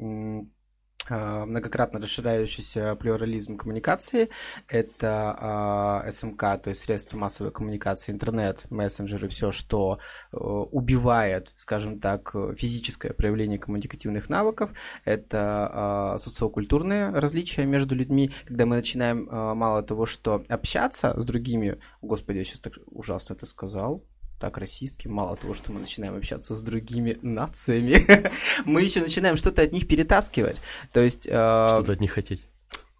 многократно 1.09 1.99
расширяющийся 1.99 2.95
плюрализм 2.95 3.57
коммуникации. 3.57 4.29
Это 4.67 6.01
э, 6.05 6.11
СМК, 6.11 6.41
то 6.61 6.69
есть 6.69 6.81
средства 6.81 7.17
массовой 7.17 7.51
коммуникации, 7.51 8.11
интернет, 8.11 8.69
мессенджеры, 8.69 9.27
все, 9.27 9.51
что 9.51 9.99
э, 10.31 10.37
убивает, 10.37 11.53
скажем 11.55 11.99
так, 11.99 12.35
физическое 12.57 13.13
проявление 13.13 13.59
коммуникативных 13.59 14.29
навыков. 14.29 14.71
Это 15.05 16.15
э, 16.15 16.19
социокультурные 16.19 17.09
различия 17.09 17.65
между 17.65 17.95
людьми, 17.95 18.31
когда 18.45 18.65
мы 18.65 18.75
начинаем 18.77 19.27
э, 19.29 19.53
мало 19.53 19.83
того, 19.83 20.05
что 20.05 20.43
общаться 20.49 21.19
с 21.19 21.25
другими, 21.25 21.79
господи, 22.01 22.39
я 22.39 22.43
сейчас 22.43 22.59
так 22.61 22.73
ужасно 22.87 23.33
это 23.33 23.45
сказал, 23.45 24.03
так 24.43 24.57
расистски, 24.57 25.07
мало 25.07 25.37
того, 25.37 25.53
что 25.53 25.71
мы 25.71 25.79
начинаем 25.79 26.17
общаться 26.17 26.53
с 26.53 26.61
другими 26.61 27.17
нациями, 27.21 28.29
мы 28.65 28.81
еще 28.81 28.99
начинаем 28.99 29.37
что-то 29.37 29.61
от 29.61 29.71
них 29.71 29.87
перетаскивать. 29.87 30.57
То 30.91 30.99
есть... 30.99 31.25
Э, 31.27 31.69
что-то 31.69 31.93
от 31.93 32.01
них 32.01 32.11
хотеть. 32.11 32.45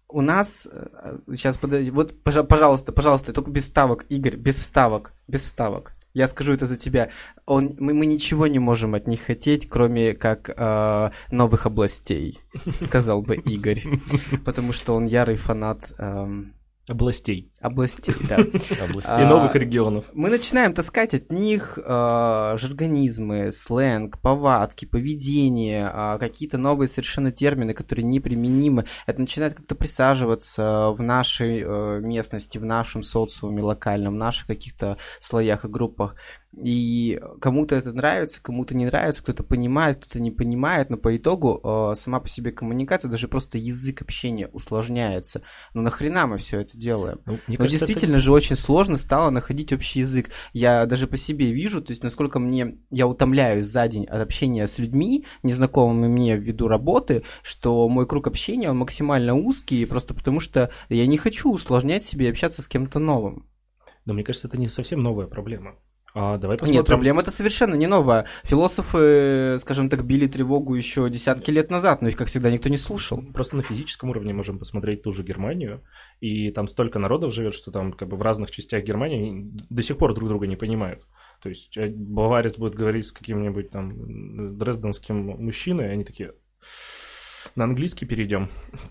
У 0.08 0.22
нас... 0.22 0.66
Сейчас, 1.28 1.58
э, 1.58 1.60
подожди, 1.60 1.90
вот, 1.90 2.14
пожалуйста, 2.22 2.92
пожалуйста, 2.92 3.34
только 3.34 3.50
без 3.50 3.64
вставок, 3.64 4.06
Игорь, 4.08 4.36
без 4.36 4.58
вставок, 4.58 5.12
без 5.28 5.44
вставок. 5.44 5.92
Я 6.14 6.28
скажу 6.28 6.54
это 6.54 6.64
за 6.64 6.78
тебя. 6.78 7.10
Он, 7.44 7.76
мы, 7.78 7.92
мы 7.92 8.06
ничего 8.06 8.46
не 8.46 8.58
можем 8.58 8.94
от 8.94 9.06
них 9.06 9.20
хотеть, 9.20 9.68
кроме 9.68 10.14
как 10.14 10.48
э, 10.48 11.10
новых 11.30 11.66
областей, 11.66 12.38
сказал 12.80 13.20
бы 13.20 13.36
Игорь. 13.36 13.82
Потому 14.46 14.72
что 14.72 14.94
он 14.94 15.04
ярый 15.04 15.36
фанат... 15.36 15.92
Э, 15.98 16.26
Областей. 16.86 17.50
Областей, 17.62 18.14
да. 18.28 18.36
Областей 18.84 19.24
а, 19.24 19.26
новых 19.26 19.54
регионов. 19.54 20.04
Мы 20.12 20.28
начинаем 20.28 20.74
таскать 20.74 21.14
от 21.14 21.32
них 21.32 21.78
э, 21.78 21.82
жаргонизмы, 22.58 23.50
сленг, 23.52 24.20
повадки, 24.20 24.84
поведение, 24.84 25.90
э, 25.90 26.18
какие-то 26.18 26.58
новые 26.58 26.86
совершенно 26.86 27.32
термины, 27.32 27.72
которые 27.72 28.04
неприменимы. 28.04 28.84
Это 29.06 29.22
начинает 29.22 29.54
как-то 29.54 29.74
присаживаться 29.74 30.90
в 30.90 31.00
нашей 31.00 31.62
э, 31.64 32.00
местности, 32.00 32.58
в 32.58 32.66
нашем 32.66 33.02
социуме 33.02 33.62
локальном, 33.62 34.14
в 34.14 34.18
наших 34.18 34.46
каких-то 34.46 34.98
слоях 35.20 35.64
и 35.64 35.68
группах. 35.68 36.16
И 36.56 37.20
кому-то 37.40 37.74
это 37.74 37.92
нравится, 37.92 38.40
кому-то 38.42 38.76
не 38.76 38.86
нравится, 38.86 39.22
кто-то 39.22 39.42
понимает, 39.42 39.98
кто-то 39.98 40.20
не 40.20 40.30
понимает, 40.30 40.90
но 40.90 40.96
по 40.96 41.16
итогу 41.16 41.60
э, 41.62 41.94
сама 41.96 42.20
по 42.20 42.28
себе 42.28 42.52
коммуникация, 42.52 43.10
даже 43.10 43.28
просто 43.28 43.58
язык 43.58 44.02
общения 44.02 44.48
усложняется. 44.48 45.42
Ну 45.72 45.82
нахрена 45.82 46.26
мы 46.26 46.38
все 46.38 46.60
это 46.60 46.78
делаем? 46.78 47.18
Ну, 47.26 47.38
ну 47.46 47.56
кажется, 47.56 47.78
действительно 47.78 48.16
это... 48.16 48.24
же 48.24 48.32
очень 48.32 48.56
сложно 48.56 48.96
стало 48.96 49.30
находить 49.30 49.72
общий 49.72 50.00
язык. 50.00 50.30
Я 50.52 50.86
даже 50.86 51.06
по 51.06 51.16
себе 51.16 51.50
вижу, 51.50 51.82
то 51.82 51.90
есть 51.90 52.02
насколько 52.02 52.38
мне 52.38 52.78
я 52.90 53.06
утомляюсь 53.06 53.66
за 53.66 53.88
день 53.88 54.04
от 54.04 54.20
общения 54.20 54.66
с 54.66 54.78
людьми, 54.78 55.24
незнакомыми 55.42 56.08
мне 56.08 56.36
ввиду 56.36 56.68
работы, 56.68 57.24
что 57.42 57.88
мой 57.88 58.06
круг 58.06 58.26
общения 58.26 58.70
он 58.70 58.78
максимально 58.78 59.34
узкий, 59.34 59.84
просто 59.86 60.14
потому 60.14 60.40
что 60.40 60.70
я 60.88 61.06
не 61.06 61.16
хочу 61.16 61.52
усложнять 61.52 62.04
себе 62.04 62.26
и 62.26 62.30
общаться 62.30 62.62
с 62.62 62.68
кем-то 62.68 62.98
новым. 62.98 63.48
Но 64.04 64.12
мне 64.12 64.22
кажется, 64.22 64.48
это 64.48 64.58
не 64.58 64.68
совсем 64.68 65.02
новая 65.02 65.26
проблема. 65.26 65.76
А, 66.16 66.38
давай 66.38 66.56
посмотрим. 66.56 66.78
Нет, 66.78 66.86
проблема 66.86 67.22
это 67.22 67.32
совершенно 67.32 67.74
не 67.74 67.88
новая. 67.88 68.26
Философы, 68.44 69.56
скажем 69.58 69.90
так, 69.90 70.06
били 70.06 70.28
тревогу 70.28 70.76
еще 70.76 71.10
десятки 71.10 71.50
лет 71.50 71.70
назад, 71.70 72.02
но 72.02 72.08
их, 72.08 72.16
как 72.16 72.28
всегда, 72.28 72.52
никто 72.52 72.68
не 72.68 72.76
слушал. 72.76 73.20
Просто 73.32 73.56
на 73.56 73.62
физическом 73.62 74.10
уровне 74.10 74.32
можем 74.32 74.60
посмотреть 74.60 75.02
ту 75.02 75.12
же 75.12 75.24
Германию, 75.24 75.82
и 76.20 76.52
там 76.52 76.68
столько 76.68 77.00
народов 77.00 77.34
живет, 77.34 77.54
что 77.54 77.72
там 77.72 77.92
как 77.92 78.08
бы 78.08 78.16
в 78.16 78.22
разных 78.22 78.52
частях 78.52 78.84
Германии 78.84 79.50
до 79.68 79.82
сих 79.82 79.98
пор 79.98 80.14
друг 80.14 80.28
друга 80.28 80.46
не 80.46 80.56
понимают. 80.56 81.04
То 81.42 81.48
есть 81.48 81.76
э, 81.76 81.88
баварец 81.88 82.58
будет 82.58 82.76
говорить 82.76 83.08
с 83.08 83.12
каким-нибудь 83.12 83.70
там 83.70 84.56
дрезденским 84.56 85.16
мужчиной, 85.16 85.86
и 85.86 85.90
они 85.90 86.04
такие 86.04 86.34
на 87.56 87.64
английский 87.64 88.06
перейдем. 88.06 88.50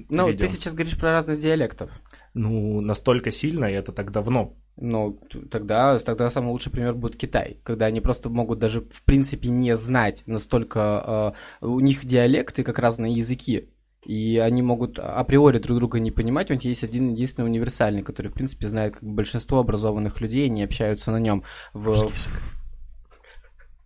Ну, 0.09 0.25
перейдем. 0.25 0.45
ты 0.45 0.53
сейчас 0.53 0.73
говоришь 0.73 0.99
про 0.99 1.13
разность 1.13 1.41
диалектов. 1.41 1.89
Ну, 2.33 2.81
настолько 2.81 3.31
сильно, 3.31 3.65
и 3.65 3.73
это 3.73 3.93
так 3.93 4.11
давно 4.11 4.57
ну, 4.75 5.19
тогда, 5.51 5.97
тогда 5.99 6.29
самый 6.29 6.49
лучший 6.49 6.71
пример 6.71 6.95
будет 6.95 7.15
Китай, 7.15 7.57
когда 7.63 7.85
они 7.85 8.01
просто 8.01 8.29
могут 8.29 8.59
даже 8.59 8.81
в 8.81 9.03
принципе 9.03 9.49
не 9.49 9.75
знать 9.75 10.23
настолько... 10.25 11.33
Э, 11.61 11.65
у 11.65 11.79
них 11.79 12.05
диалекты 12.05 12.63
как 12.63 12.79
разные 12.79 13.13
языки, 13.13 13.69
и 14.03 14.37
они 14.37 14.61
могут 14.61 14.99
априори 14.99 15.59
друг 15.59 15.77
друга 15.77 15.99
не 15.99 16.11
понимать. 16.11 16.49
У 16.49 16.53
них 16.53 16.63
есть 16.65 16.83
один 16.83 17.11
единственный 17.11 17.45
универсальный, 17.45 18.01
который, 18.01 18.27
в 18.27 18.33
принципе, 18.33 18.67
знает 18.67 18.95
как 18.95 19.03
большинство 19.03 19.59
образованных 19.59 20.21
людей, 20.21 20.47
и 20.47 20.49
не 20.49 20.63
общаются 20.63 21.11
на 21.11 21.19
нем. 21.19 21.43
В... 21.73 22.11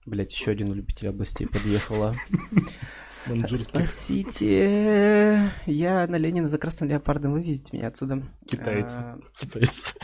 Блять, 0.06 0.32
еще 0.32 0.52
один 0.52 0.74
любитель 0.74 1.10
областей 1.10 1.48
подъехала. 1.48 2.16
Маньчжурских. 3.30 3.88
Спасите, 3.88 5.52
я 5.66 6.08
на 6.08 6.16
Ленина 6.16 6.48
за 6.48 6.58
красным 6.58 6.90
леопардом, 6.90 7.34
вывезите 7.34 7.76
меня 7.76 7.88
отсюда. 7.88 8.24
Китайцы. 8.46 8.98
А, 8.98 9.20
Китайцы. 9.38 9.96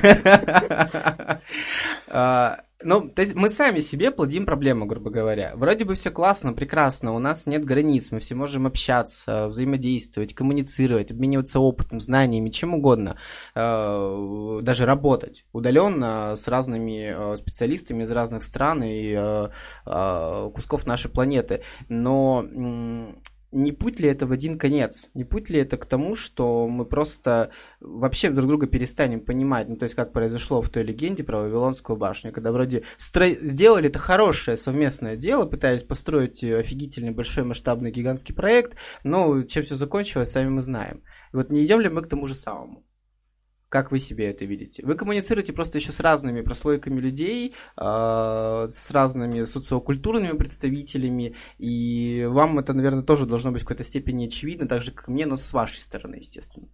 Ну, 2.84 3.08
то 3.08 3.22
есть 3.22 3.34
мы 3.34 3.50
сами 3.50 3.80
себе 3.80 4.12
плодим 4.12 4.46
проблему, 4.46 4.86
грубо 4.86 5.10
говоря. 5.10 5.52
Вроде 5.56 5.84
бы 5.84 5.94
все 5.94 6.12
классно, 6.12 6.52
прекрасно, 6.52 7.12
у 7.12 7.18
нас 7.18 7.48
нет 7.48 7.64
границ, 7.64 8.12
мы 8.12 8.20
все 8.20 8.36
можем 8.36 8.68
общаться, 8.68 9.48
взаимодействовать, 9.48 10.32
коммуницировать, 10.32 11.10
обмениваться 11.10 11.58
опытом, 11.58 11.98
знаниями, 11.98 12.50
чем 12.50 12.74
угодно, 12.74 13.18
э, 13.56 14.60
даже 14.62 14.86
работать 14.86 15.44
удаленно 15.52 16.36
с 16.36 16.46
разными 16.46 17.32
э, 17.32 17.36
специалистами 17.36 18.04
из 18.04 18.12
разных 18.12 18.44
стран 18.44 18.84
и 18.84 19.12
э, 19.12 20.50
кусков 20.54 20.86
нашей 20.86 21.10
планеты. 21.10 21.62
Но 21.88 22.46
не 23.50 23.72
путь 23.72 23.98
ли 23.98 24.08
это 24.08 24.26
в 24.26 24.32
один 24.32 24.58
конец? 24.58 25.08
Не 25.14 25.24
путь 25.24 25.48
ли 25.48 25.60
это 25.60 25.76
к 25.76 25.86
тому, 25.86 26.14
что 26.14 26.68
мы 26.68 26.84
просто 26.84 27.50
вообще 27.80 28.30
друг 28.30 28.46
друга 28.48 28.66
перестанем 28.66 29.20
понимать? 29.20 29.68
Ну, 29.68 29.76
то 29.76 29.84
есть, 29.84 29.94
как 29.94 30.12
произошло 30.12 30.60
в 30.60 30.68
той 30.68 30.82
легенде 30.82 31.24
про 31.24 31.40
Вавилонскую 31.40 31.96
башню, 31.96 32.32
когда 32.32 32.52
вроде 32.52 32.84
стро- 32.98 33.38
сделали 33.40 33.88
это 33.88 33.98
хорошее 33.98 34.56
совместное 34.56 35.16
дело, 35.16 35.46
пытаясь 35.46 35.82
построить 35.82 36.44
э, 36.44 36.58
офигительный 36.58 37.12
большой 37.12 37.44
масштабный 37.44 37.90
гигантский 37.90 38.34
проект, 38.34 38.76
но 39.02 39.42
чем 39.42 39.64
все 39.64 39.74
закончилось, 39.74 40.30
сами 40.30 40.48
мы 40.48 40.60
знаем. 40.60 41.02
И 41.32 41.36
вот 41.36 41.50
не 41.50 41.64
идем 41.64 41.80
ли 41.80 41.88
мы 41.88 42.02
к 42.02 42.08
тому 42.08 42.26
же 42.26 42.34
самому? 42.34 42.87
Как 43.68 43.90
вы 43.90 43.98
себе 43.98 44.30
это 44.30 44.46
видите? 44.46 44.82
Вы 44.84 44.94
коммуницируете 44.94 45.52
просто 45.52 45.78
еще 45.78 45.92
с 45.92 46.00
разными 46.00 46.40
прослойками 46.40 47.00
людей, 47.00 47.54
э, 47.76 48.66
с 48.70 48.90
разными 48.90 49.42
социокультурными 49.44 50.36
представителями, 50.36 51.36
и 51.58 52.24
вам 52.24 52.58
это, 52.58 52.72
наверное, 52.72 53.02
тоже 53.02 53.26
должно 53.26 53.52
быть 53.52 53.62
в 53.62 53.64
какой-то 53.64 53.82
степени 53.82 54.26
очевидно, 54.26 54.66
так 54.66 54.80
же, 54.80 54.92
как 54.92 55.08
мне, 55.08 55.26
но 55.26 55.36
с 55.36 55.52
вашей 55.52 55.80
стороны, 55.80 56.16
естественно. 56.16 56.68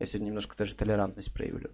Я 0.00 0.06
сегодня 0.06 0.26
немножко 0.26 0.56
даже 0.56 0.74
толерантность 0.74 1.32
проявлю. 1.32 1.70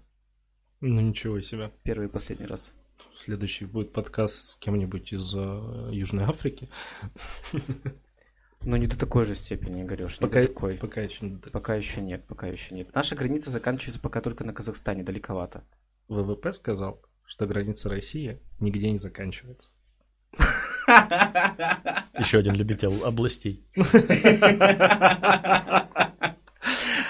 Ну 0.80 1.00
ничего 1.00 1.40
себе. 1.40 1.72
Первый 1.82 2.08
и 2.08 2.10
последний 2.10 2.46
раз. 2.46 2.72
Следующий 3.16 3.64
будет 3.64 3.92
подкаст 3.92 4.34
с 4.34 4.56
кем-нибудь 4.56 5.12
из 5.12 5.34
э, 5.34 5.88
Южной 5.92 6.24
Африки. 6.24 6.68
Но 8.62 8.76
не 8.76 8.86
до 8.86 8.98
такой 8.98 9.24
же 9.24 9.34
степени, 9.34 9.82
Игорёш, 9.82 10.20
не 10.20 10.26
Пока, 10.26 10.40
до 10.42 10.48
такой. 10.48 10.74
пока 10.74 11.00
еще 11.02 11.24
не 11.26 11.36
до- 11.36 11.50
Пока 11.50 11.74
еще 11.76 12.00
нет, 12.00 12.26
пока 12.26 12.46
еще 12.48 12.74
нет. 12.74 12.92
Наша 12.94 13.14
граница 13.16 13.50
заканчивается 13.50 14.00
пока 14.00 14.20
только 14.20 14.44
на 14.44 14.52
Казахстане, 14.52 15.02
далековато. 15.04 15.64
ВВП 16.08 16.52
сказал, 16.52 17.00
что 17.24 17.46
граница 17.46 17.88
России 17.88 18.40
нигде 18.60 18.90
не 18.90 18.98
заканчивается. 18.98 19.72
Еще 22.18 22.38
один 22.38 22.54
любитель 22.54 22.88
областей. 23.04 23.64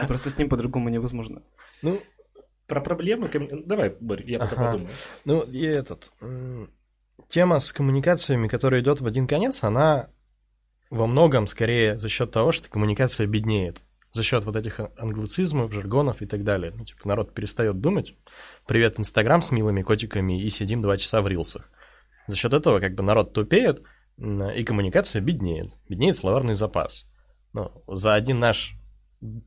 Просто 0.06 0.30
с 0.30 0.38
ним 0.38 0.48
по-другому 0.48 0.88
невозможно. 0.88 1.42
Ну, 1.82 2.00
Про 2.66 2.80
проблемы... 2.80 3.30
Давай, 3.66 3.96
Борь, 4.00 4.22
я 4.30 4.38
пока 4.38 4.56
подумаю. 4.66 4.90
Ну, 5.24 5.42
и 5.42 5.62
этот... 5.62 6.10
Тема 7.28 7.60
с 7.60 7.72
коммуникациями, 7.72 8.48
которая 8.48 8.80
идет 8.80 9.00
в 9.00 9.06
один 9.06 9.26
конец, 9.26 9.62
она 9.64 10.08
во 10.90 11.06
многом 11.06 11.46
скорее 11.46 11.96
за 11.96 12.08
счет 12.08 12.30
того, 12.30 12.52
что 12.52 12.68
коммуникация 12.68 13.26
беднеет. 13.26 13.82
За 14.12 14.22
счет 14.22 14.44
вот 14.44 14.56
этих 14.56 14.80
англицизмов, 14.96 15.72
жаргонов 15.72 16.22
и 16.22 16.26
так 16.26 16.42
далее. 16.42 16.72
Ну, 16.74 16.84
типа, 16.84 17.06
народ 17.06 17.34
перестает 17.34 17.80
думать. 17.80 18.14
Привет, 18.66 18.98
Инстаграм 18.98 19.42
с 19.42 19.50
милыми 19.50 19.82
котиками, 19.82 20.40
и 20.42 20.48
сидим 20.48 20.80
два 20.80 20.96
часа 20.96 21.20
в 21.20 21.28
рилсах. 21.28 21.70
За 22.26 22.34
счет 22.34 22.52
этого, 22.54 22.80
как 22.80 22.94
бы, 22.94 23.02
народ 23.02 23.34
тупеет, 23.34 23.82
и 24.16 24.64
коммуникация 24.64 25.20
беднеет. 25.20 25.76
Беднеет 25.88 26.16
словарный 26.16 26.54
запас. 26.54 27.06
Ну, 27.52 27.70
за 27.86 28.14
один 28.14 28.40
наш 28.40 28.74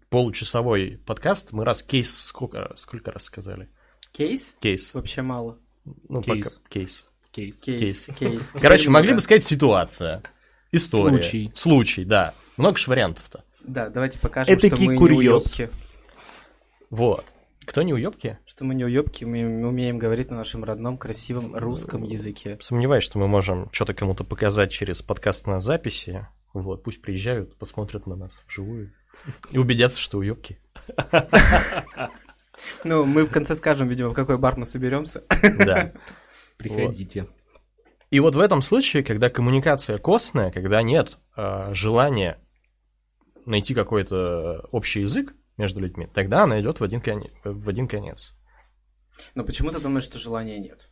получасовой 0.10 1.02
подкаст 1.06 1.52
мы 1.52 1.66
раз 1.66 1.82
кейс 1.82 2.16
сколько, 2.16 2.74
сколько 2.76 3.12
раз 3.12 3.24
сказали? 3.24 3.70
Кейс? 4.12 4.54
Кейс. 4.60 4.94
Вообще 4.94 5.22
мало. 5.22 5.58
Ну, 5.86 6.22
Кейс. 6.22 6.50
пока- 6.50 6.70
кейс. 6.70 7.08
Кейс. 7.32 7.62
Кейс. 7.62 8.06
Кейс. 8.20 8.52
Короче, 8.62 8.84
Теперь 8.84 8.94
могли 8.94 9.14
бы 9.14 9.22
сказать 9.22 9.44
ситуация. 9.46 10.24
История. 10.72 11.10
Случай. 11.22 11.52
Случай, 11.54 12.06
да. 12.06 12.34
Много 12.58 12.78
ж 12.78 12.88
вариантов-то. 12.88 13.44
Да, 13.62 13.90
давайте 13.90 14.20
покажем, 14.20 14.56
Этакий 14.56 14.76
что 14.76 14.86
мы 14.86 14.94
не 14.94 15.00
курьез. 15.00 15.44
уёбки. 15.44 15.70
Вот. 16.90 17.26
Кто 17.66 17.84
не 17.84 17.94
уебки? 17.94 18.38
Что 18.46 18.66
мы 18.66 18.74
не 18.74 18.84
уёбки, 18.84 19.24
мы 19.24 19.46
умеем 19.68 19.98
говорить 19.98 20.32
на 20.32 20.38
нашем 20.38 20.64
родном, 20.64 20.98
красивом 20.98 21.56
русском 21.56 22.04
языке. 22.04 22.58
Сомневаюсь, 22.60 23.04
что 23.04 23.20
мы 23.20 23.28
можем 23.28 23.70
что-то 23.72 23.94
кому-то 23.94 24.24
показать 24.24 24.72
через 24.72 25.02
подкаст 25.02 25.46
на 25.46 25.62
записи. 25.62 26.28
Вот, 26.54 26.84
пусть 26.84 27.02
приезжают, 27.02 27.56
посмотрят 27.58 28.08
на 28.08 28.16
нас 28.16 28.44
вживую. 28.48 28.92
И 29.52 29.58
убедятся, 29.58 30.00
что 30.00 30.18
уебки. 30.18 30.60
Ну, 32.84 33.06
мы 33.06 33.24
в 33.26 33.32
конце 33.32 33.56
скажем, 33.56 33.88
видимо, 33.88 34.10
в 34.10 34.14
какой 34.14 34.38
бар 34.38 34.56
мы 34.56 34.66
соберемся. 34.66 35.24
Да. 35.58 35.94
Приходите. 36.58 37.28
И 38.12 38.20
вот 38.20 38.36
в 38.36 38.40
этом 38.40 38.62
случае, 38.62 39.04
когда 39.04 39.30
коммуникация 39.30 39.98
костная, 39.98 40.52
когда 40.52 40.82
нет 40.82 41.18
э, 41.38 41.74
желания 41.74 42.40
найти 43.46 43.74
какой-то 43.74 44.68
общий 44.72 45.02
язык 45.02 45.34
между 45.58 45.80
людьми, 45.80 46.08
тогда 46.14 46.44
она 46.44 46.60
идет 46.60 46.82
в 46.82 46.84
один 46.84 47.00
конец. 47.00 47.32
В 47.46 47.70
один 47.70 47.88
конец. 47.88 48.34
Но 49.34 49.46
почему 49.46 49.72
ты 49.72 49.80
думаешь, 49.80 50.04
что 50.04 50.20
желания 50.20 50.60
нет? 50.60 50.90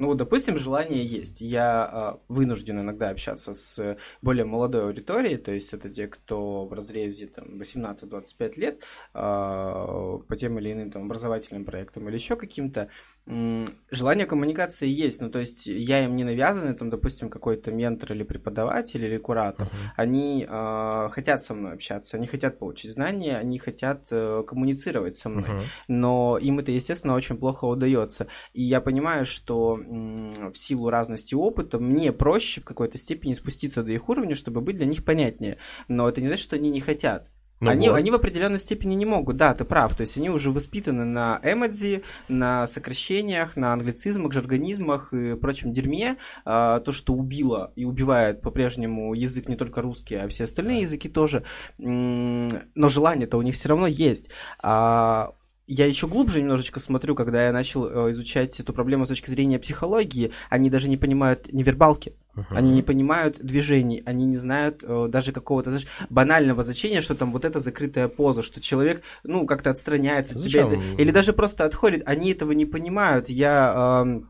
Ну, 0.00 0.06
вот, 0.06 0.16
допустим, 0.16 0.58
желание 0.58 1.04
есть. 1.04 1.42
Я 1.42 1.84
а, 1.84 2.20
вынужден 2.26 2.80
иногда 2.80 3.10
общаться 3.10 3.52
с 3.52 3.98
более 4.22 4.46
молодой 4.46 4.86
аудиторией, 4.86 5.36
то 5.36 5.52
есть 5.52 5.74
это 5.74 5.90
те, 5.90 6.06
кто 6.06 6.64
в 6.64 6.72
разрезе 6.72 7.26
там, 7.26 7.60
18-25 7.60 8.54
лет 8.54 8.82
а, 9.12 10.16
по 10.26 10.36
тем 10.36 10.58
или 10.58 10.72
иным 10.72 10.90
там, 10.90 11.04
образовательным 11.04 11.66
проектам 11.66 12.08
или 12.08 12.14
еще 12.14 12.36
каким-то. 12.36 12.88
Желание 13.26 14.26
коммуникации 14.26 14.88
есть, 14.88 15.20
ну, 15.20 15.30
то 15.30 15.38
есть 15.38 15.66
я 15.66 16.04
им 16.04 16.16
не 16.16 16.24
навязанный, 16.24 16.74
там, 16.74 16.90
допустим, 16.90 17.30
какой-то 17.30 17.70
ментор 17.70 18.12
или 18.12 18.22
преподаватель 18.24 19.04
или 19.04 19.18
куратор. 19.18 19.68
Они 19.96 20.46
а, 20.48 21.08
хотят 21.10 21.42
со 21.42 21.54
мной 21.54 21.74
общаться, 21.74 22.16
они 22.16 22.26
хотят 22.26 22.58
получить 22.58 22.92
знания, 22.92 23.36
они 23.36 23.58
хотят 23.58 24.08
э, 24.10 24.42
коммуницировать 24.46 25.16
со 25.16 25.28
мной 25.28 25.48
Мгм. 25.50 25.60
но 25.88 26.38
им 26.38 26.58
это, 26.58 26.72
естественно, 26.72 27.14
очень 27.14 27.36
плохо 27.36 27.64
удается. 27.66 28.26
И 28.52 28.62
я 28.62 28.80
понимаю, 28.80 29.24
что 29.24 29.78
м, 29.78 30.52
в 30.52 30.58
силу 30.58 30.90
разности 30.90 31.34
опыта 31.34 31.78
мне 31.78 32.12
проще 32.12 32.60
в 32.60 32.64
какой-то 32.64 32.98
степени 32.98 33.34
спуститься 33.34 33.82
до 33.82 33.92
их 33.92 34.08
уровня, 34.08 34.34
чтобы 34.34 34.60
быть 34.60 34.76
для 34.76 34.86
них 34.86 35.04
понятнее. 35.04 35.58
Но 35.88 36.08
это 36.08 36.20
не 36.20 36.26
значит, 36.26 36.44
что 36.44 36.56
они 36.56 36.70
не 36.70 36.80
хотят. 36.80 37.30
Ну 37.60 37.70
они, 37.70 37.90
вот. 37.90 37.96
они 37.96 38.10
в 38.10 38.14
определенной 38.14 38.58
степени 38.58 38.94
не 38.94 39.04
могут, 39.04 39.36
да, 39.36 39.54
ты 39.54 39.64
прав. 39.64 39.94
То 39.94 40.00
есть 40.00 40.16
они 40.16 40.30
уже 40.30 40.50
воспитаны 40.50 41.04
на 41.04 41.40
эмодзи, 41.42 42.02
на 42.28 42.66
сокращениях, 42.66 43.56
на 43.56 43.74
англицизмах, 43.74 44.32
жаргонизмах 44.32 45.12
и 45.12 45.36
прочем 45.36 45.72
дерьме. 45.72 46.16
А, 46.46 46.80
то, 46.80 46.90
что 46.90 47.12
убило 47.12 47.72
и 47.76 47.84
убивает 47.84 48.40
по-прежнему 48.40 49.12
язык 49.12 49.48
не 49.48 49.56
только 49.56 49.82
русский, 49.82 50.14
а 50.14 50.28
все 50.28 50.44
остальные 50.44 50.82
языки 50.82 51.08
тоже. 51.08 51.44
Но 51.76 52.48
желание-то 52.88 53.36
у 53.36 53.42
них 53.42 53.54
все 53.54 53.68
равно 53.68 53.86
есть. 53.86 54.30
А 54.62 55.34
я 55.72 55.86
еще 55.86 56.08
глубже 56.08 56.40
немножечко 56.40 56.80
смотрю, 56.80 57.14
когда 57.14 57.46
я 57.46 57.52
начал 57.52 57.86
э, 57.86 58.10
изучать 58.10 58.58
эту 58.58 58.72
проблему 58.72 59.06
с 59.06 59.08
точки 59.08 59.30
зрения 59.30 59.58
психологии, 59.58 60.32
они 60.48 60.68
даже 60.68 60.88
не 60.88 60.96
понимают 60.96 61.52
невербалки. 61.52 62.14
Мгм. 62.34 62.56
Они 62.56 62.72
не 62.72 62.82
понимают 62.82 63.38
движений, 63.38 64.02
они 64.04 64.24
не 64.24 64.36
знают 64.36 64.82
э, 64.82 65.06
даже 65.08 65.32
какого-то, 65.32 65.70
знаешь, 65.70 65.86
банального 66.10 66.62
значения, 66.64 67.00
что 67.00 67.14
там 67.14 67.32
вот 67.32 67.44
эта 67.44 67.60
закрытая 67.60 68.08
поза, 68.08 68.42
что 68.42 68.60
человек, 68.60 69.02
ну, 69.22 69.46
как-то 69.46 69.70
отстраняется 69.70 70.34
от 70.34 70.44
тебя, 70.44 70.68
Зачем? 70.68 70.96
или 70.96 71.10
даже 71.12 71.32
просто 71.32 71.64
отходит. 71.64 72.02
Они 72.06 72.32
этого 72.32 72.50
не 72.50 72.66
понимают. 72.66 73.28
Я 73.28 74.02
эм, 74.04 74.28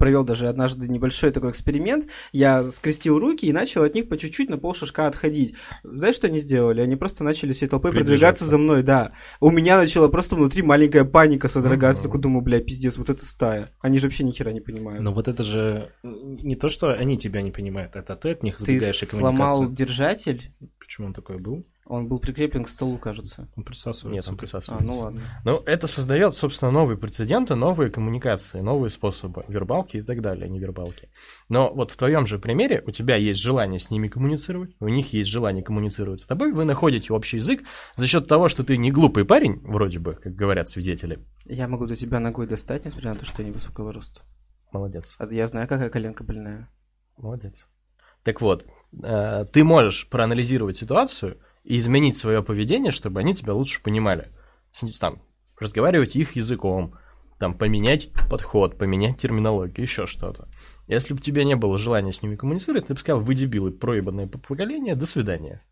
провел 0.00 0.24
даже 0.24 0.48
однажды 0.48 0.88
небольшой 0.88 1.30
такой 1.30 1.50
эксперимент. 1.50 2.08
Я 2.32 2.64
скрестил 2.64 3.18
руки 3.18 3.46
и 3.46 3.52
начал 3.52 3.84
от 3.84 3.94
них 3.94 4.08
по 4.08 4.16
чуть-чуть 4.16 4.48
на 4.50 4.58
полшажка 4.58 5.06
отходить. 5.06 5.54
Знаешь, 5.84 6.16
что 6.16 6.26
они 6.26 6.38
сделали? 6.38 6.80
Они 6.80 6.96
просто 6.96 7.22
начали 7.22 7.52
всей 7.52 7.68
толпой 7.68 7.92
продвигаться 7.92 8.44
за 8.44 8.58
мной, 8.58 8.82
да. 8.82 9.12
У 9.40 9.50
меня 9.50 9.76
начала 9.76 10.08
просто 10.08 10.34
внутри 10.34 10.62
маленькая 10.62 11.04
паника 11.04 11.46
содрогаться. 11.46 12.02
Мгм. 12.02 12.08
Такой 12.08 12.20
думаю, 12.22 12.42
бля, 12.42 12.60
пиздец, 12.60 12.96
вот 12.96 13.10
это 13.10 13.24
стая. 13.24 13.70
Они 13.80 13.98
же 13.98 14.06
вообще 14.06 14.24
ни 14.24 14.32
хера 14.32 14.52
не 14.52 14.60
понимают. 14.60 15.02
Но 15.02 15.12
вот 15.12 15.28
это 15.28 15.44
же 15.44 15.92
не 16.02 16.56
то, 16.56 16.68
что 16.68 16.92
они 16.92 17.18
тебя 17.18 17.42
не 17.42 17.50
понимают, 17.52 17.94
это 17.94 18.16
ты 18.16 18.30
от 18.30 18.42
них 18.42 18.56
Ты 18.56 18.80
сломал 18.80 19.70
держатель, 19.70 20.52
Почему 20.90 21.06
он 21.06 21.14
такой 21.14 21.38
был? 21.38 21.64
Он 21.90 22.06
был 22.08 22.18
прикреплен 22.20 22.64
к 22.64 22.68
столу, 22.68 22.96
кажется. 22.98 23.48
Он 23.56 23.64
присасывается. 23.64 24.08
Нет, 24.08 24.28
он 24.28 24.34
А, 24.34 24.38
присасывается. 24.38 24.86
ну 24.86 24.98
ладно. 25.00 25.20
Ну, 25.44 25.62
это 25.66 25.86
создает, 25.86 26.34
собственно, 26.36 26.70
новые 26.70 26.96
прецеденты, 26.96 27.54
новые 27.56 27.90
коммуникации, 27.90 28.60
новые 28.60 28.90
способы 28.90 29.44
вербалки 29.48 29.98
и 29.98 30.02
так 30.02 30.22
далее, 30.22 30.48
не 30.48 30.58
вербалки. 30.58 31.10
Но 31.48 31.72
вот 31.74 31.90
в 31.90 31.96
твоем 31.96 32.26
же 32.26 32.38
примере 32.38 32.82
у 32.86 32.90
тебя 32.90 33.16
есть 33.16 33.40
желание 33.40 33.78
с 33.78 33.90
ними 33.90 34.08
коммуницировать, 34.08 34.76
у 34.80 34.88
них 34.88 35.12
есть 35.12 35.28
желание 35.28 35.62
коммуницировать 35.64 36.20
с 36.20 36.26
тобой, 36.26 36.52
вы 36.52 36.64
находите 36.64 37.12
общий 37.12 37.38
язык 37.38 37.62
за 37.96 38.06
счет 38.06 38.28
того, 38.28 38.48
что 38.48 38.62
ты 38.64 38.76
не 38.76 38.90
глупый 38.90 39.24
парень, 39.24 39.60
вроде 39.64 39.98
бы, 39.98 40.12
как 40.12 40.34
говорят 40.34 40.68
свидетели. 40.68 41.18
Я 41.46 41.66
могу 41.68 41.86
до 41.86 41.96
тебя 41.96 42.20
ногой 42.20 42.46
достать, 42.46 42.84
несмотря 42.84 43.12
на 43.14 43.18
то, 43.18 43.24
что 43.24 43.42
я 43.42 43.48
невысокого 43.48 43.92
роста. 43.92 44.20
Молодец, 44.72 45.16
А 45.18 45.26
Я 45.32 45.46
знаю, 45.48 45.66
какая 45.66 45.90
коленка 45.90 46.22
больная. 46.22 46.70
молодец. 47.16 47.66
Так 48.22 48.40
вот, 48.40 48.66
э, 49.02 49.44
ты 49.52 49.64
можешь 49.64 50.08
проанализировать 50.08 50.76
ситуацию 50.76 51.38
и 51.64 51.78
изменить 51.78 52.16
свое 52.16 52.42
поведение, 52.42 52.92
чтобы 52.92 53.20
они 53.20 53.34
тебя 53.34 53.54
лучше 53.54 53.82
понимали. 53.82 54.28
Там, 55.00 55.22
разговаривать 55.58 56.16
их 56.16 56.36
языком, 56.36 56.94
там, 57.38 57.54
поменять 57.54 58.10
подход, 58.30 58.78
поменять 58.78 59.18
терминологию, 59.18 59.82
еще 59.82 60.06
что-то. 60.06 60.48
Если 60.86 61.14
бы 61.14 61.20
у 61.20 61.22
тебя 61.22 61.44
не 61.44 61.56
было 61.56 61.78
желания 61.78 62.12
с 62.12 62.22
ними 62.22 62.36
коммуницировать, 62.36 62.86
ты 62.86 62.94
бы 62.94 63.00
сказал, 63.00 63.20
вы 63.20 63.34
дебилы, 63.34 63.70
проебанное 63.70 64.26
поколение, 64.26 64.94
до 64.94 65.06
свидания. 65.06 65.62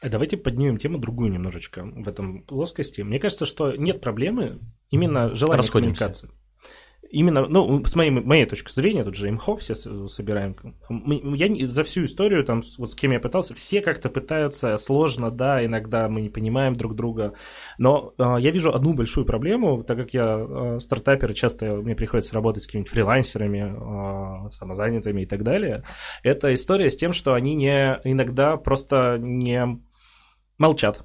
А 0.00 0.08
Давайте 0.08 0.36
поднимем 0.36 0.78
тему 0.78 0.98
другую 0.98 1.32
немножечко 1.32 1.84
в 1.84 2.08
этом 2.08 2.42
плоскости. 2.42 3.00
Мне 3.00 3.18
кажется, 3.18 3.46
что 3.46 3.74
нет 3.74 4.00
проблемы 4.00 4.60
именно 4.90 5.34
желания 5.34 5.58
Расходимся. 5.58 6.04
коммуникации. 6.04 6.30
Именно, 7.10 7.46
ну, 7.46 7.84
с 7.84 7.94
моей, 7.94 8.10
моей 8.10 8.44
точки 8.44 8.70
зрения, 8.70 9.02
тут 9.02 9.14
же 9.14 9.28
имхо 9.28 9.56
все 9.56 9.74
собираем. 9.74 10.56
Я 10.88 11.68
за 11.68 11.82
всю 11.82 12.04
историю, 12.04 12.44
там, 12.44 12.62
вот 12.76 12.90
с 12.90 12.94
кем 12.94 13.12
я 13.12 13.20
пытался, 13.20 13.54
все 13.54 13.80
как-то 13.80 14.10
пытаются, 14.10 14.76
сложно, 14.78 15.30
да, 15.30 15.64
иногда 15.64 16.08
мы 16.08 16.20
не 16.20 16.28
понимаем 16.28 16.76
друг 16.76 16.94
друга. 16.94 17.32
Но 17.78 18.12
э, 18.18 18.36
я 18.40 18.50
вижу 18.50 18.74
одну 18.74 18.92
большую 18.92 19.24
проблему, 19.24 19.82
так 19.82 19.96
как 19.96 20.12
я 20.12 20.38
э, 20.38 20.78
стартапер, 20.80 21.32
часто 21.32 21.76
мне 21.76 21.94
приходится 21.94 22.34
работать 22.34 22.62
с 22.62 22.66
какими-нибудь 22.66 22.92
фрилансерами, 22.92 24.46
э, 24.46 24.50
самозанятыми 24.50 25.22
и 25.22 25.26
так 25.26 25.42
далее. 25.44 25.84
Это 26.22 26.52
история 26.54 26.90
с 26.90 26.96
тем, 26.96 27.14
что 27.14 27.32
они 27.32 27.54
не 27.54 28.00
иногда 28.04 28.56
просто 28.58 29.16
не 29.18 29.80
молчат. 30.58 31.04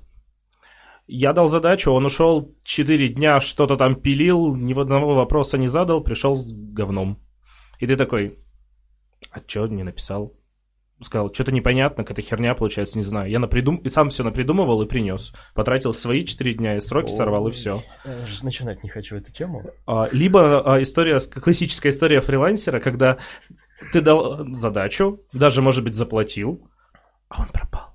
Я 1.08 1.34
дал 1.34 1.50
задачу, 1.50 1.92
он 1.92 2.06
ушел 2.06 2.56
4 2.64 3.10
дня, 3.10 3.42
что-то 3.42 3.76
там 3.76 3.96
пилил, 3.96 4.56
ни 4.56 4.80
одного 4.80 5.16
вопроса 5.16 5.58
не 5.58 5.68
задал, 5.68 6.02
пришел 6.02 6.36
с 6.38 6.52
говном. 6.54 7.20
И 7.80 7.88
ты 7.88 7.98
такой, 7.98 8.40
а 9.32 9.42
чё 9.42 9.68
не 9.68 9.84
написал? 9.84 10.34
Сказал, 11.02 11.34
что-то 11.34 11.52
непонятно, 11.52 12.06
какая-то 12.06 12.22
херня 12.22 12.56
получается, 12.56 12.98
не 12.98 13.04
знаю. 13.04 13.30
Я 13.30 13.40
напридум... 13.40 13.78
и 13.78 13.90
сам 13.90 14.10
все 14.10 14.24
напридумывал 14.24 14.82
и 14.84 14.88
принес. 14.88 15.34
Потратил 15.54 15.94
свои 15.94 16.24
4 16.24 16.54
дня 16.54 16.78
и 16.78 16.82
сроки 16.82 17.12
сорвал, 17.12 17.48
и 17.50 17.52
все. 17.52 17.84
Я 18.06 18.16
даже 18.16 18.46
начинать 18.46 18.84
не 18.84 18.90
хочу 18.90 19.18
эту 19.18 19.32
тему. 19.34 19.64
А, 19.86 20.08
Либо 20.14 20.62
а, 20.62 20.82
история, 20.82 21.20
классическая 21.20 21.90
история 21.90 22.22
фрилансера, 22.22 22.80
когда 22.80 23.18
ты 23.92 24.00
дал 24.00 24.48
задачу, 24.54 25.20
даже, 25.34 25.62
может 25.62 25.84
быть, 25.84 25.96
заплатил, 25.96 26.70
а 27.28 27.42
он 27.42 27.50
пропал. 27.50 27.93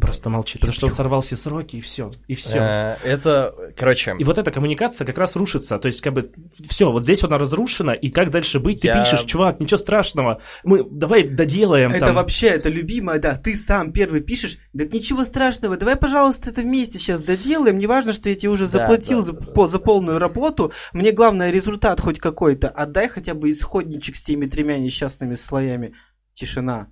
Просто 0.00 0.28
молчит, 0.28 0.60
потому 0.60 0.74
что 0.74 0.86
он 0.86 0.92
сорвал 0.92 1.22
все 1.22 1.36
сроки, 1.36 1.76
и 1.76 1.80
все, 1.80 2.10
и 2.28 2.34
все. 2.34 2.58
Э, 2.58 2.96
Это, 3.02 3.54
короче, 3.76 4.14
И 4.18 4.24
вот 4.24 4.36
эта 4.36 4.50
коммуникация 4.50 5.06
как 5.06 5.16
раз 5.16 5.36
рушится. 5.36 5.78
То 5.78 5.88
есть, 5.88 6.02
как 6.02 6.12
бы, 6.12 6.32
все, 6.68 6.92
вот 6.92 7.02
здесь 7.02 7.24
она 7.24 7.38
разрушена, 7.38 7.92
и 7.92 8.10
как 8.10 8.30
дальше 8.30 8.60
быть? 8.60 8.82
Ты 8.82 8.88
Я- 8.88 9.02
пишешь, 9.02 9.22
чувак, 9.24 9.58
ничего 9.58 9.78
страшного, 9.78 10.42
мы 10.64 10.84
давай 10.84 11.26
доделаем 11.26 11.90
Это 11.92 12.06
там. 12.06 12.16
вообще, 12.16 12.48
это 12.48 12.68
любимое, 12.68 13.18
да, 13.18 13.36
ты 13.36 13.56
сам 13.56 13.90
первый 13.92 14.20
пишешь, 14.20 14.58
так 14.76 14.92
ничего 14.92 15.24
страшного, 15.24 15.78
давай, 15.78 15.96
пожалуйста, 15.96 16.50
это 16.50 16.60
вместе 16.60 16.98
сейчас 16.98 17.22
доделаем, 17.22 17.78
не 17.78 17.86
важно, 17.86 18.12
что 18.12 18.28
я 18.28 18.34
тебе 18.34 18.50
уже 18.50 18.66
заплатил 18.66 19.18
да, 19.20 19.22
за, 19.22 19.32
да, 19.32 19.46
да. 19.46 19.52
по- 19.52 19.66
за 19.66 19.78
полную 19.78 20.18
работу, 20.18 20.72
мне 20.92 21.12
главное 21.12 21.50
результат 21.50 22.00
хоть 22.02 22.18
какой-то, 22.18 22.68
отдай 22.68 23.08
хотя 23.08 23.32
бы 23.32 23.50
исходничек 23.50 24.16
с 24.16 24.22
теми 24.22 24.44
тремя 24.46 24.76
несчастными 24.78 25.34
слоями. 25.34 25.94
Тишина. 26.34 26.88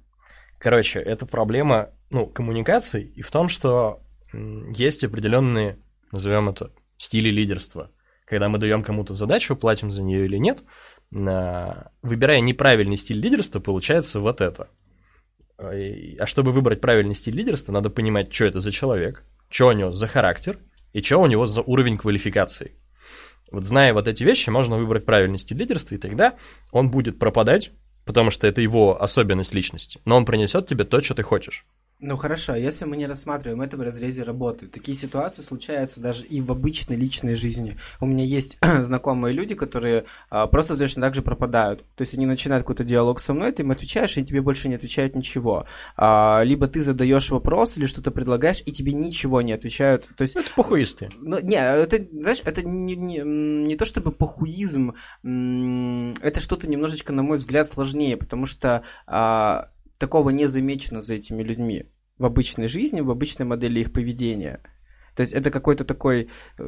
Короче, 0.59 1.01
это 1.01 1.27
проблема, 1.27 1.91
ну, 2.15 2.27
коммуникаций 2.27 3.03
и 3.03 3.23
в 3.23 3.31
том, 3.33 3.49
что 3.49 4.01
есть 4.33 5.03
определенные, 5.03 5.79
назовем 6.13 6.49
это, 6.49 6.71
стили 6.97 7.29
лидерства. 7.29 7.91
Когда 8.25 8.49
мы 8.49 8.59
даем 8.59 8.85
кому-то 8.85 9.15
задачу, 9.15 9.57
платим 9.57 9.91
за 9.91 10.03
нее 10.05 10.25
или 10.25 10.37
нет, 10.37 10.63
выбирая 11.11 12.41
неправильный 12.41 12.97
стиль 12.97 13.19
лидерства, 13.19 13.59
получается 13.59 14.21
вот 14.21 14.41
это. 14.41 14.69
А 15.59 15.73
А 16.21 16.27
чтобы 16.27 16.53
выбрать 16.53 16.81
правильный 16.81 17.15
стиль 17.15 17.37
лидерства, 17.37 17.73
надо 17.73 17.91
понимать, 17.91 18.33
что 18.33 18.45
это 18.45 18.61
за 18.61 18.71
человек, 18.71 19.25
что 19.51 19.69
у 19.69 19.73
него 19.73 19.91
за 19.91 20.07
характер 20.07 20.59
и 20.93 21.03
что 21.03 21.19
у 21.19 21.27
него 21.27 21.47
за 21.47 21.63
уровень 21.63 21.99
квалификации. 21.99 22.77
Вот 23.51 23.65
зная 23.65 23.93
вот 23.93 24.07
эти 24.07 24.23
вещи, 24.23 24.51
можно 24.51 24.77
выбрать 24.77 25.05
правильный 25.05 25.39
стиль 25.39 25.59
лидерства, 25.59 25.97
и 25.97 25.99
тогда 25.99 26.35
он 26.71 26.91
будет 26.91 27.19
пропадать, 27.19 27.73
потому 28.05 28.31
что 28.31 28.47
это 28.47 28.61
его 28.61 29.03
особенность 29.03 29.53
личности, 29.53 30.01
но 30.05 30.17
он 30.17 30.25
принесет 30.25 30.69
тебе 30.69 30.85
то, 30.85 31.01
что 31.01 31.15
ты 31.15 31.25
хочешь. 31.25 31.67
Ну 32.01 32.17
хорошо, 32.17 32.53
а 32.53 32.59
если 32.59 32.85
мы 32.85 32.97
не 32.97 33.07
рассматриваем 33.07 33.63
это 33.63 33.77
в 33.77 33.81
разрезе 33.81 34.25
работы, 34.25 34.67
такие 34.67 34.97
ситуации 34.97 35.43
случаются 35.43 36.01
даже 36.03 36.27
и 36.27 36.41
в 36.41 36.51
обычной 36.51 36.97
личной 36.97 37.35
жизни. 37.35 37.79
У 38.01 38.07
меня 38.07 38.25
есть 38.25 38.59
знакомые 38.83 39.33
люди, 39.33 39.55
которые 39.55 40.05
а, 40.29 40.47
просто 40.47 40.77
точно 40.77 41.03
так 41.03 41.15
же 41.15 41.23
пропадают. 41.23 41.81
То 41.95 42.03
есть 42.03 42.15
они 42.15 42.27
начинают 42.27 42.65
какой-то 42.65 42.85
диалог 42.85 43.21
со 43.21 43.33
мной, 43.33 43.53
ты 43.53 43.63
им 43.63 43.71
отвечаешь, 43.71 44.19
и 44.19 44.25
тебе 44.25 44.43
больше 44.43 44.69
не 44.69 44.75
отвечают 44.75 45.15
ничего. 45.15 45.67
А, 45.97 46.43
либо 46.45 46.67
ты 46.67 46.83
задаешь 46.83 47.31
вопрос 47.31 47.79
или 47.79 47.87
что-то 47.87 48.11
предлагаешь, 48.11 48.63
и 48.67 48.73
тебе 48.73 48.93
ничего 48.93 49.41
не 49.41 49.53
отвечают. 49.53 50.09
То 50.17 50.23
есть 50.23 50.37
Это 50.37 50.51
похуисты. 50.55 51.09
ну, 51.21 51.39
не, 51.41 51.57
это, 51.57 52.05
знаешь, 52.13 52.43
это 52.45 52.63
не, 52.63 52.97
не, 52.97 53.23
не 53.23 53.77
то 53.77 53.85
чтобы 53.85 54.11
похуизм, 54.13 54.95
это 55.23 56.41
что-то 56.41 56.69
немножечко, 56.69 57.13
на 57.13 57.23
мой 57.23 57.39
взгляд, 57.39 57.67
сложнее, 57.67 58.17
потому 58.17 58.47
что 58.47 58.83
а, 59.07 59.71
такого 59.99 60.31
не 60.31 60.47
замечено 60.47 61.01
за 61.01 61.15
этими 61.15 61.43
людьми 61.43 61.87
в 62.19 62.25
обычной 62.25 62.69
жизни, 62.69 63.01
в 63.01 63.11
обычной 63.11 63.47
модели 63.47 63.81
их 63.81 63.93
поведения. 63.93 64.61
То 65.17 65.21
есть 65.23 65.33
это 65.33 65.51
какой-то 65.51 65.85
такой 65.85 66.29
э, 66.59 66.63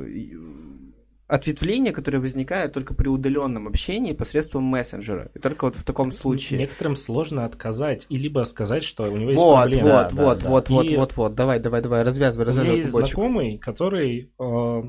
ответвление, 1.29 1.93
которое 1.93 2.19
возникает 2.21 2.73
только 2.73 2.95
при 2.95 3.09
удаленном 3.09 3.67
общении 3.67 4.12
посредством 4.12 4.62
мессенджера. 4.65 5.31
И 5.35 5.41
только 5.41 5.65
вот 5.65 5.77
в 5.77 5.83
таком 5.85 6.12
случае. 6.12 6.61
Некоторым 6.61 6.95
сложно 6.95 7.45
отказать, 7.45 8.07
и 8.09 8.17
либо 8.17 8.45
сказать, 8.45 8.85
что 8.85 9.11
у 9.11 9.17
него 9.17 9.31
есть 9.31 9.43
Вот, 9.43 9.57
проблема. 9.57 9.83
вот, 9.85 10.15
Да, 10.15 10.23
вот, 10.25 10.39
да, 10.39 10.49
вот, 10.51 10.65
да. 10.69 10.75
вот, 10.75 10.85
И- 10.87 10.97
вот, 10.97 11.17
вот, 11.17 11.35
давай, 11.35 11.59
давай, 11.59 11.83
давай, 11.83 12.03
развязывай, 12.05 12.47
У 12.47 12.51
меня 12.51 12.61
развязывай 12.61 12.79
есть 12.83 12.91
клубочек. 12.93 13.15
знакомый, 13.17 13.59
который 13.59 14.33
э, 14.39 14.83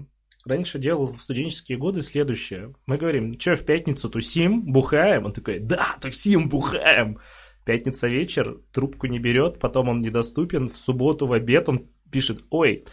раньше 0.46 0.80
делал 0.80 1.08
в 1.14 1.22
студенческие 1.22 1.80
годы 1.80 2.02
следующее. 2.02 2.76
Мы 2.86 2.98
говорим, 2.98 3.40
что 3.40 3.56
в 3.56 3.64
пятницу 3.66 4.08
тусим, 4.08 4.62
бухаем? 4.72 5.26
Он 5.26 5.32
такой, 5.32 5.58
да, 5.60 5.98
тусим, 6.00 6.50
бухаем. 6.50 7.18
Пятница 7.68 8.08
вечер, 8.08 8.60
трубку 8.72 9.08
не 9.08 9.20
берет, 9.20 9.60
потом 9.60 9.90
он 9.90 10.00
недоступен. 10.00 10.70
В 10.70 10.78
субботу 10.78 11.28
в 11.28 11.34
обед 11.34 11.68
он 11.68 11.88
пишет, 12.10 12.40
ой, 12.50 12.86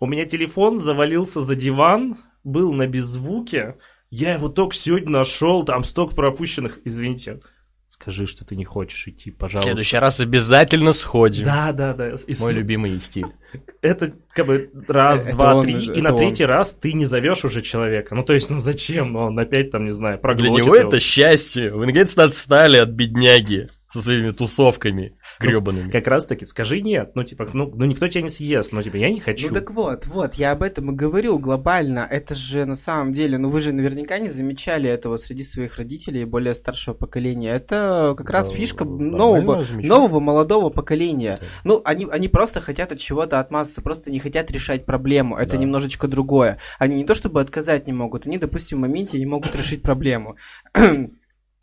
у 0.00 0.06
меня 0.06 0.24
телефон 0.24 0.78
завалился 0.78 1.42
за 1.42 1.54
диван, 1.54 2.16
был 2.42 2.72
на 2.72 2.86
беззвуке, 2.86 3.76
я 4.08 4.32
его 4.32 4.48
только 4.48 4.74
сегодня 4.74 5.10
нашел, 5.10 5.66
там 5.66 5.84
столько 5.84 6.14
пропущенных, 6.14 6.78
извините. 6.86 7.40
Скажи, 7.88 8.26
что 8.26 8.46
ты 8.46 8.56
не 8.56 8.64
хочешь 8.64 9.06
идти, 9.06 9.30
В 9.30 9.36
пожалуйста. 9.36 9.66
следующий 9.68 9.98
раз 9.98 10.18
обязательно 10.18 10.92
сходим. 10.94 11.44
Да, 11.44 11.72
да, 11.72 11.92
да. 11.92 12.08
И 12.08 12.12
Мой 12.40 12.52
с- 12.52 12.56
любимый 12.56 12.98
стиль. 13.00 13.26
это 13.82 14.14
как 14.30 14.46
бы 14.46 14.70
раз, 14.88 15.26
Это 15.26 15.32
два, 15.36 15.56
он, 15.56 15.66
три, 15.66 15.74
и 15.88 16.00
на 16.00 16.12
он. 16.12 16.16
третий 16.16 16.46
раз 16.46 16.72
ты 16.74 16.94
не 16.94 17.04
зовешь 17.04 17.44
уже 17.44 17.60
человека. 17.60 18.14
Ну, 18.14 18.24
то 18.24 18.32
есть, 18.32 18.48
ну 18.48 18.60
зачем? 18.60 19.14
Он 19.16 19.38
опять 19.38 19.70
там, 19.72 19.84
не 19.84 19.90
знаю, 19.90 20.14
Для 20.16 20.22
проглотит 20.22 20.56
него 20.56 20.74
его. 20.74 20.88
это 20.88 21.00
счастье. 21.00 21.70
Вы 21.74 21.84
наконец-то 21.84 22.24
отстали 22.24 22.78
от 22.78 22.88
бедняги 22.88 23.68
со 23.92 24.00
своими 24.00 24.30
тусовками 24.30 25.18
гребаными. 25.38 25.90
Как 25.90 26.06
раз 26.06 26.24
таки, 26.26 26.46
скажи 26.46 26.80
нет. 26.80 27.12
Ну, 27.14 27.24
типа, 27.24 27.46
ну, 27.52 27.70
ну 27.74 27.84
никто 27.84 28.08
тебя 28.08 28.22
не 28.22 28.30
съест. 28.30 28.72
Ну, 28.72 28.82
типа, 28.82 28.96
я 28.96 29.10
не 29.10 29.20
хочу. 29.20 29.48
Ну 29.48 29.54
так 29.54 29.70
вот, 29.70 30.06
вот, 30.06 30.34
я 30.36 30.52
об 30.52 30.62
этом 30.62 30.92
и 30.92 30.94
говорю 30.94 31.38
глобально. 31.38 32.06
Это 32.10 32.34
же 32.34 32.64
на 32.64 32.74
самом 32.74 33.12
деле, 33.12 33.36
ну 33.36 33.50
вы 33.50 33.60
же 33.60 33.72
наверняка 33.72 34.18
не 34.18 34.30
замечали 34.30 34.88
этого 34.88 35.16
среди 35.18 35.42
своих 35.42 35.76
родителей 35.76 36.22
и 36.22 36.24
более 36.24 36.54
старшего 36.54 36.94
поколения. 36.94 37.52
Это 37.52 38.14
как 38.16 38.30
раз 38.30 38.48
Ну, 38.50 38.56
фишка 38.56 38.84
нового, 38.84 39.62
нового 39.82 40.20
молодого 40.20 40.70
поколения. 40.70 41.38
Да. 41.40 41.46
Ну, 41.64 41.82
они, 41.84 42.06
они 42.10 42.28
просто 42.28 42.62
хотят 42.62 42.92
от 42.92 42.98
чего-то 42.98 43.40
отмазаться, 43.40 43.82
просто 43.82 44.10
не 44.10 44.20
хотят 44.20 44.50
решать 44.50 44.86
проблему. 44.86 45.36
Это 45.36 45.52
Да. 45.52 45.58
немножечко 45.58 46.08
другое. 46.08 46.58
Они 46.78 46.96
не 46.96 47.04
то 47.04 47.14
чтобы 47.14 47.40
отказать 47.42 47.86
не 47.86 47.92
могут, 47.92 48.26
они, 48.26 48.38
допустим, 48.38 48.78
в 48.78 48.80
моменте 48.80 49.18
не 49.18 49.26
могут 49.26 49.54
решить 49.54 49.82
проблему. 49.82 50.36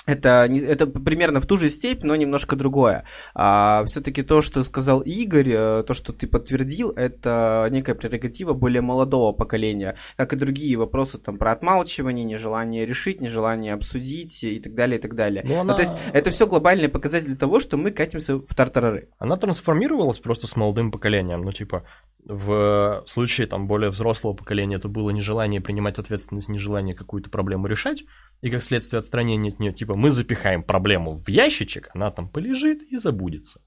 Это, 0.10 0.48
это 0.52 0.88
примерно 0.88 1.40
в 1.40 1.46
ту 1.46 1.58
же 1.58 1.70
степь, 1.70 2.04
но 2.04 2.16
немножко 2.16 2.56
другое. 2.56 3.06
А 3.36 3.84
все-таки 3.86 4.24
то, 4.24 4.42
что 4.42 4.64
сказал 4.64 5.02
Игорь, 5.02 5.52
э, 5.52 5.84
то, 5.86 5.94
что 5.94 6.14
ты 6.14 6.26
подтвердил, 6.28 6.90
это 6.92 7.68
некая 7.72 7.94
прерогатива 7.96 8.54
более 8.54 8.82
молодого 8.82 9.34
поколения, 9.34 9.96
как 10.18 10.34
и 10.34 10.36
другие 10.36 10.78
вопросы 10.78 11.20
там 11.20 11.38
про 11.38 11.52
отмалчивание, 11.52 12.26
нежелание 12.26 12.86
решить, 12.86 13.22
нежелание 13.22 13.74
обсудить 13.74 14.44
и 14.44 14.60
так 14.60 14.74
далее, 14.74 14.98
и 14.98 15.02
так 15.02 15.16
далее. 15.16 15.44
Ну, 15.46 15.56
Ну, 15.56 15.60
она- 15.62 15.74
то 15.76 15.82
есть 15.82 15.96
это 16.14 16.32
все 16.32 16.48
глобальные 16.48 16.90
показатели 16.90 17.36
того, 17.36 17.60
что 17.60 17.78
мы 17.78 17.92
катимся 17.92 18.38
в 18.38 18.56
тартарары. 18.56 19.10
Она 19.20 19.36
трансформировалась 19.36 20.20
просто 20.20 20.48
с 20.48 20.56
молодым 20.56 20.92
поколением. 20.92 21.42
Ну, 21.42 21.52
типа, 21.52 21.84
в 22.26 23.04
случае 23.08 23.48
там 23.48 23.68
более 23.68 23.90
взрослого 23.90 24.34
поколения 24.34 24.76
это 24.78 24.88
было 24.88 25.10
нежелание 25.12 25.62
принимать 25.62 26.00
ответственность, 26.00 26.50
нежелание 26.50 26.96
какую-то 26.96 27.30
проблему 27.30 27.68
решать, 27.68 28.04
и 28.42 28.50
как 28.50 28.64
следствие 28.64 29.00
отстранения 29.00 29.52
от 29.52 29.60
нее, 29.60 29.74
типа, 29.74 29.96
мы 29.96 30.12
запихаем 30.12 30.64
проблему 30.64 31.18
в 31.18 31.28
ящичек, 31.28 31.90
она 31.94 32.12
там 32.12 32.30
полежит 32.30 32.82
и 32.84 32.98
забудется. 32.98 33.62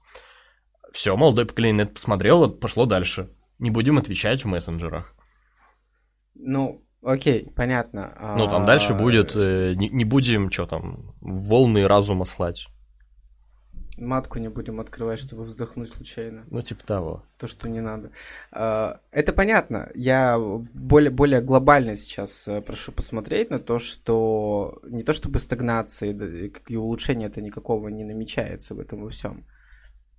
Все, 0.91 1.15
молодое 1.15 1.47
поколение 1.47 1.85
это 1.85 1.93
посмотрело, 1.93 2.47
пошло 2.47 2.85
дальше. 2.85 3.29
Не 3.59 3.69
будем 3.69 3.97
отвечать 3.97 4.43
в 4.43 4.47
мессенджерах. 4.47 5.15
Ну, 6.35 6.85
окей, 7.03 7.51
понятно. 7.55 8.35
Ну, 8.37 8.47
там 8.47 8.63
А, 8.63 8.65
дальше 8.65 8.93
будет, 8.93 9.35
э, 9.35 9.73
не, 9.75 9.89
не 9.89 10.05
будем, 10.05 10.51
что 10.51 10.65
там, 10.65 11.15
волны 11.21 11.87
разума 11.87 12.25
слать. 12.25 12.67
Матку 13.97 14.39
не 14.39 14.49
будем 14.49 14.79
открывать, 14.79 15.19
чтобы 15.19 15.43
вздохнуть 15.43 15.89
случайно. 15.89 16.45
Ну, 16.49 16.61
типа 16.61 16.85
того. 16.85 17.23
То, 17.37 17.47
что 17.47 17.69
не 17.69 17.81
надо. 17.81 18.11
А, 18.51 18.99
это 19.11 19.33
понятно. 19.33 19.91
Я 19.95 20.37
более, 20.37 21.11
более 21.11 21.41
глобально 21.41 21.95
сейчас 21.95 22.47
э, 22.47 22.61
прошу 22.61 22.91
посмотреть 22.91 23.49
на 23.49 23.59
то, 23.59 23.79
что 23.79 24.79
не 24.83 25.03
то 25.03 25.13
чтобы 25.13 25.39
стагнации 25.39 26.51
и 26.67 26.75
улучшения 26.75 27.27
это 27.27 27.41
никакого 27.41 27.89
не 27.89 28.03
намечается 28.03 28.75
в 28.75 28.79
этом 28.79 29.03
во 29.03 29.09
всем. 29.09 29.45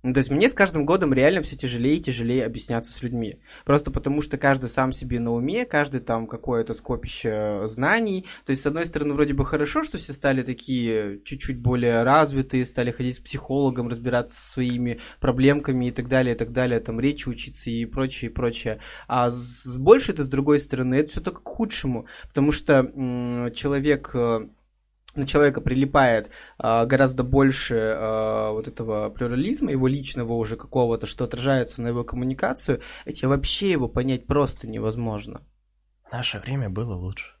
Ну, 0.05 0.13
то 0.13 0.19
есть 0.19 0.29
мне 0.29 0.47
с 0.49 0.53
каждым 0.53 0.85
годом 0.85 1.13
реально 1.15 1.41
все 1.41 1.55
тяжелее 1.55 1.97
и 1.97 1.99
тяжелее 1.99 2.45
объясняться 2.45 2.93
с 2.93 3.01
людьми. 3.01 3.39
Просто 3.65 3.89
потому 3.89 4.21
что 4.21 4.37
каждый 4.37 4.69
сам 4.69 4.91
себе 4.91 5.19
на 5.19 5.33
уме, 5.33 5.65
каждый 5.65 5.99
там 5.99 6.27
какое-то 6.27 6.75
скопище 6.75 7.61
знаний. 7.65 8.27
То 8.45 8.51
есть, 8.51 8.61
с 8.61 8.67
одной 8.67 8.85
стороны, 8.85 9.15
вроде 9.15 9.33
бы 9.33 9.43
хорошо, 9.47 9.81
что 9.81 9.97
все 9.97 10.13
стали 10.13 10.43
такие 10.43 11.21
чуть-чуть 11.25 11.57
более 11.57 12.03
развитые, 12.03 12.65
стали 12.65 12.91
ходить 12.91 13.15
с 13.15 13.19
психологом, 13.19 13.87
разбираться 13.87 14.39
со 14.39 14.51
своими 14.51 14.99
проблемками 15.19 15.87
и 15.87 15.91
так 15.91 16.07
далее, 16.07 16.35
и 16.35 16.37
так 16.37 16.51
далее, 16.51 16.79
там 16.81 16.99
речи 16.99 17.27
учиться 17.27 17.71
и 17.71 17.83
прочее, 17.85 18.29
и 18.29 18.33
прочее. 18.33 18.81
А 19.07 19.31
с 19.31 19.75
больше 19.75 20.11
это, 20.11 20.23
с 20.23 20.27
другой 20.27 20.59
стороны, 20.59 20.93
это 20.93 21.09
все 21.13 21.21
только 21.21 21.41
к 21.41 21.47
худшему. 21.47 22.05
Потому 22.27 22.51
что 22.51 22.73
м- 22.95 23.51
человек 23.55 24.11
э, 24.13 24.49
на 25.15 25.25
человека 25.25 25.61
прилипает 25.61 26.29
а, 26.57 26.85
гораздо 26.85 27.23
больше 27.23 27.75
а, 27.75 28.51
вот 28.51 28.67
этого 28.67 29.09
плюрализма, 29.09 29.71
его 29.71 29.87
личного 29.87 30.33
уже 30.33 30.57
какого-то, 30.57 31.05
что 31.05 31.25
отражается 31.25 31.81
на 31.81 31.89
его 31.89 32.03
коммуникацию, 32.03 32.81
эти 33.05 33.25
вообще 33.25 33.71
его 33.71 33.87
понять 33.87 34.27
просто 34.27 34.67
невозможно. 34.67 35.41
Наше 36.11 36.39
время 36.39 36.69
было 36.69 36.93
лучше. 36.93 37.31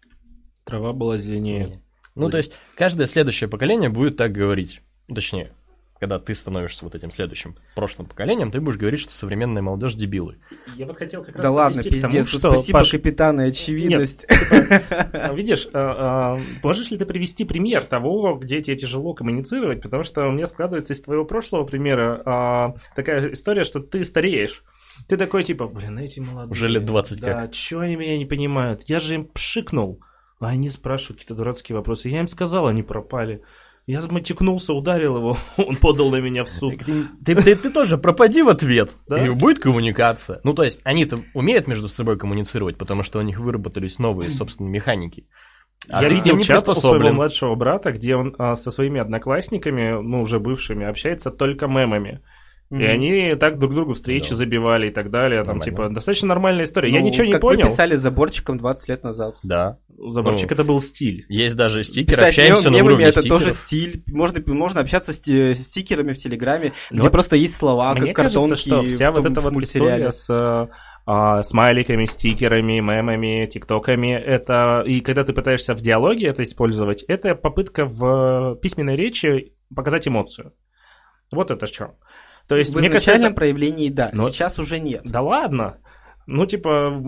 Трава 0.63 0.93
была 0.93 1.17
зеленее. 1.17 1.81
Ну, 2.15 2.29
то 2.29 2.37
есть, 2.37 2.53
каждое 2.75 3.07
следующее 3.07 3.49
поколение 3.49 3.89
будет 3.89 4.17
так 4.17 4.31
говорить. 4.31 4.81
Точнее, 5.13 5.53
когда 5.99 6.19
ты 6.19 6.35
становишься 6.35 6.83
вот 6.83 6.93
этим 6.93 7.11
следующим 7.11 7.55
прошлым 7.73 8.07
поколением, 8.07 8.51
ты 8.51 8.59
будешь 8.59 8.77
говорить, 8.77 8.99
что 8.99 9.13
современная 9.13 9.61
молодежь 9.61 9.95
дебилы. 9.95 10.37
Я 10.75 10.85
вот 10.85 10.97
хотел 10.97 11.23
как 11.23 11.35
раз 11.35 11.43
Да 11.43 11.51
ладно, 11.51 11.83
пиздец, 11.83 12.11
тому, 12.11 12.23
что 12.23 12.39
спасибо, 12.39 12.79
Паш... 12.79 12.91
капитан, 12.91 13.41
и 13.41 13.47
очевидность. 13.47 14.27
Типа, 14.27 15.33
видишь, 15.33 15.67
а, 15.73 16.35
а, 16.35 16.39
можешь 16.63 16.91
ли 16.91 16.97
ты 16.97 17.05
привести 17.05 17.45
пример 17.45 17.81
того, 17.81 18.35
где 18.35 18.61
тебе 18.61 18.75
тяжело 18.75 19.13
коммуницировать, 19.13 19.81
потому 19.81 20.03
что 20.03 20.27
у 20.27 20.31
меня 20.31 20.47
складывается 20.47 20.93
из 20.93 21.01
твоего 21.01 21.23
прошлого 21.23 21.63
примера 21.63 22.21
а, 22.25 22.75
такая 22.95 23.31
история, 23.31 23.63
что 23.63 23.79
ты 23.79 24.03
стареешь. 24.03 24.63
Ты 25.07 25.17
такой, 25.17 25.43
типа, 25.43 25.67
блин, 25.67 25.97
эти 25.99 26.19
молодые. 26.19 26.51
Уже 26.51 26.67
лет 26.67 26.85
20 26.85 27.19
да, 27.19 27.41
как. 27.43 27.53
чё 27.53 27.79
они 27.79 27.95
меня 27.95 28.17
не 28.17 28.25
понимают? 28.25 28.83
Я 28.87 28.99
же 28.99 29.15
им 29.15 29.25
пшикнул. 29.25 30.01
А 30.39 30.49
они 30.49 30.69
спрашивают 30.69 31.19
какие-то 31.19 31.35
дурацкие 31.35 31.77
вопросы. 31.77 32.09
Я 32.09 32.19
им 32.19 32.27
сказал, 32.27 32.67
они 32.67 32.83
пропали. 32.83 33.41
Я 33.87 34.01
матюкнулся, 34.09 34.73
ударил 34.73 35.17
его, 35.17 35.37
он 35.57 35.75
подал 35.75 36.09
на 36.09 36.17
меня 36.17 36.43
в 36.43 36.49
суд. 36.49 36.75
Ты, 37.23 37.35
ты, 37.35 37.55
ты 37.55 37.69
тоже 37.69 37.97
пропади 37.97 38.41
в 38.41 38.49
ответ, 38.49 38.97
да? 39.07 39.23
и 39.23 39.29
будет 39.29 39.59
коммуникация. 39.59 40.41
Ну, 40.43 40.53
то 40.53 40.63
есть, 40.63 40.81
они-то 40.83 41.19
умеют 41.33 41.67
между 41.67 41.87
собой 41.87 42.17
коммуницировать, 42.17 42.77
потому 42.77 43.03
что 43.03 43.19
у 43.19 43.21
них 43.21 43.39
выработались 43.39 43.99
новые 43.99 44.31
собственные 44.31 44.71
механики. 44.71 45.27
А 45.87 46.01
я 46.01 46.09
видел 46.09 46.39
чат 46.39 46.67
у 46.67 46.73
своего 46.73 47.13
младшего 47.13 47.53
брата, 47.53 47.91
где 47.91 48.15
он 48.15 48.35
а, 48.39 48.55
со 48.55 48.71
своими 48.71 48.99
одноклассниками, 48.99 50.01
ну, 50.01 50.21
уже 50.21 50.39
бывшими, 50.39 50.85
общается 50.85 51.29
только 51.29 51.67
мемами. 51.67 52.21
Mm-hmm. 52.75 52.83
И 52.83 52.85
они 52.85 53.35
так 53.35 53.57
друг 53.59 53.73
другу 53.73 53.93
встречи 53.93 54.29
да. 54.29 54.35
забивали 54.35 54.87
и 54.87 54.91
так 54.91 55.09
далее. 55.09 55.43
Там, 55.43 55.57
Нормально. 55.57 55.63
типа, 55.63 55.89
достаточно 55.89 56.27
нормальная 56.27 56.65
история. 56.65 56.89
Ну, 56.89 56.95
Я 56.95 57.01
ничего 57.01 57.25
не 57.25 57.37
понял. 57.37 57.61
Как 57.61 57.71
писали 57.71 57.95
заборчиком 57.95 58.57
20 58.57 58.89
лет 58.89 59.03
назад. 59.03 59.35
Да. 59.43 59.77
Заборчик 59.97 60.49
ну, 60.49 60.53
это 60.55 60.63
был 60.63 60.81
стиль. 60.81 61.25
Есть 61.29 61.55
даже 61.55 61.83
стикер, 61.83 62.15
Писать 62.15 62.29
общаемся 62.29 62.69
мем, 62.69 62.79
на 62.79 62.85
уровне 62.85 63.05
это 63.05 63.21
стикеров. 63.21 63.39
тоже 63.39 63.55
стиль. 63.55 64.03
Можно, 64.07 64.43
можно 64.47 64.81
общаться 64.81 65.13
с, 65.13 65.19
с 65.19 65.57
стикерами 65.57 66.13
в 66.13 66.17
Телеграме, 66.17 66.73
Но 66.91 66.99
где 66.99 67.09
просто 67.09 67.35
есть 67.35 67.55
слова, 67.55 67.93
мне 67.93 68.13
как 68.13 68.25
картонки 68.25 68.49
кажется, 68.49 68.69
что 68.69 68.83
вся 68.83 69.11
в 69.11 69.15
вот 69.15 69.25
эта 69.25 69.41
вот 69.41 69.53
история 69.63 70.11
с 70.11 70.69
а, 71.07 71.43
смайликами, 71.43 72.05
стикерами, 72.05 72.79
мемами, 72.79 73.45
тиктоками. 73.45 74.13
Это 74.13 74.83
и 74.85 75.01
когда 75.01 75.23
ты 75.23 75.33
пытаешься 75.33 75.75
в 75.75 75.81
диалоге 75.81 76.27
это 76.27 76.43
использовать, 76.43 77.03
это 77.03 77.35
попытка 77.35 77.85
в 77.85 78.55
письменной 78.61 78.95
речи 78.95 79.53
показать 79.73 80.07
эмоцию. 80.07 80.53
Вот 81.31 81.51
это 81.51 81.67
что. 81.67 81.95
То 82.47 82.57
есть, 82.57 82.73
в 82.73 82.77
мне 82.77 82.89
кажется, 82.89 83.31
проявлении, 83.31 83.89
да, 83.89 84.11
Но... 84.13 84.29
сейчас 84.29 84.59
уже 84.59 84.79
нет. 84.79 85.01
Да 85.03 85.21
ладно. 85.21 85.77
Ну, 86.27 86.45
типа, 86.45 87.01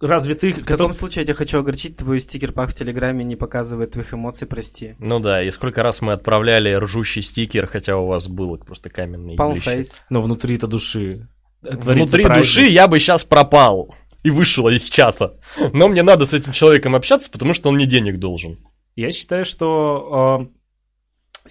разве 0.00 0.34
ты... 0.34 0.52
В 0.52 0.66
таком 0.66 0.92
случае 0.92 1.22
я 1.22 1.26
тебя 1.26 1.34
хочу 1.34 1.58
огорчить, 1.58 1.96
твой 1.96 2.20
стикер-пак 2.20 2.70
в 2.70 2.74
Телеграме 2.74 3.24
не 3.24 3.36
показывает 3.36 3.92
твоих 3.92 4.12
эмоций, 4.14 4.46
прости. 4.46 4.96
Ну 4.98 5.20
да, 5.20 5.42
и 5.42 5.50
сколько 5.50 5.82
раз 5.82 6.02
мы 6.02 6.12
отправляли 6.12 6.72
ржущий 6.74 7.22
стикер, 7.22 7.66
хотя 7.66 7.96
у 7.96 8.06
вас 8.06 8.28
был 8.28 8.56
просто 8.58 8.90
каменный 8.90 9.36
Palmface. 9.36 9.98
Но 10.10 10.20
внутри-то 10.20 10.66
души. 10.66 11.28
Внутри 11.62 12.24
праздник. 12.24 12.44
души 12.44 12.66
я 12.66 12.88
бы 12.88 12.98
сейчас 12.98 13.24
пропал 13.24 13.94
и 14.22 14.30
вышел 14.30 14.68
из 14.68 14.88
чата. 14.88 15.38
Но 15.72 15.88
мне 15.88 16.02
надо 16.02 16.26
с 16.26 16.32
этим 16.32 16.52
человеком 16.52 16.94
общаться, 16.94 17.30
потому 17.30 17.54
что 17.54 17.68
он 17.68 17.76
мне 17.76 17.86
денег 17.86 18.18
должен. 18.18 18.58
Я 18.96 19.12
считаю, 19.12 19.44
что 19.44 20.08
а, 20.12 20.46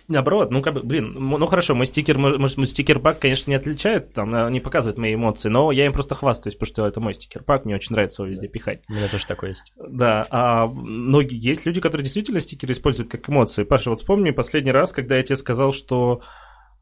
Наоборот, 0.07 0.49
ну 0.49 0.63
как 0.63 0.73
бы, 0.73 0.81
блин, 0.81 1.13
ну 1.13 1.45
хорошо, 1.45 1.75
мой 1.75 1.85
стикер, 1.85 2.17
может, 2.17 2.57
мой 2.57 2.65
стикер-пак, 2.65 3.19
конечно, 3.19 3.51
не 3.51 3.55
отличает, 3.55 4.11
там, 4.11 4.33
э, 4.33 4.49
не 4.49 4.59
показывает 4.59 4.97
мои 4.97 5.13
эмоции, 5.13 5.49
но 5.49 5.71
я 5.71 5.85
им 5.85 5.93
просто 5.93 6.15
хвастаюсь, 6.15 6.55
потому 6.55 6.67
что 6.67 6.87
это 6.87 6.99
мой 6.99 7.13
стикер-пак, 7.13 7.65
мне 7.65 7.75
очень 7.75 7.93
нравится 7.93 8.23
его 8.23 8.29
везде 8.29 8.47
пихать. 8.47 8.81
У 8.89 8.93
меня 8.93 9.07
тоже 9.07 9.27
такой 9.27 9.49
есть. 9.49 9.71
Да, 9.75 10.25
а 10.31 10.65
многие, 10.65 11.37
есть 11.37 11.67
люди, 11.67 11.79
которые 11.79 12.03
действительно 12.03 12.39
стикеры 12.39 12.73
используют 12.73 13.11
как 13.11 13.29
эмоции. 13.29 13.65
Паша, 13.65 13.91
вот 13.91 13.99
вспомни 13.99 14.31
последний 14.31 14.71
раз, 14.71 14.91
когда 14.91 15.17
я 15.17 15.21
тебе 15.21 15.35
сказал, 15.35 15.73
что 15.73 16.23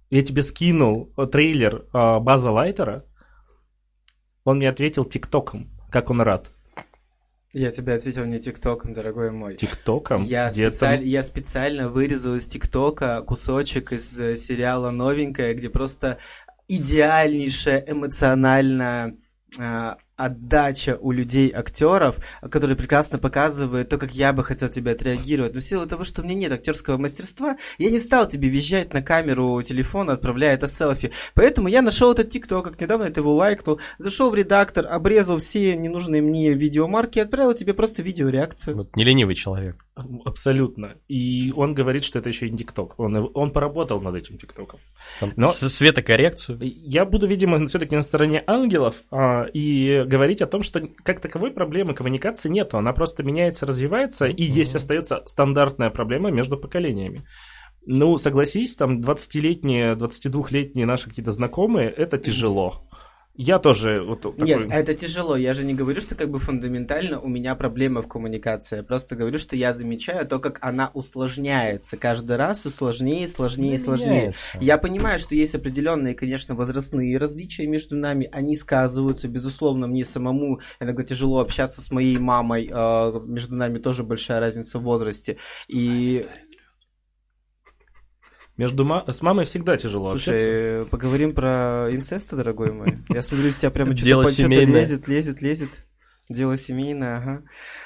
я 0.10 0.24
тебе 0.24 0.42
скинул 0.42 1.14
трейлер 1.32 1.88
а, 1.92 2.22
База 2.22 2.52
Лайтера, 2.52 3.06
он 4.46 4.58
мне 4.58 4.70
ответил 4.70 5.04
тиктоком, 5.04 5.70
как 5.90 6.10
он 6.12 6.22
рад. 6.22 6.52
Я 7.54 7.72
тебе 7.72 7.94
ответил 7.94 8.24
не 8.26 8.40
ТикТоком, 8.40 8.94
дорогой 8.94 9.32
мой. 9.32 9.56
ТикТоком? 9.56 10.24
Я, 10.24 10.50
специаль... 10.50 11.04
я 11.04 11.22
специально 11.22 11.90
вырезал 11.90 12.36
из 12.36 12.48
ТикТока 12.48 13.22
кусочек 13.24 13.92
из 13.92 14.18
э, 14.20 14.36
сериала 14.38 14.90
«Новенькая», 14.92 15.54
где 15.54 15.70
просто 15.70 16.18
идеальнейшая 16.70 17.84
эмоциональная 17.86 19.18
а, 19.60 19.98
отдача 20.26 20.98
у 21.02 21.12
людей, 21.12 21.52
актеров, 21.54 22.18
которые 22.50 22.78
прекрасно 22.78 23.18
показывают 23.18 23.90
то, 23.90 23.98
как 23.98 24.12
я 24.12 24.34
бы 24.34 24.44
хотел 24.44 24.70
тебе 24.70 24.92
отреагировать. 24.92 25.54
Но 25.54 25.60
в 25.60 25.64
силу 25.64 25.86
того, 25.88 26.04
что 26.04 26.22
у 26.22 26.26
меня 26.26 26.36
нет 26.36 26.52
актерского 26.52 26.98
мастерства, 26.98 27.58
я 27.78 27.90
не 27.90 28.00
стал 28.00 28.28
тебе 28.28 28.50
визжать 28.50 28.94
на 28.94 29.02
камеру 29.02 29.62
телефона, 29.62 30.14
отправляя 30.14 30.54
это 30.54 30.68
селфи. 30.68 31.12
Поэтому 31.34 31.68
я 31.68 31.82
нашел 31.82 32.12
этот 32.12 32.30
ТикТок, 32.30 32.66
как 32.66 32.82
недавно 32.82 33.06
это 33.06 33.22
его 33.22 33.36
лайкнул, 33.36 33.80
зашел 33.98 34.30
в 34.30 34.36
редактор, 34.36 34.88
обрезал 34.88 35.38
все 35.40 35.76
ненужные 35.76 36.22
мне 36.22 36.54
видеомарки 36.54 37.20
и 37.20 37.22
отправил 37.22 37.54
тебе 37.54 37.74
просто 37.74 38.02
видеореакцию. 38.02 38.78
Вот 38.78 38.96
не 38.96 39.04
ленивый 39.04 39.36
человек. 39.36 39.86
Абсолютно. 40.26 40.96
И 41.08 41.52
он 41.56 41.74
говорит, 41.74 42.04
что 42.04 42.20
это 42.20 42.30
еще 42.30 42.48
и 42.48 42.58
ТикТок. 42.58 43.00
Он, 43.00 43.30
он 43.34 43.52
поработал 43.52 44.02
над 44.02 44.16
этим 44.16 44.38
ТикТоком. 44.38 44.80
Но 45.36 45.48
светокоррекцию. 45.48 46.60
Я 46.62 47.06
буду, 47.06 47.28
видимо, 47.28 47.66
все-таки 47.68 47.96
на 47.96 48.02
стороне 48.02 48.44
ангелов 48.48 48.96
а, 49.12 49.46
и 49.54 50.04
говорить 50.12 50.42
о 50.42 50.48
том, 50.48 50.62
что 50.64 50.82
как 51.04 51.22
таковой 51.22 51.52
проблемы 51.52 51.94
коммуникации 51.94 52.50
нету. 52.50 52.78
Она 52.78 52.94
просто 52.94 53.24
меняется, 53.24 53.66
развивается, 53.66 54.26
и 54.28 54.44
есть 54.44 54.76
остается 54.76 55.24
стандартная 55.26 55.90
проблема 55.90 56.30
между 56.32 56.58
поколениями. 56.58 57.24
Ну, 57.86 58.18
согласись, 58.18 58.76
там 58.76 59.00
20-летние, 59.00 59.96
22-летние 59.96 60.86
наши 60.86 61.10
какие-то 61.10 61.32
знакомые, 61.32 61.90
это 61.90 62.18
тяжело. 62.18 62.88
Я 63.34 63.60
тоже 63.60 64.04
вот 64.04 64.22
такой... 64.22 64.46
Нет, 64.46 64.68
это 64.70 64.94
тяжело. 64.94 65.36
Я 65.36 65.54
же 65.54 65.64
не 65.64 65.74
говорю, 65.74 66.02
что 66.02 66.16
как 66.16 66.30
бы 66.30 66.40
фундаментально 66.40 67.20
у 67.20 67.28
меня 67.28 67.56
проблема 67.56 68.02
в 68.02 68.08
коммуникации. 68.08 68.78
Я 68.78 68.84
просто 68.84 69.16
говорю, 69.16 69.38
что 69.38 69.56
я 69.56 69.72
замечаю 69.72 70.28
то, 70.28 70.40
как 70.40 70.60
она 70.62 70.92
усложняется. 70.94 71.96
Каждый 71.96 72.36
раз 72.36 72.60
все 72.60 72.70
сложнее, 72.70 73.28
сложнее, 73.28 73.78
да 73.78 73.84
сложнее. 73.84 74.10
Меняется. 74.10 74.58
Я 74.60 74.78
понимаю, 74.78 75.18
что 75.18 75.34
есть 75.34 75.56
определенные, 75.56 76.14
конечно, 76.14 76.56
возрастные 76.56 77.18
различия 77.18 77.68
между 77.68 77.96
нами. 77.96 78.30
Они 78.32 78.58
сказываются. 78.58 79.30
Безусловно, 79.30 79.88
мне 79.88 80.04
самому 80.04 80.60
иногда 80.80 81.04
тяжело 81.04 81.40
общаться 81.40 81.82
с 81.82 81.90
моей 81.90 82.18
мамой. 82.18 82.70
А, 82.72 83.18
между 83.26 83.56
нами 83.56 83.80
тоже 83.80 84.04
большая 84.04 84.42
разница 84.42 84.78
в 84.78 84.84
возрасте. 84.84 85.38
И 85.70 86.26
между 88.62 88.86
ма- 88.86 89.04
с 89.08 89.22
мамой 89.24 89.46
всегда 89.46 89.76
тяжело 89.76 90.08
Слушай, 90.10 90.36
общаться. 90.80 90.92
поговорим 90.92 91.34
про 91.34 91.88
инцест, 91.90 92.32
дорогой 92.36 92.72
мой. 92.72 92.98
Я 93.10 93.24
смотрю, 93.24 93.50
с 93.50 93.56
тебя 93.56 93.72
прямо 93.72 93.98
что-то, 93.98 94.06
что-то 94.32 94.50
лезет, 94.80 95.08
лезет, 95.08 95.42
лезет. 95.42 95.70
Дело 96.30 96.56
семейное, 96.58 97.18
ага. 97.18 97.44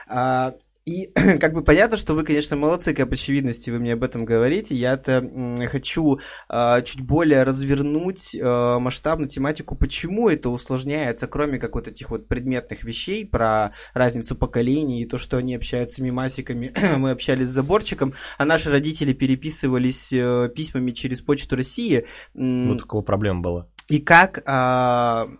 А, 0.08 0.54
И 0.86 1.08
как 1.40 1.54
бы 1.54 1.64
понятно, 1.64 1.98
что 1.98 2.14
вы, 2.14 2.24
конечно, 2.24 2.56
молодцы, 2.56 2.94
как 2.94 3.12
очевидности, 3.12 3.72
вы 3.72 3.80
мне 3.80 3.94
об 3.94 4.04
этом 4.04 4.24
говорите. 4.24 4.76
Я-то 4.76 5.28
хочу 5.68 6.20
э, 6.48 6.82
чуть 6.84 7.02
более 7.02 7.44
развернуть 7.44 8.36
э, 8.36 8.80
масштабную 8.80 9.28
тематику, 9.28 9.76
почему 9.76 10.30
это 10.30 10.50
усложняется, 10.50 11.28
кроме 11.28 11.58
как 11.58 11.76
вот 11.76 11.88
этих 11.88 12.12
вот 12.12 12.28
предметных 12.28 12.84
вещей 12.84 13.26
про 13.26 13.74
разницу 13.94 14.36
поколений 14.36 15.02
и 15.02 15.08
то, 15.08 15.18
что 15.18 15.38
они 15.38 15.56
общаются 15.56 16.04
мимасиками. 16.04 16.72
Мы 16.98 17.12
общались 17.12 17.48
с 17.48 17.52
заборчиком, 17.52 18.14
а 18.38 18.46
наши 18.46 18.70
родители 18.70 19.14
переписывались 19.14 20.14
э, 20.14 20.50
письмами 20.56 20.92
через 20.92 21.22
Почту 21.22 21.56
России. 21.56 22.06
Вот 22.36 22.80
такого 22.80 23.02
проблема 23.02 23.42
была. 23.42 23.68
И 23.88 24.00
как... 24.00 24.44
Э, 24.46 25.36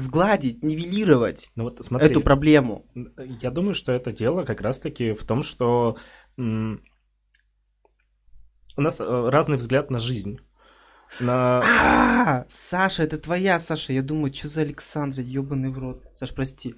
сгладить, 0.00 0.62
нивелировать 0.62 1.48
ну 1.56 1.64
вот, 1.64 1.84
смотри, 1.84 2.08
эту 2.08 2.20
проблему? 2.20 2.86
Я 3.40 3.50
думаю, 3.50 3.74
что 3.74 3.92
это 3.92 4.12
дело 4.12 4.44
как 4.44 4.60
раз-таки 4.60 5.12
в 5.12 5.24
том, 5.24 5.42
что 5.42 5.96
м- 6.36 6.82
у 8.76 8.80
нас 8.80 9.00
э, 9.00 9.28
разный 9.30 9.56
взгляд 9.56 9.90
на 9.90 9.98
жизнь. 9.98 10.38
На... 11.18 11.60
А, 11.64 12.44
Саша, 12.48 13.02
это 13.02 13.18
твоя, 13.18 13.58
Саша. 13.58 13.92
Я 13.92 14.02
думаю, 14.02 14.32
что 14.32 14.48
за 14.48 14.60
Александр, 14.62 15.20
ебаный 15.20 15.70
в 15.70 15.78
рот. 15.78 16.04
Саш, 16.14 16.32
прости. 16.34 16.74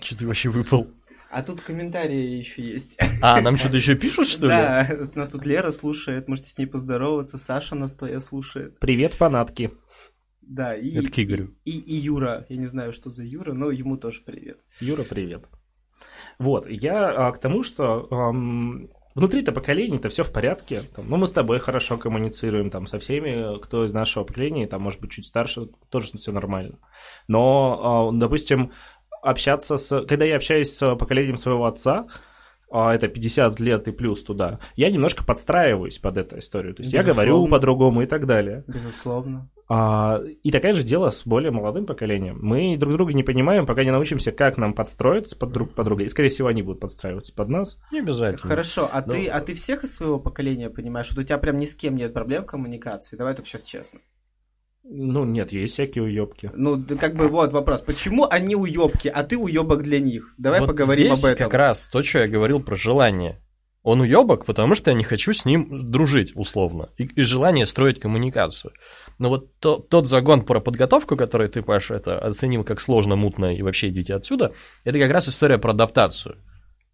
Что 0.00 0.18
ты 0.18 0.26
вообще 0.26 0.50
выпал? 0.50 0.88
А 1.30 1.42
тут 1.42 1.60
комментарии 1.60 2.36
еще 2.36 2.62
есть. 2.62 2.96
А, 3.22 3.40
нам 3.40 3.56
что-то 3.56 3.76
еще 3.76 3.94
пишут, 3.94 4.28
что 4.28 4.46
ли? 4.46 4.52
Да, 4.52 4.88
нас 5.14 5.28
тут 5.30 5.44
Лера 5.44 5.70
слушает, 5.70 6.28
можете 6.28 6.50
с 6.50 6.58
ней 6.58 6.66
поздороваться. 6.66 7.38
Саша 7.38 7.74
нас 7.74 7.96
твоя 7.96 8.20
слушает. 8.20 8.78
Привет, 8.80 9.14
фанатки. 9.14 9.72
Да, 10.46 10.76
и, 10.76 10.96
Это 10.96 11.10
к 11.10 11.18
Игорю. 11.18 11.54
И, 11.64 11.72
и, 11.72 11.96
и 11.96 11.96
Юра, 11.96 12.46
я 12.48 12.56
не 12.56 12.66
знаю, 12.66 12.92
что 12.92 13.10
за 13.10 13.24
Юра, 13.24 13.52
но 13.52 13.70
ему 13.70 13.96
тоже 13.96 14.22
привет. 14.24 14.60
Юра, 14.80 15.02
привет. 15.02 15.44
Вот, 16.38 16.68
я 16.68 17.28
а, 17.28 17.32
к 17.32 17.38
тому, 17.38 17.62
что 17.62 18.06
эм, 18.10 18.90
внутри-то 19.14 19.50
поколения-то 19.50 20.08
все 20.08 20.22
в 20.22 20.32
порядке. 20.32 20.82
Там, 20.94 21.08
ну, 21.08 21.16
мы 21.16 21.26
с 21.26 21.32
тобой 21.32 21.58
хорошо 21.58 21.96
коммуницируем, 21.96 22.70
там, 22.70 22.86
со 22.86 22.98
всеми, 22.98 23.60
кто 23.60 23.84
из 23.84 23.92
нашего 23.92 24.24
поколения, 24.24 24.68
там, 24.68 24.82
может 24.82 25.00
быть, 25.00 25.10
чуть 25.10 25.26
старше, 25.26 25.68
тоже 25.88 26.12
все 26.16 26.32
нормально. 26.32 26.78
Но, 27.26 28.12
э, 28.12 28.18
допустим, 28.18 28.72
общаться 29.22 29.78
с... 29.78 30.04
Когда 30.04 30.24
я 30.24 30.36
общаюсь 30.36 30.72
с 30.72 30.94
поколением 30.96 31.38
своего 31.38 31.64
отца, 31.64 32.06
это 32.70 33.08
50 33.08 33.60
лет 33.60 33.88
и 33.88 33.92
плюс 33.92 34.22
туда, 34.22 34.58
я 34.74 34.90
немножко 34.90 35.24
подстраиваюсь 35.24 35.98
под 35.98 36.16
эту 36.16 36.38
историю. 36.38 36.74
То 36.74 36.82
есть 36.82 36.92
Безусловно. 36.92 37.08
я 37.08 37.14
говорю 37.14 37.48
по-другому 37.48 38.02
и 38.02 38.06
так 38.06 38.26
далее. 38.26 38.64
Безусловно. 38.66 39.48
А, 39.68 40.22
и 40.42 40.50
такая 40.50 40.74
же 40.74 40.82
дело 40.84 41.10
с 41.10 41.26
более 41.26 41.50
молодым 41.50 41.86
поколением. 41.86 42.38
Мы 42.40 42.76
друг 42.76 42.92
друга 42.92 43.12
не 43.12 43.24
понимаем, 43.24 43.66
пока 43.66 43.84
не 43.84 43.90
научимся, 43.90 44.30
как 44.30 44.56
нам 44.56 44.74
подстроиться 44.74 45.36
под 45.36 45.52
друг 45.52 45.74
под 45.74 45.84
друга. 45.86 46.04
И, 46.04 46.08
скорее 46.08 46.28
всего, 46.28 46.48
они 46.48 46.62
будут 46.62 46.80
подстраиваться 46.80 47.34
под 47.34 47.48
нас. 47.48 47.78
Не 47.90 48.00
обязательно. 48.00 48.48
Хорошо, 48.48 48.88
а, 48.92 49.02
Но... 49.04 49.12
ты, 49.14 49.26
а 49.26 49.40
ты 49.40 49.54
всех 49.54 49.84
из 49.84 49.94
своего 49.94 50.20
поколения 50.20 50.70
понимаешь? 50.70 51.10
Вот 51.10 51.18
у 51.18 51.22
тебя 51.22 51.38
прям 51.38 51.58
ни 51.58 51.64
с 51.64 51.74
кем 51.74 51.96
нет 51.96 52.12
проблем 52.12 52.44
в 52.44 52.46
коммуникации? 52.46 53.16
Давай 53.16 53.34
только 53.34 53.48
сейчас 53.48 53.62
честно. 53.62 54.00
Ну, 54.88 55.24
нет, 55.24 55.52
есть 55.52 55.74
всякие 55.74 56.04
уебки. 56.04 56.50
Ну, 56.54 56.82
как 57.00 57.14
бы 57.14 57.26
вот 57.26 57.52
вопрос. 57.52 57.80
Почему 57.80 58.26
они 58.28 58.54
уебки, 58.54 59.08
а 59.08 59.24
ты 59.24 59.36
уебок 59.36 59.82
для 59.82 59.98
них? 59.98 60.34
Давай 60.38 60.60
вот 60.60 60.68
поговорим 60.68 61.08
здесь 61.08 61.24
об 61.24 61.30
этом. 61.32 61.50
как 61.50 61.58
раз 61.58 61.88
то, 61.88 62.02
что 62.02 62.20
я 62.20 62.28
говорил 62.28 62.60
про 62.60 62.76
желание. 62.76 63.42
Он 63.82 64.00
уебок, 64.00 64.44
потому 64.44 64.74
что 64.74 64.90
я 64.90 64.96
не 64.96 65.04
хочу 65.04 65.32
с 65.32 65.44
ним 65.44 65.90
дружить, 65.90 66.32
условно. 66.34 66.90
И, 66.98 67.04
и 67.04 67.22
желание 67.22 67.66
строить 67.66 68.00
коммуникацию. 68.00 68.72
Но 69.18 69.28
вот 69.28 69.58
то, 69.58 69.78
тот 69.78 70.06
загон 70.06 70.42
про 70.42 70.60
подготовку, 70.60 71.16
который 71.16 71.48
ты, 71.48 71.62
Паша, 71.62 71.94
это 71.94 72.18
оценил 72.18 72.62
как 72.62 72.80
сложно, 72.80 73.16
мутно 73.16 73.56
и 73.56 73.62
вообще 73.62 73.88
идите 73.88 74.14
отсюда, 74.14 74.52
это 74.84 74.98
как 74.98 75.12
раз 75.12 75.28
история 75.28 75.58
про 75.58 75.70
адаптацию. 75.70 76.36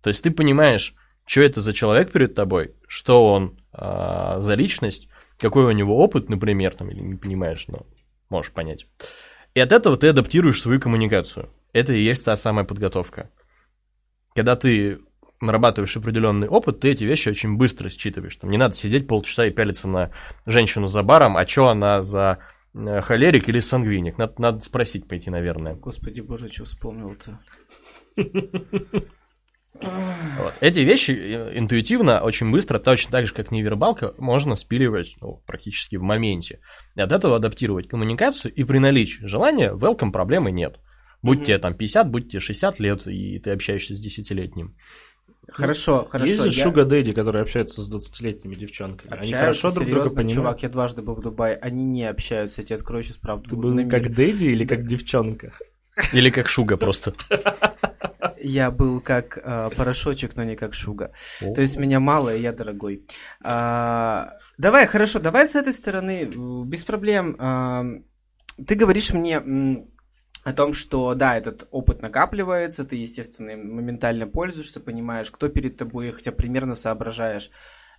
То 0.03 0.09
есть 0.09 0.23
ты 0.23 0.31
понимаешь, 0.31 0.95
что 1.27 1.43
это 1.43 1.61
за 1.61 1.73
человек 1.73 2.11
перед 2.11 2.35
тобой, 2.35 2.75
что 2.87 3.27
он 3.27 3.59
э, 3.73 4.37
за 4.39 4.55
личность, 4.55 5.09
какой 5.43 5.65
у 5.65 5.73
него 5.73 5.99
опыт, 5.99 6.31
например, 6.31 6.75
там, 6.75 6.91
или 6.91 7.01
не 7.01 7.17
понимаешь, 7.17 7.67
но 7.69 7.85
можешь 8.31 8.53
понять. 8.53 8.87
И 9.55 9.61
от 9.61 9.73
этого 9.73 9.97
ты 9.97 10.09
адаптируешь 10.09 10.61
свою 10.61 10.81
коммуникацию. 10.81 11.51
Это 11.73 11.93
и 11.93 12.01
есть 12.01 12.25
та 12.25 12.37
самая 12.37 12.65
подготовка. 12.65 13.29
Когда 14.35 14.57
ты 14.57 15.01
нарабатываешь 15.41 15.97
определенный 15.97 16.49
опыт, 16.49 16.81
ты 16.81 16.93
эти 16.93 17.05
вещи 17.05 17.29
очень 17.29 17.57
быстро 17.57 17.91
считываешь. 17.91 18.37
Там 18.37 18.51
не 18.51 18.57
надо 18.57 18.75
сидеть 18.75 19.09
полчаса 19.09 19.47
и 19.47 19.51
пялиться 19.51 19.89
на 19.89 20.13
женщину 20.47 20.87
за 20.87 21.03
баром, 21.03 21.37
а 21.37 21.47
что 21.47 21.69
она 21.69 22.03
за 22.03 22.39
э, 22.75 23.01
холерик 23.01 23.49
или 23.49 23.59
сангвиник. 23.59 24.19
Надо, 24.19 24.35
надо 24.39 24.61
спросить 24.61 25.09
пойти, 25.09 25.29
наверное. 25.29 25.75
Господи 25.75 26.21
боже, 26.21 26.49
что 26.49 26.65
вспомнил-то. 26.65 27.41
Вот. 29.75 30.55
Эти 30.61 30.81
вещи 30.81 31.11
э, 31.13 31.59
интуитивно, 31.59 32.21
очень 32.21 32.51
быстро, 32.51 32.79
точно 32.79 33.13
так 33.13 33.27
же, 33.27 33.35
как 33.35 33.51
невербалка, 33.51 34.15
можно 34.19 34.55
спиливать 34.57 35.17
ну, 35.21 35.43
практически 35.47 35.97
в 35.97 36.03
моменте. 36.03 36.61
И 36.95 37.01
от 37.01 37.11
этого 37.11 37.37
адаптировать 37.37 37.89
коммуникацию, 37.89 38.53
и 38.53 38.65
при 38.65 38.79
наличии 38.79 39.25
желания 39.25 39.73
welcome 39.73 40.13
проблемы 40.13 40.51
нет. 40.51 40.79
Будь 41.23 41.41
mm-hmm. 41.41 41.45
тебе 41.45 41.59
там 41.59 41.75
50, 41.75 42.11
будь 42.11 42.31
тебе 42.31 42.41
60 42.41 42.81
лет, 42.81 43.07
и 43.07 43.39
ты 43.39 43.51
общаешься 43.51 43.95
с 43.95 44.01
десятилетним. 44.01 44.77
Хорошо, 45.51 46.07
хорошо. 46.09 46.31
Есть 46.33 46.43
же 46.43 46.59
я... 46.59 46.65
Шуга 46.65 46.85
Дэдди, 46.85 47.13
которые 47.13 47.43
общаются 47.43 47.83
с 47.83 47.93
20-летними 47.93 48.55
девчонками. 48.55 49.13
Общаются, 49.13 49.37
они 49.37 49.45
хорошо 49.45 49.73
друг 49.73 49.89
друга 49.89 50.11
понимают. 50.11 50.33
чувак, 50.33 50.63
я 50.63 50.69
дважды 50.69 51.03
был 51.03 51.15
в 51.15 51.21
Дубае, 51.21 51.57
они 51.57 51.85
не 51.85 52.09
общаются, 52.09 52.61
я 52.61 52.67
тебе 52.67 52.77
открою 52.77 53.03
сейчас 53.03 53.19
правду. 53.19 53.51
Ты 53.51 53.57
был 53.57 53.89
как 53.89 54.15
Дэдди 54.15 54.47
или 54.47 54.65
как 54.65 54.87
девчонка? 54.87 55.53
Или 56.13 56.31
как 56.31 56.49
Шуга 56.49 56.77
просто. 56.77 57.15
Я 58.43 58.71
был 58.71 59.01
как 59.01 59.39
э, 59.39 59.71
порошочек, 59.77 60.37
но 60.37 60.45
не 60.45 60.57
как 60.57 60.75
Шуга. 60.75 61.13
То 61.41 61.61
есть 61.61 61.77
меня 61.77 62.01
мало, 62.01 62.35
и 62.35 62.41
я 62.41 62.53
дорогой. 62.53 63.07
А, 63.43 64.33
давай, 64.59 64.87
хорошо, 64.87 65.21
давай 65.21 65.47
с 65.47 65.55
этой 65.55 65.73
стороны, 65.73 66.25
без 66.67 66.85
проблем. 66.85 67.37
А, 67.39 67.85
ты 68.67 68.75
говоришь 68.75 69.13
мне 69.13 69.43
о 70.45 70.53
том, 70.53 70.73
что, 70.73 71.15
да, 71.15 71.37
этот 71.37 71.69
опыт 71.71 72.03
накапливается, 72.03 72.85
ты, 72.85 72.97
естественно, 72.97 73.57
моментально 73.57 74.27
пользуешься, 74.27 74.81
понимаешь, 74.81 75.31
кто 75.31 75.49
перед 75.49 75.77
тобой, 75.77 76.11
хотя 76.11 76.33
примерно 76.33 76.75
соображаешь. 76.75 77.51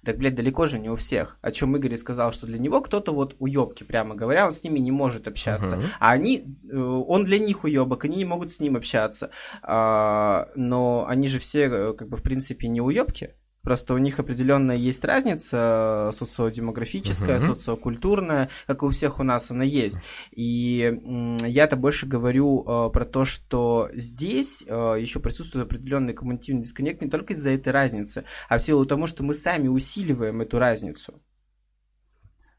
Так, 0.04 0.18
блядь, 0.18 0.36
далеко 0.36 0.66
же 0.66 0.80
не 0.80 0.90
у 0.90 0.96
всех. 0.96 1.38
О 1.42 1.52
чем 1.52 1.76
Игорь 1.78 1.96
сказал, 1.96 2.34
что 2.34 2.46
для 2.46 2.60
него 2.60 2.82
кто-то 2.82 3.14
вот 3.14 3.36
уебки, 3.40 3.84
прямо 3.84 4.16
говоря, 4.16 4.46
он 4.46 4.52
с 4.52 4.64
ними 4.64 4.80
не 4.80 4.92
может 4.92 5.28
общаться. 5.28 5.76
Uh-huh. 5.76 5.86
А 6.00 6.12
они, 6.12 6.58
э, 6.70 6.76
он 6.76 7.24
для 7.24 7.40
них 7.40 7.64
уебок, 7.64 8.04
они 8.06 8.18
не 8.18 8.26
могут 8.26 8.52
с 8.52 8.60
ним 8.60 8.76
общаться. 8.76 9.30
А, 9.62 10.50
но 10.56 11.06
они 11.08 11.28
же 11.28 11.40
все, 11.40 11.70
э, 11.70 11.94
как 11.94 12.10
бы, 12.10 12.18
в 12.18 12.22
принципе, 12.22 12.68
не 12.68 12.82
уебки. 12.82 13.36
Просто 13.64 13.94
у 13.94 13.98
них 13.98 14.20
определенная 14.20 14.76
есть 14.76 15.06
разница 15.06 16.10
э, 16.10 16.12
социодемографическая, 16.14 17.38
uh-huh. 17.38 17.54
социокультурная, 17.54 18.50
как 18.68 18.84
и 18.84 18.86
у 18.86 18.90
всех 18.90 19.20
у 19.20 19.24
нас 19.24 19.52
она 19.52 19.64
есть. 19.64 20.00
И 20.32 21.00
я-то 21.44 21.78
больше 21.78 22.06
говорю 22.06 22.62
э, 22.62 22.90
про 22.92 23.06
то, 23.06 23.24
что 23.24 23.90
здесь 23.94 24.66
э, 24.68 24.96
еще 25.00 25.22
присутствует 25.22 25.66
определенный 25.66 26.14
коммуникативный 26.14 26.64
дисконнект 26.64 27.02
не 27.02 27.10
только 27.10 27.32
из-за 27.32 27.52
этой 27.52 27.72
разницы, 27.72 28.26
а 28.50 28.58
в 28.58 28.62
силу 28.62 28.86
того, 28.86 29.08
что 29.08 29.24
мы 29.24 29.34
сами 29.34 29.70
усиливаем 29.70 30.42
эту 30.42 30.60
разницу. 30.60 31.22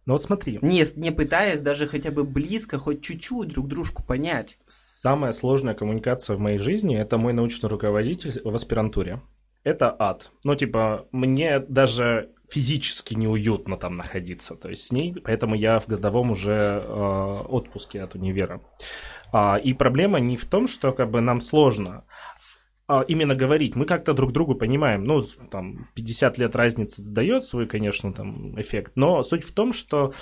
Ну 0.07 0.15
вот 0.15 0.23
смотри. 0.23 0.59
Не, 0.63 0.85
не 0.97 1.13
пытаясь 1.13 1.61
даже 1.61 1.87
хотя 1.87 2.13
бы 2.13 2.25
близко, 2.25 2.79
хоть 2.79 3.03
чуть-чуть 3.03 3.49
друг 3.49 3.69
дружку 3.69 4.03
понять. 4.03 4.59
Самая 4.67 5.33
сложная 5.33 5.75
коммуникация 5.75 6.37
в 6.37 6.41
моей 6.41 6.59
жизни– 6.59 6.97
это 6.99 7.19
мой 7.19 7.35
научный 7.35 7.69
руководитель 7.69 8.41
в 8.43 8.55
аспирантуре 8.55 9.21
это 9.65 9.95
ад. 9.99 10.31
Ну, 10.45 10.55
типа, 10.55 11.07
мне 11.11 11.59
даже 11.59 12.31
физически 12.49 13.15
неуютно 13.15 13.77
там 13.77 13.97
находиться, 13.97 14.55
то 14.55 14.69
есть 14.69 14.87
с 14.87 14.93
ней, 14.93 15.15
поэтому 15.25 15.55
я 15.55 15.81
в 15.81 15.89
годовом 15.89 16.31
уже 16.31 16.83
э, 16.85 17.35
отпуске 17.49 18.03
от 18.03 18.15
универа. 18.15 18.61
А, 19.33 19.57
и 19.57 19.73
проблема 19.73 20.21
не 20.21 20.37
в 20.37 20.45
том, 20.45 20.67
что 20.69 20.93
как 20.93 21.11
бы 21.11 21.21
нам 21.21 21.41
сложно, 21.41 22.05
а 22.87 23.03
именно 23.09 23.35
говорить. 23.35 23.77
Мы 23.77 23.87
как-то 23.87 24.13
друг 24.13 24.33
другу 24.33 24.55
понимаем, 24.55 25.05
ну, 25.05 25.23
там, 25.51 25.89
50 25.95 26.39
лет 26.39 26.55
разницы 26.55 27.03
дает 27.03 27.45
свой, 27.45 27.67
конечно, 27.67 28.13
там, 28.13 28.61
эффект, 28.61 28.93
но 28.95 29.23
суть 29.23 29.45
в 29.45 29.53
том, 29.53 29.73
что 29.73 30.13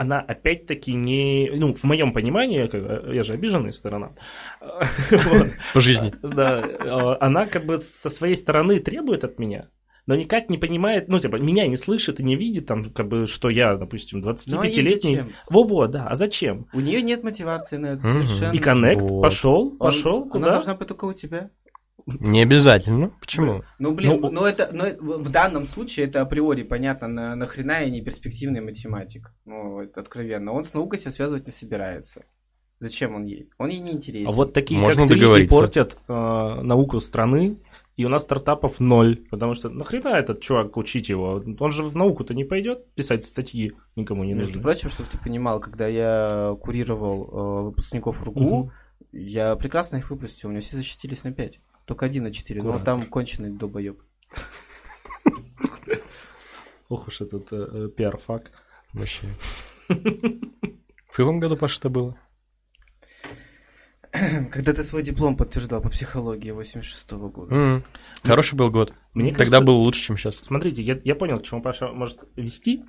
она 0.00 0.20
опять-таки 0.20 0.94
не... 0.94 1.50
Ну, 1.54 1.74
в 1.74 1.84
моем 1.84 2.14
понимании, 2.14 3.14
я 3.14 3.22
же 3.22 3.34
обиженная 3.34 3.70
сторона. 3.70 4.12
По 5.74 5.80
жизни. 5.80 6.14
Да. 6.22 6.64
А, 6.80 7.18
она 7.20 7.44
как 7.44 7.66
бы 7.66 7.78
со 7.78 8.08
своей 8.08 8.34
стороны 8.34 8.80
требует 8.80 9.24
от 9.24 9.38
меня, 9.38 9.68
но 10.06 10.14
никак 10.14 10.48
не 10.48 10.56
понимает, 10.56 11.08
ну, 11.08 11.20
типа, 11.20 11.36
меня 11.36 11.66
не 11.66 11.76
слышит 11.76 12.18
и 12.18 12.22
не 12.22 12.34
видит, 12.34 12.66
там, 12.66 12.90
как 12.90 13.08
бы, 13.08 13.26
что 13.26 13.50
я, 13.50 13.76
допустим, 13.76 14.24
25-летний. 14.24 15.16
Ну, 15.16 15.22
а 15.22 15.52
Во-во, 15.52 15.86
да, 15.86 16.06
а 16.06 16.16
зачем? 16.16 16.66
У 16.72 16.80
нее 16.80 17.02
нет 17.02 17.22
мотивации 17.22 17.76
на 17.76 17.88
это 17.88 18.02
совершенно. 18.02 18.52
И 18.52 18.58
коннект 18.58 19.06
пошел, 19.06 19.76
пошел, 19.76 20.26
куда? 20.26 20.46
Она 20.46 20.54
должна 20.54 20.76
быть 20.76 20.88
только 20.88 21.04
у 21.04 21.12
тебя. 21.12 21.50
Не 22.06 22.42
обязательно. 22.42 23.12
Почему? 23.20 23.62
Ну, 23.78 23.92
блин, 23.92 24.20
ну, 24.20 24.30
ну 24.30 24.44
это, 24.44 24.70
ну, 24.72 25.18
в 25.18 25.28
данном 25.30 25.64
случае 25.64 26.06
это 26.06 26.20
априори 26.20 26.62
понятно, 26.62 27.08
на, 27.08 27.36
нахрена 27.36 27.82
я 27.82 27.90
не 27.90 28.00
перспективный 28.00 28.60
математик. 28.60 29.32
Ну, 29.44 29.80
это 29.80 30.00
откровенно. 30.00 30.52
Он 30.52 30.64
с 30.64 30.74
наукой 30.74 30.98
себя 30.98 31.10
связывать 31.10 31.46
не 31.46 31.52
собирается. 31.52 32.24
Зачем 32.78 33.14
он 33.14 33.24
ей? 33.24 33.50
Он 33.58 33.68
ей 33.68 33.80
не 33.80 33.92
интересен. 33.92 34.28
А 34.28 34.32
вот 34.32 34.54
такие, 34.54 34.80
Можно 34.80 35.06
как 35.06 35.18
ты, 35.18 35.42
и 35.42 35.46
портят 35.46 35.98
э, 36.08 36.12
науку 36.12 36.98
страны, 37.00 37.58
и 37.96 38.06
у 38.06 38.08
нас 38.08 38.22
стартапов 38.22 38.80
ноль, 38.80 39.18
потому 39.30 39.54
что 39.54 39.68
нахрена 39.68 40.16
этот 40.16 40.40
чувак 40.40 40.78
учить 40.78 41.10
его? 41.10 41.44
Он 41.58 41.70
же 41.70 41.82
в 41.82 41.94
науку-то 41.94 42.32
не 42.32 42.44
пойдет 42.44 42.90
писать 42.94 43.26
статьи, 43.26 43.74
никому 43.96 44.24
не 44.24 44.32
Между 44.32 44.52
нужно. 44.52 44.62
прочим, 44.62 44.88
чтобы 44.88 45.10
ты 45.10 45.18
понимал, 45.18 45.60
когда 45.60 45.86
я 45.86 46.56
курировал 46.62 47.24
э, 47.24 47.62
выпускников 47.64 48.22
РГУ, 48.22 48.72
я 49.12 49.56
прекрасно 49.56 49.98
их 49.98 50.08
выпустил, 50.08 50.48
у 50.48 50.52
меня 50.52 50.62
все 50.62 50.76
защитились 50.76 51.24
на 51.24 51.32
5. 51.32 51.60
Только 51.90 52.06
один 52.06 52.22
на 52.22 52.32
4, 52.32 52.62
но 52.62 52.68
Аккуратно. 52.68 52.84
там 52.84 53.06
конченый 53.10 53.50
долбоеб. 53.50 54.00
Ох 56.88 57.08
уж 57.08 57.20
этот 57.20 57.52
э, 57.52 57.56
э, 57.56 57.88
пиар-фак. 57.88 58.52
Вообще. 58.92 59.26
В 59.88 61.16
каком 61.16 61.40
году, 61.40 61.56
Паша, 61.56 61.80
это 61.80 61.88
было? 61.88 62.16
Когда 64.12 64.72
ты 64.72 64.84
свой 64.84 65.02
диплом 65.02 65.36
подтверждал 65.36 65.80
по 65.82 65.88
психологии 65.88 66.52
86 66.52 67.10
года. 67.12 67.52
М, 67.54 67.84
Хороший 68.22 68.54
был 68.54 68.70
год. 68.70 68.94
Мне 69.12 69.30
Тогда 69.30 69.38
кажется- 69.44 69.60
был 69.62 69.78
лучше, 69.80 70.02
чем 70.02 70.16
сейчас. 70.16 70.36
Смотрите, 70.36 70.82
я, 70.82 71.00
я 71.02 71.16
понял, 71.16 71.40
к 71.40 71.42
чему 71.42 71.60
Паша 71.60 71.88
может 71.88 72.20
вести, 72.36 72.84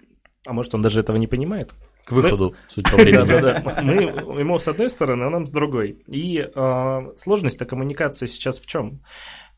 а 0.45 0.53
может 0.53 0.75
он 0.75 0.83
даже 0.83 0.99
этого 0.99 1.17
не 1.17 1.25
понимает. 1.25 1.73
К 2.05 2.11
выходу, 2.11 2.55
судя 2.67 2.91
по 2.91 2.97
времени. 2.97 3.27
Да-да-да. 3.27 3.81
Мы 3.81 4.39
ему 4.39 4.57
с 4.59 4.67
одной 4.67 4.89
стороны, 4.89 5.23
а 5.23 5.29
нам 5.29 5.45
с 5.45 5.51
другой. 5.51 6.01
И 6.07 6.43
э, 6.43 6.99
сложность-то 7.15 7.65
коммуникации 7.65 8.27
сейчас 8.27 8.59
в 8.59 8.65
чем? 8.65 9.01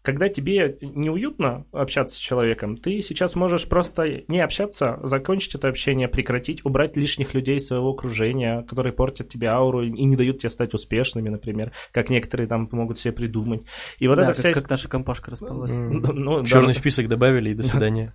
Когда 0.03 0.27
тебе 0.27 0.77
неуютно 0.81 1.65
общаться 1.71 2.17
с 2.17 2.19
человеком, 2.19 2.75
ты 2.75 3.01
сейчас 3.01 3.35
можешь 3.35 3.69
просто 3.69 4.23
не 4.27 4.41
общаться, 4.41 4.99
закончить 5.01 5.55
это 5.55 5.69
общение, 5.69 6.09
прекратить, 6.09 6.65
убрать 6.65 6.97
лишних 6.97 7.33
людей 7.33 7.55
из 7.55 7.67
своего 7.67 7.91
окружения, 7.91 8.63
которые 8.63 8.91
портят 8.91 9.29
тебе 9.29 9.47
ауру 9.47 9.81
и 9.81 9.89
не 9.89 10.17
дают 10.17 10.39
тебе 10.39 10.49
стать 10.49 10.73
успешными, 10.73 11.29
например, 11.29 11.71
как 11.93 12.09
некоторые 12.09 12.47
там 12.47 12.67
могут 12.73 12.99
себе 12.99 13.13
придумать. 13.13 13.61
И 13.99 14.09
вот 14.09 14.15
Да, 14.17 14.23
эта 14.23 14.31
как, 14.33 14.37
вся... 14.39 14.51
как 14.51 14.69
наша 14.69 14.89
компашка 14.89 15.31
распалась. 15.31 15.73
Ну, 15.73 16.41
да, 16.41 16.45
Черный 16.45 16.73
список 16.73 17.07
добавили 17.07 17.51
и 17.51 17.53
до 17.53 17.63
свидания. 17.63 18.13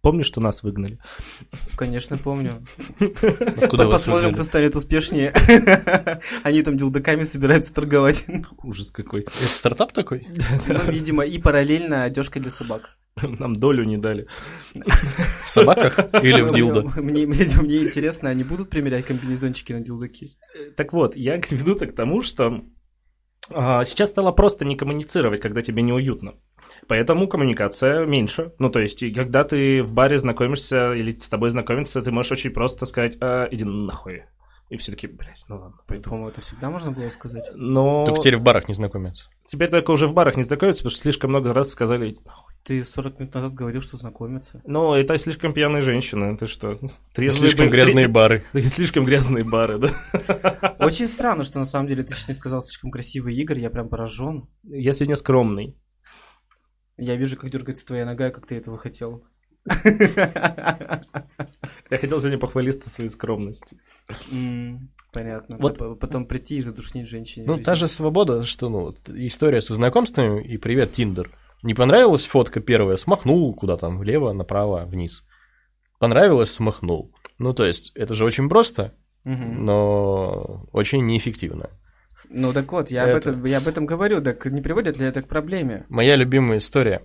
Помнишь, 0.00 0.26
что 0.26 0.40
нас 0.40 0.62
выгнали? 0.62 0.98
Конечно, 1.76 2.16
помню. 2.16 2.64
Откуда 2.98 3.88
Посмотрим, 3.88 4.32
кто 4.32 4.44
станет 4.44 4.74
успешнее. 4.74 5.32
Они 6.42 6.62
там 6.62 6.76
дилдаками 6.76 7.24
собираются 7.24 7.74
торговать. 7.74 8.24
Ужас 8.62 8.90
какой. 8.90 9.22
Это 9.22 9.52
стартап 9.52 9.92
такой? 9.92 10.26
Ну, 10.66 10.90
видимо, 10.90 11.24
и 11.24 11.38
параллельно 11.38 12.04
одежка 12.04 12.40
для 12.40 12.50
собак. 12.50 12.96
Нам 13.22 13.54
долю 13.54 13.84
не 13.84 13.98
дали. 13.98 14.26
В 15.44 15.48
собаках 15.48 15.98
или 16.22 16.40
в 16.40 16.52
дилдо? 16.52 16.82
Мне, 17.00 17.26
мне, 17.26 17.46
мне 17.60 17.78
интересно, 17.82 18.30
они 18.30 18.44
будут 18.44 18.70
примерять 18.70 19.06
комбинезончики 19.06 19.72
на 19.72 19.80
дилдаки? 19.80 20.38
Так 20.76 20.92
вот, 20.92 21.16
я 21.16 21.36
веду-то 21.50 21.86
к 21.86 21.94
тому, 21.94 22.22
что 22.22 22.64
а, 23.52 23.84
сейчас 23.84 24.10
стало 24.10 24.32
просто 24.32 24.64
не 24.64 24.76
коммуницировать, 24.76 25.40
когда 25.40 25.62
тебе 25.62 25.82
неуютно. 25.82 26.34
Поэтому 26.90 27.28
коммуникация 27.28 28.04
меньше. 28.04 28.52
Ну, 28.58 28.68
то 28.68 28.80
есть, 28.80 29.04
и 29.04 29.14
когда 29.14 29.44
ты 29.44 29.80
в 29.84 29.94
баре 29.94 30.18
знакомишься 30.18 30.92
или 30.92 31.16
с 31.16 31.28
тобой 31.28 31.50
знакомиться, 31.50 32.02
ты 32.02 32.10
можешь 32.10 32.32
очень 32.32 32.50
просто 32.50 32.84
сказать, 32.84 33.16
«А, 33.20 33.46
иди 33.48 33.62
нахуй. 33.62 34.24
И 34.70 34.76
все 34.76 34.90
таки 34.90 35.06
блядь, 35.06 35.44
ну 35.46 35.58
ладно, 35.60 35.78
пойду. 35.86 36.10
По-моему, 36.10 36.30
это 36.30 36.40
всегда 36.40 36.68
можно 36.68 36.90
было 36.90 37.08
сказать. 37.10 37.44
Но 37.54 38.04
Только 38.06 38.22
теперь 38.22 38.36
в 38.36 38.42
барах 38.42 38.66
не 38.66 38.74
знакомятся. 38.74 39.28
теперь 39.46 39.68
только 39.70 39.92
уже 39.92 40.08
в 40.08 40.14
барах 40.14 40.36
не 40.36 40.42
знакомятся, 40.42 40.80
потому 40.82 40.90
что 40.90 41.02
слишком 41.02 41.30
много 41.30 41.52
раз 41.54 41.70
сказали, 41.70 42.18
нахуй. 42.24 42.54
Ты 42.64 42.84
40 42.84 43.20
минут 43.20 43.34
назад 43.34 43.54
говорил, 43.54 43.82
что 43.82 43.96
знакомиться. 43.96 44.60
Ну, 44.66 44.92
это 44.94 45.16
слишком 45.16 45.52
пьяные 45.52 45.82
женщины, 45.82 46.36
ты 46.36 46.46
что? 46.48 46.76
Трезвые 47.14 47.50
Слишком 47.50 47.66
бы- 47.66 47.72
грязные 47.72 48.08
бары. 48.08 48.44
Слишком 48.52 49.04
грязные 49.04 49.44
бары, 49.44 49.78
да? 49.78 50.76
Очень 50.80 51.06
странно, 51.06 51.44
что 51.44 51.60
на 51.60 51.64
самом 51.64 51.86
деле 51.86 52.02
ты 52.02 52.14
сейчас 52.14 52.28
не 52.28 52.34
сказал 52.34 52.62
слишком 52.62 52.90
красивый 52.90 53.36
Игорь, 53.36 53.60
я 53.60 53.70
прям 53.70 53.88
поражен. 53.88 54.48
Я 54.64 54.92
сегодня 54.92 55.14
скромный. 55.14 55.76
Я 57.00 57.16
вижу, 57.16 57.36
как 57.36 57.50
дергается 57.50 57.86
твоя 57.86 58.04
нога, 58.04 58.30
как 58.30 58.46
ты 58.46 58.56
этого 58.56 58.76
хотел. 58.78 59.24
Я 61.90 61.98
хотел 61.98 62.20
сегодня 62.20 62.38
похвалиться 62.38 62.88
своей 62.88 63.10
скромностью. 63.10 63.78
Понятно. 65.12 65.56
Вот- 65.58 65.98
Потом 65.98 66.26
прийти 66.26 66.58
и 66.58 66.62
задушнить 66.62 67.08
женщине. 67.08 67.46
Ну, 67.46 67.54
жизнь. 67.54 67.64
та 67.64 67.74
же 67.74 67.88
свобода, 67.88 68.42
что, 68.44 68.68
ну, 68.68 68.94
история 69.08 69.60
со 69.60 69.74
знакомствами 69.74 70.42
и 70.42 70.56
привет, 70.56 70.92
Тиндер. 70.92 71.30
Не 71.62 71.74
понравилась 71.74 72.26
фотка 72.26 72.60
первая, 72.60 72.96
смахнул 72.96 73.52
куда 73.54 73.76
там, 73.76 73.98
влево, 73.98 74.32
направо, 74.32 74.84
вниз. 74.86 75.26
Понравилось, 75.98 76.50
смахнул. 76.52 77.12
Ну, 77.38 77.52
то 77.52 77.64
есть, 77.66 77.92
это 77.94 78.14
же 78.14 78.24
очень 78.24 78.48
просто, 78.48 78.94
но 79.24 80.66
очень 80.72 81.04
неэффективно. 81.04 81.70
Ну 82.32 82.52
так 82.52 82.70
вот, 82.72 82.90
я 82.90 83.02
об, 83.04 83.08
Это- 83.10 83.30
этом, 83.30 83.44
я 83.44 83.58
об 83.58 83.66
этом 83.66 83.86
говорю, 83.86 84.22
так 84.22 84.44
не 84.46 84.60
приводит 84.62 84.96
ли 84.96 85.04
это 85.06 85.20
к 85.22 85.28
проблеме? 85.28 85.84
Моя 85.88 86.14
любимая 86.16 86.58
история. 86.58 87.04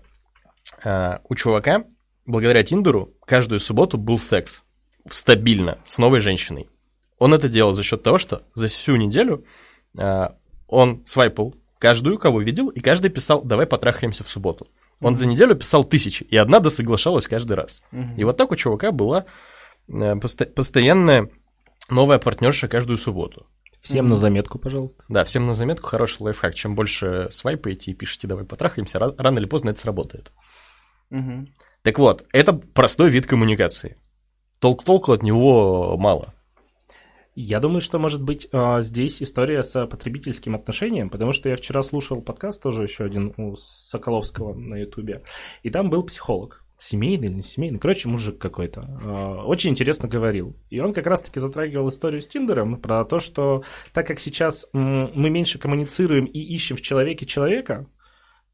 А, 0.83 1.21
У 1.27 1.35
чувака, 1.35 1.83
благодаря 2.25 2.63
Тиндеру, 2.63 3.13
каждую 3.25 3.59
субботу 3.59 3.97
был 3.97 4.19
секс. 4.19 4.61
Стабильно, 5.09 5.79
с 5.85 5.97
новой 5.97 6.19
женщиной. 6.19 6.69
Он 7.17 7.33
это 7.33 7.49
делал 7.49 7.73
за 7.73 7.81
счет 7.83 8.03
того, 8.03 8.17
что 8.17 8.43
за 8.53 8.67
всю 8.67 8.95
неделю 8.97 9.45
а, 9.97 10.35
он 10.67 11.03
свайпал 11.05 11.55
каждую, 11.79 12.17
кого 12.19 12.41
видел, 12.41 12.69
и 12.69 12.79
каждый 12.79 13.09
писал, 13.09 13.43
давай 13.43 13.65
потрахаемся 13.65 14.23
в 14.23 14.29
субботу. 14.29 14.67
Он 15.01 15.15
за 15.15 15.25
неделю 15.27 15.55
писал 15.55 15.83
тысячи, 15.83 16.23
и 16.23 16.37
одна 16.37 16.59
да 16.59 16.69
соглашалась 16.69 17.27
каждый 17.27 17.53
раз. 17.53 17.81
Мгм. 17.91 18.15
И 18.15 18.23
вот 18.23 18.37
так 18.37 18.51
у 18.51 18.55
чувака 18.55 18.91
была 18.91 19.25
э, 19.87 19.91
посто- 20.15 20.45
постоянная 20.45 21.29
новая 21.89 22.17
партнерша 22.17 22.67
каждую 22.67 22.97
субботу. 22.97 23.45
Всем 23.85 24.07
на 24.07 24.15
заметку, 24.15 24.57
пожалуйста. 24.57 25.05
Да, 25.09 25.23
всем 25.23 25.45
на 25.45 25.53
заметку 25.53 25.87
хороший 25.87 26.23
лайфхак. 26.23 26.55
Чем 26.55 26.75
больше 26.75 27.27
свайпаете 27.29 27.91
и 27.91 27.93
пишете 27.93 28.27
«давай 28.27 28.43
потрахаемся», 28.43 28.97
ра- 28.97 29.15
рано 29.17 29.37
или 29.37 29.45
поздно 29.45 29.69
это 29.69 29.79
сработает. 29.79 30.31
Мгм. 31.11 31.53
Так 31.83 31.99
вот, 31.99 32.23
это 32.33 32.53
простой 32.53 33.11
вид 33.11 33.27
коммуникации. 33.27 33.97
Толк-толку 34.59 35.11
от 35.11 35.21
него 35.21 35.95
мало. 35.97 36.33
Я 37.35 37.59
думаю, 37.59 37.81
что 37.81 37.99
может 37.99 38.23
быть 38.23 38.47
а, 38.51 38.81
здесь 38.81 39.21
история 39.21 39.61
с 39.61 39.85
потребительским 39.85 40.55
отношением, 40.55 41.09
потому 41.09 41.33
что 41.33 41.49
я 41.49 41.57
вчера 41.57 41.83
слушал 41.83 42.21
подкаст 42.21 42.63
тоже 42.63 42.83
еще 42.83 43.03
один 43.03 43.33
у 43.37 43.55
Соколовского 43.55 44.55
на 44.55 44.77
Ютубе, 44.77 45.21
и 45.61 45.69
там 45.69 45.89
был 45.89 46.03
психолог. 46.03 46.64
Семейный 46.87 47.27
или 47.29 47.33
не 47.37 47.43
семейный, 47.43 47.79
короче, 47.79 48.07
мужик 48.07 48.37
какой-то. 48.37 48.81
а, 49.03 49.43
Очень 49.43 49.71
интересно 49.71 50.07
говорил. 50.07 50.55
И 50.69 50.79
он 50.79 50.93
как 50.93 51.07
раз-таки 51.07 51.39
затрагивал 51.39 51.89
историю 51.89 52.21
с 52.21 52.27
Тиндером 52.27 52.79
про 52.79 53.03
то, 53.05 53.19
что 53.19 53.63
так 53.91 54.05
как 54.05 54.19
сейчас 54.19 54.69
мы 54.71 55.29
меньше 55.31 55.57
коммуницируем 55.57 56.25
и 56.25 56.39
ищем 56.39 56.75
в 56.75 56.81
человеке 56.81 57.25
человека, 57.25 57.87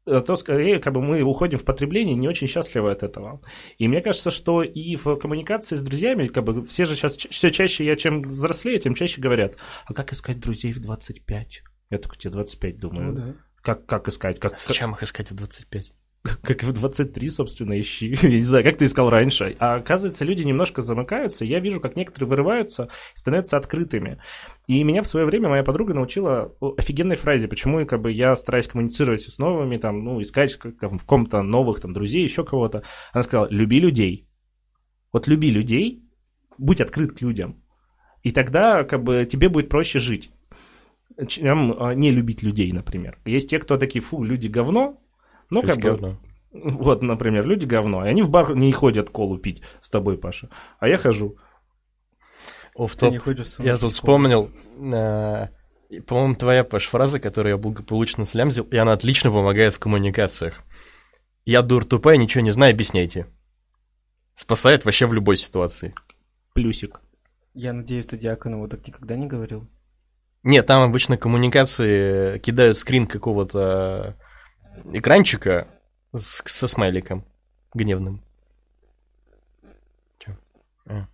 э, 0.06 0.22
то 0.26 0.36
скорее 0.36 0.78
как 0.78 0.94
бы 0.94 1.02
мы 1.02 1.20
уходим 1.20 1.58
в 1.58 1.64
потребление, 1.64 2.14
не 2.14 2.26
очень 2.26 2.46
счастливы 2.46 2.90
от 2.90 3.02
этого. 3.02 3.42
И 3.76 3.86
мне 3.86 4.00
кажется, 4.00 4.30
что 4.30 4.62
и 4.62 4.96
в 4.96 5.16
коммуникации 5.16 5.76
с 5.76 5.82
друзьями, 5.82 6.28
как 6.28 6.44
бы 6.44 6.64
все 6.64 6.86
же 6.86 6.96
сейчас 6.96 7.18
все 7.18 7.50
чаще, 7.50 7.84
я 7.84 7.96
чем 7.96 8.22
взрослею, 8.22 8.80
тем 8.80 8.94
чаще 8.94 9.20
говорят, 9.20 9.56
а 9.84 9.92
как 9.92 10.12
искать 10.14 10.40
друзей 10.40 10.72
в 10.72 10.80
25? 10.80 11.62
Я 11.90 11.98
такой, 11.98 12.16
тебе 12.16 12.30
25, 12.30 12.78
думаю. 12.78 13.12
Ну 13.12 13.14
да. 13.14 13.34
Как, 13.60 13.84
как 13.84 14.08
искать? 14.08 14.40
Как, 14.40 14.58
Зачем 14.58 14.92
их 14.92 15.02
искать 15.02 15.30
в 15.30 15.34
25? 15.34 15.92
Как 16.22 16.62
и 16.62 16.66
в 16.66 16.72
23, 16.72 17.30
собственно, 17.30 17.80
ищи. 17.80 18.16
Я 18.22 18.28
не 18.28 18.38
знаю, 18.38 18.64
как 18.64 18.76
ты 18.76 18.84
искал 18.84 19.10
раньше. 19.10 19.56
А 19.58 19.74
оказывается, 19.74 20.24
люди 20.24 20.42
немножко 20.42 20.80
замыкаются. 20.80 21.44
Я 21.44 21.58
вижу, 21.60 21.80
как 21.80 21.96
некоторые 21.96 22.28
вырываются 22.28 22.84
и 23.14 23.18
становятся 23.18 23.56
открытыми. 23.56 24.20
И 24.68 24.82
меня 24.84 25.02
в 25.02 25.08
свое 25.08 25.26
время 25.26 25.48
моя 25.48 25.64
подруга 25.64 25.94
научила 25.94 26.54
офигенной 26.60 27.16
фразе, 27.16 27.48
почему 27.48 27.84
как 27.86 28.00
бы, 28.00 28.12
я 28.12 28.36
стараюсь 28.36 28.68
коммуницировать 28.68 29.22
с 29.22 29.38
новыми, 29.38 29.76
там, 29.78 30.04
ну, 30.04 30.22
искать 30.22 30.56
как, 30.56 30.78
там, 30.78 30.98
в 30.98 31.04
ком-то 31.04 31.42
новых 31.42 31.80
там, 31.80 31.92
друзей, 31.92 32.22
еще 32.22 32.44
кого-то. 32.44 32.84
Она 33.12 33.24
сказала, 33.24 33.48
люби 33.50 33.80
людей. 33.80 34.28
Вот 35.12 35.26
люби 35.26 35.50
людей, 35.50 36.08
будь 36.56 36.80
открыт 36.80 37.12
к 37.12 37.20
людям. 37.20 37.62
И 38.22 38.30
тогда 38.30 38.84
как 38.84 39.02
бы 39.02 39.26
тебе 39.26 39.48
будет 39.48 39.68
проще 39.68 39.98
жить 39.98 40.30
чем 41.28 41.74
а, 41.78 41.94
не 41.94 42.10
любить 42.10 42.42
людей, 42.42 42.72
например. 42.72 43.18
Есть 43.26 43.50
те, 43.50 43.58
кто 43.58 43.76
такие, 43.76 44.00
фу, 44.00 44.24
люди 44.24 44.48
говно, 44.48 44.98
ну, 45.52 45.62
как 45.62 45.76
бы, 45.76 45.82
говно. 45.82 46.18
вот, 46.52 47.02
например, 47.02 47.46
люди 47.46 47.64
говно, 47.64 48.04
и 48.04 48.08
они 48.08 48.22
в 48.22 48.30
бар 48.30 48.54
не 48.54 48.72
ходят 48.72 49.10
колу 49.10 49.38
пить 49.38 49.62
с 49.80 49.90
тобой, 49.90 50.18
Паша, 50.18 50.48
а 50.78 50.88
я 50.88 50.98
хожу. 50.98 51.36
Оф 52.74 52.96
Ты 52.96 53.10
не 53.10 53.18
ходишь 53.18 53.58
Я 53.58 53.76
тут 53.76 53.92
вспомнил, 53.92 54.50
э, 54.78 55.48
по-моему, 56.06 56.34
твоя, 56.36 56.64
Паш, 56.64 56.86
фраза, 56.86 57.20
которую 57.20 57.52
я 57.52 57.58
благополучно 57.58 58.24
слямзил, 58.24 58.64
и 58.64 58.76
она 58.76 58.92
отлично 58.92 59.30
помогает 59.30 59.74
в 59.74 59.78
коммуникациях. 59.78 60.62
Я 61.44 61.62
дур 61.62 61.84
тупая, 61.84 62.16
ничего 62.16 62.42
не 62.42 62.52
знаю, 62.52 62.72
объясняйте. 62.72 63.26
Спасает 64.34 64.84
вообще 64.84 65.06
в 65.06 65.12
любой 65.12 65.36
ситуации. 65.36 65.94
Плюсик. 66.54 67.00
Я 67.54 67.72
надеюсь, 67.72 68.06
ты 68.06 68.16
Диаконову 68.16 68.68
так 68.68 68.86
никогда 68.86 69.16
не 69.16 69.26
говорил. 69.26 69.68
Нет, 70.42 70.66
там 70.66 70.82
обычно 70.82 71.16
коммуникации 71.16 72.38
кидают 72.38 72.78
скрин 72.78 73.06
какого-то 73.06 74.16
экранчика 74.92 75.68
с- 76.14 76.42
со 76.46 76.68
смайликом 76.68 77.24
гневным. 77.74 78.22
Чё? 80.18 80.32
А. 80.86 81.06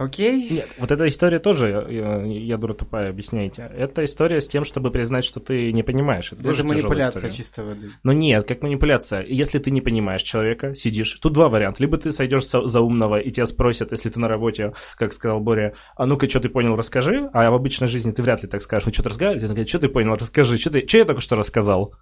Окей. 0.00 0.48
Нет, 0.50 0.68
вот 0.78 0.90
эта 0.90 1.06
история 1.08 1.38
тоже, 1.40 1.86
я, 1.90 2.24
я 2.24 2.56
дура 2.56 2.72
тупая, 2.72 3.10
объясняйте. 3.10 3.70
Это 3.76 4.02
история 4.06 4.40
с 4.40 4.48
тем, 4.48 4.64
чтобы 4.64 4.90
признать, 4.90 5.26
что 5.26 5.40
ты 5.40 5.72
не 5.72 5.82
понимаешь. 5.82 6.32
Это, 6.32 6.40
Это 6.40 6.50
тоже 6.50 6.64
манипуляция 6.64 7.18
история. 7.28 7.34
чистой 7.36 7.64
воды. 7.66 7.90
Но 8.02 8.14
нет, 8.14 8.48
как 8.48 8.62
манипуляция. 8.62 9.22
Если 9.28 9.58
ты 9.58 9.70
не 9.70 9.82
понимаешь 9.82 10.22
человека, 10.22 10.74
сидишь. 10.74 11.18
Тут 11.20 11.34
два 11.34 11.50
варианта. 11.50 11.82
Либо 11.82 11.98
ты 11.98 12.12
сойдешь 12.12 12.46
со- 12.46 12.66
за 12.66 12.80
умного, 12.80 13.20
и 13.20 13.30
тебя 13.30 13.44
спросят, 13.44 13.92
если 13.92 14.08
ты 14.08 14.18
на 14.18 14.28
работе, 14.28 14.72
как 14.96 15.12
сказал 15.12 15.40
Боря, 15.40 15.74
а 15.96 16.06
ну-ка, 16.06 16.30
что 16.30 16.40
ты 16.40 16.48
понял, 16.48 16.76
расскажи. 16.76 17.28
А 17.34 17.50
в 17.50 17.54
обычной 17.54 17.88
жизни 17.88 18.10
ты 18.12 18.22
вряд 18.22 18.42
ли 18.42 18.48
так 18.48 18.62
скажешь. 18.62 18.86
Вы 18.86 18.94
что-то 18.94 19.10
разговариваете? 19.10 19.48
Он 19.48 19.52
говорит, 19.52 19.68
что 19.68 19.80
ты 19.80 19.90
понял, 19.90 20.14
расскажи. 20.14 20.56
Что, 20.56 20.70
ты... 20.70 20.88
что 20.88 20.96
я 20.96 21.04
только 21.04 21.20
что 21.20 21.36
рассказал? 21.36 21.94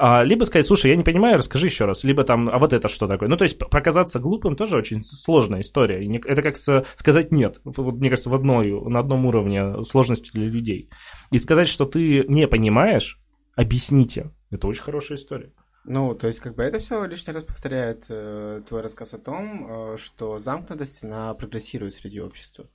А, 0.00 0.22
либо 0.22 0.44
сказать, 0.44 0.66
слушай, 0.66 0.90
я 0.90 0.96
не 0.96 1.02
понимаю, 1.02 1.38
расскажи 1.38 1.66
еще 1.66 1.84
раз. 1.84 2.04
Либо 2.04 2.22
там, 2.22 2.48
а 2.48 2.58
вот 2.58 2.72
это 2.72 2.88
что 2.88 3.08
такое? 3.08 3.28
Ну, 3.28 3.36
то 3.36 3.44
есть 3.44 3.58
показаться 3.58 4.20
глупым 4.20 4.54
тоже 4.54 4.76
очень 4.76 5.04
сложная 5.04 5.60
история. 5.60 6.04
Это 6.24 6.42
как 6.42 6.56
сказать 6.56 7.32
нет. 7.32 7.60
Вот, 7.64 7.96
мне 7.96 8.10
кажется, 8.10 8.30
в 8.30 8.34
одной, 8.34 8.70
на 8.88 9.00
одном 9.00 9.26
уровне 9.26 9.84
сложности 9.84 10.30
для 10.32 10.46
людей. 10.46 10.88
И 11.32 11.38
сказать, 11.38 11.68
что 11.68 11.84
ты 11.84 12.24
не 12.28 12.46
понимаешь, 12.46 13.20
объясните. 13.56 14.30
Это 14.50 14.68
очень 14.68 14.82
хорошая 14.82 15.18
история. 15.18 15.52
Ну, 15.84 16.14
то 16.14 16.26
есть, 16.26 16.40
как 16.40 16.54
бы 16.54 16.62
это 16.62 16.78
все 16.78 17.04
лишний 17.04 17.32
раз 17.32 17.44
повторяет 17.44 18.06
э, 18.08 18.62
твой 18.68 18.82
рассказ 18.82 19.14
о 19.14 19.18
том, 19.18 19.94
э, 19.94 19.96
что 19.96 20.38
замкнутость, 20.38 21.02
она 21.02 21.32
прогрессирует 21.34 21.94
среди 21.94 22.20
общества. 22.20 22.68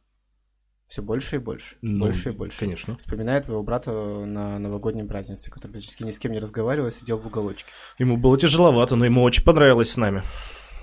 Все 0.94 1.02
больше 1.02 1.38
и 1.38 1.40
больше. 1.40 1.76
Ну, 1.82 2.06
больше 2.06 2.30
и 2.30 2.32
больше. 2.34 2.60
Конечно. 2.60 2.96
Вспоминаю 2.98 3.42
твоего 3.42 3.64
брата 3.64 3.90
на 3.92 4.60
новогоднем 4.60 5.08
празднестве, 5.08 5.52
который 5.52 5.72
практически 5.72 6.04
ни 6.04 6.12
с 6.12 6.20
кем 6.20 6.32
не 6.34 6.38
разговаривал, 6.38 6.92
сидел 6.92 7.18
в 7.18 7.26
уголочке. 7.26 7.66
Ему 7.98 8.16
было 8.16 8.38
тяжеловато, 8.38 8.96
но 8.96 9.04
ему 9.04 9.24
очень 9.24 9.44
понравилось 9.44 9.90
с 9.90 9.98
нами. 9.98 10.22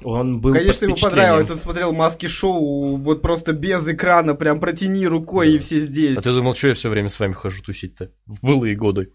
Он 0.03 0.41
был 0.41 0.53
Конечно, 0.53 0.89
под 0.89 0.99
ему 0.99 1.09
понравилось, 1.09 1.49
он 1.51 1.55
смотрел 1.55 1.93
маски-шоу, 1.93 2.97
вот 2.97 3.23
просто 3.23 3.53
без 3.53 3.87
экрана, 3.87 4.35
прям 4.35 4.59
протяни 4.59 5.07
рукой, 5.07 5.55
и 5.55 5.59
все 5.59 5.79
здесь. 5.79 6.19
А 6.19 6.23
ты 6.23 6.33
думал, 6.33 6.57
что 6.57 6.67
я 6.67 6.75
все 6.75 6.89
время 6.89 7.09
с 7.09 7.21
вами 7.21 7.35
хожу 7.35 7.63
тусить-то? 7.63 8.11
В 8.27 8.45
былые 8.45 8.75
годы. 8.75 9.13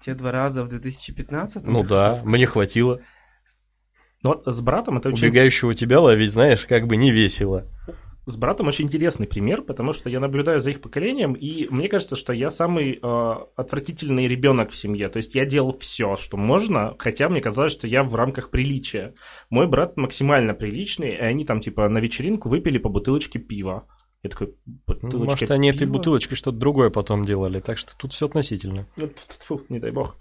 Те 0.00 0.14
два 0.14 0.32
раза 0.32 0.64
в 0.64 0.68
2015 0.68 1.66
Ну 1.66 1.84
да, 1.84 2.18
мне 2.24 2.46
хватило. 2.46 3.02
Но 4.22 4.30
вот 4.30 4.46
с 4.46 4.62
братом 4.62 4.96
это 4.96 5.10
очень 5.10 5.28
Убегающего 5.28 5.74
тебя 5.74 6.00
ловить, 6.00 6.32
знаешь, 6.32 6.64
как 6.64 6.86
бы 6.86 6.96
не 6.96 7.12
весело. 7.12 7.70
С 8.26 8.36
братом 8.36 8.68
очень 8.68 8.86
интересный 8.86 9.26
пример, 9.26 9.62
потому 9.62 9.92
что 9.92 10.08
я 10.08 10.18
наблюдаю 10.20 10.60
за 10.60 10.70
их 10.70 10.80
поколением, 10.80 11.34
и 11.34 11.68
мне 11.68 11.88
кажется, 11.88 12.16
что 12.16 12.32
я 12.32 12.50
самый 12.50 12.98
э, 13.02 13.34
отвратительный 13.56 14.28
ребенок 14.28 14.70
в 14.70 14.76
семье. 14.76 15.08
То 15.08 15.18
есть 15.18 15.34
я 15.34 15.44
делал 15.44 15.76
все, 15.78 16.16
что 16.16 16.36
можно, 16.36 16.94
хотя 16.98 17.28
мне 17.28 17.40
казалось, 17.40 17.72
что 17.72 17.86
я 17.86 18.02
в 18.02 18.14
рамках 18.14 18.50
приличия. 18.50 19.14
Мой 19.50 19.66
брат 19.66 19.96
максимально 19.96 20.54
приличный, 20.54 21.10
и 21.14 21.18
они 21.18 21.44
там 21.44 21.60
типа 21.60 21.88
на 21.88 21.98
вечеринку 21.98 22.48
выпили 22.48 22.78
по 22.78 22.88
бутылочке 22.88 23.38
пива. 23.38 23.86
Я 24.24 24.30
такой, 24.30 24.54
бутылочка 24.86 25.18
Может, 25.18 25.50
они 25.50 25.68
этой 25.68 25.80
пива? 25.80 25.92
бутылочкой 25.92 26.38
что-то 26.38 26.56
другое 26.56 26.88
потом 26.88 27.26
делали, 27.26 27.60
так 27.60 27.76
что 27.76 27.94
тут 27.94 28.14
все 28.14 28.24
относительно. 28.24 28.86
Тьфу, 29.38 29.60
не 29.68 29.78
дай 29.78 29.90
бог. 29.90 30.16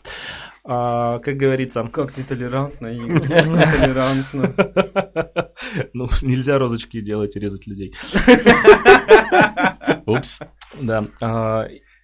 А, 0.65 1.19
как 1.19 1.37
говорится, 1.37 1.89
Как 1.91 2.17
нетолерантно, 2.17 2.87
нетолерантно. 2.93 4.53
ну, 5.93 6.09
нельзя 6.21 6.59
розочки 6.59 6.99
делать 6.99 7.37
и 7.37 7.39
резать 7.39 7.65
людей. 7.65 7.95
Упс. 10.05 10.39
Да. 10.81 11.07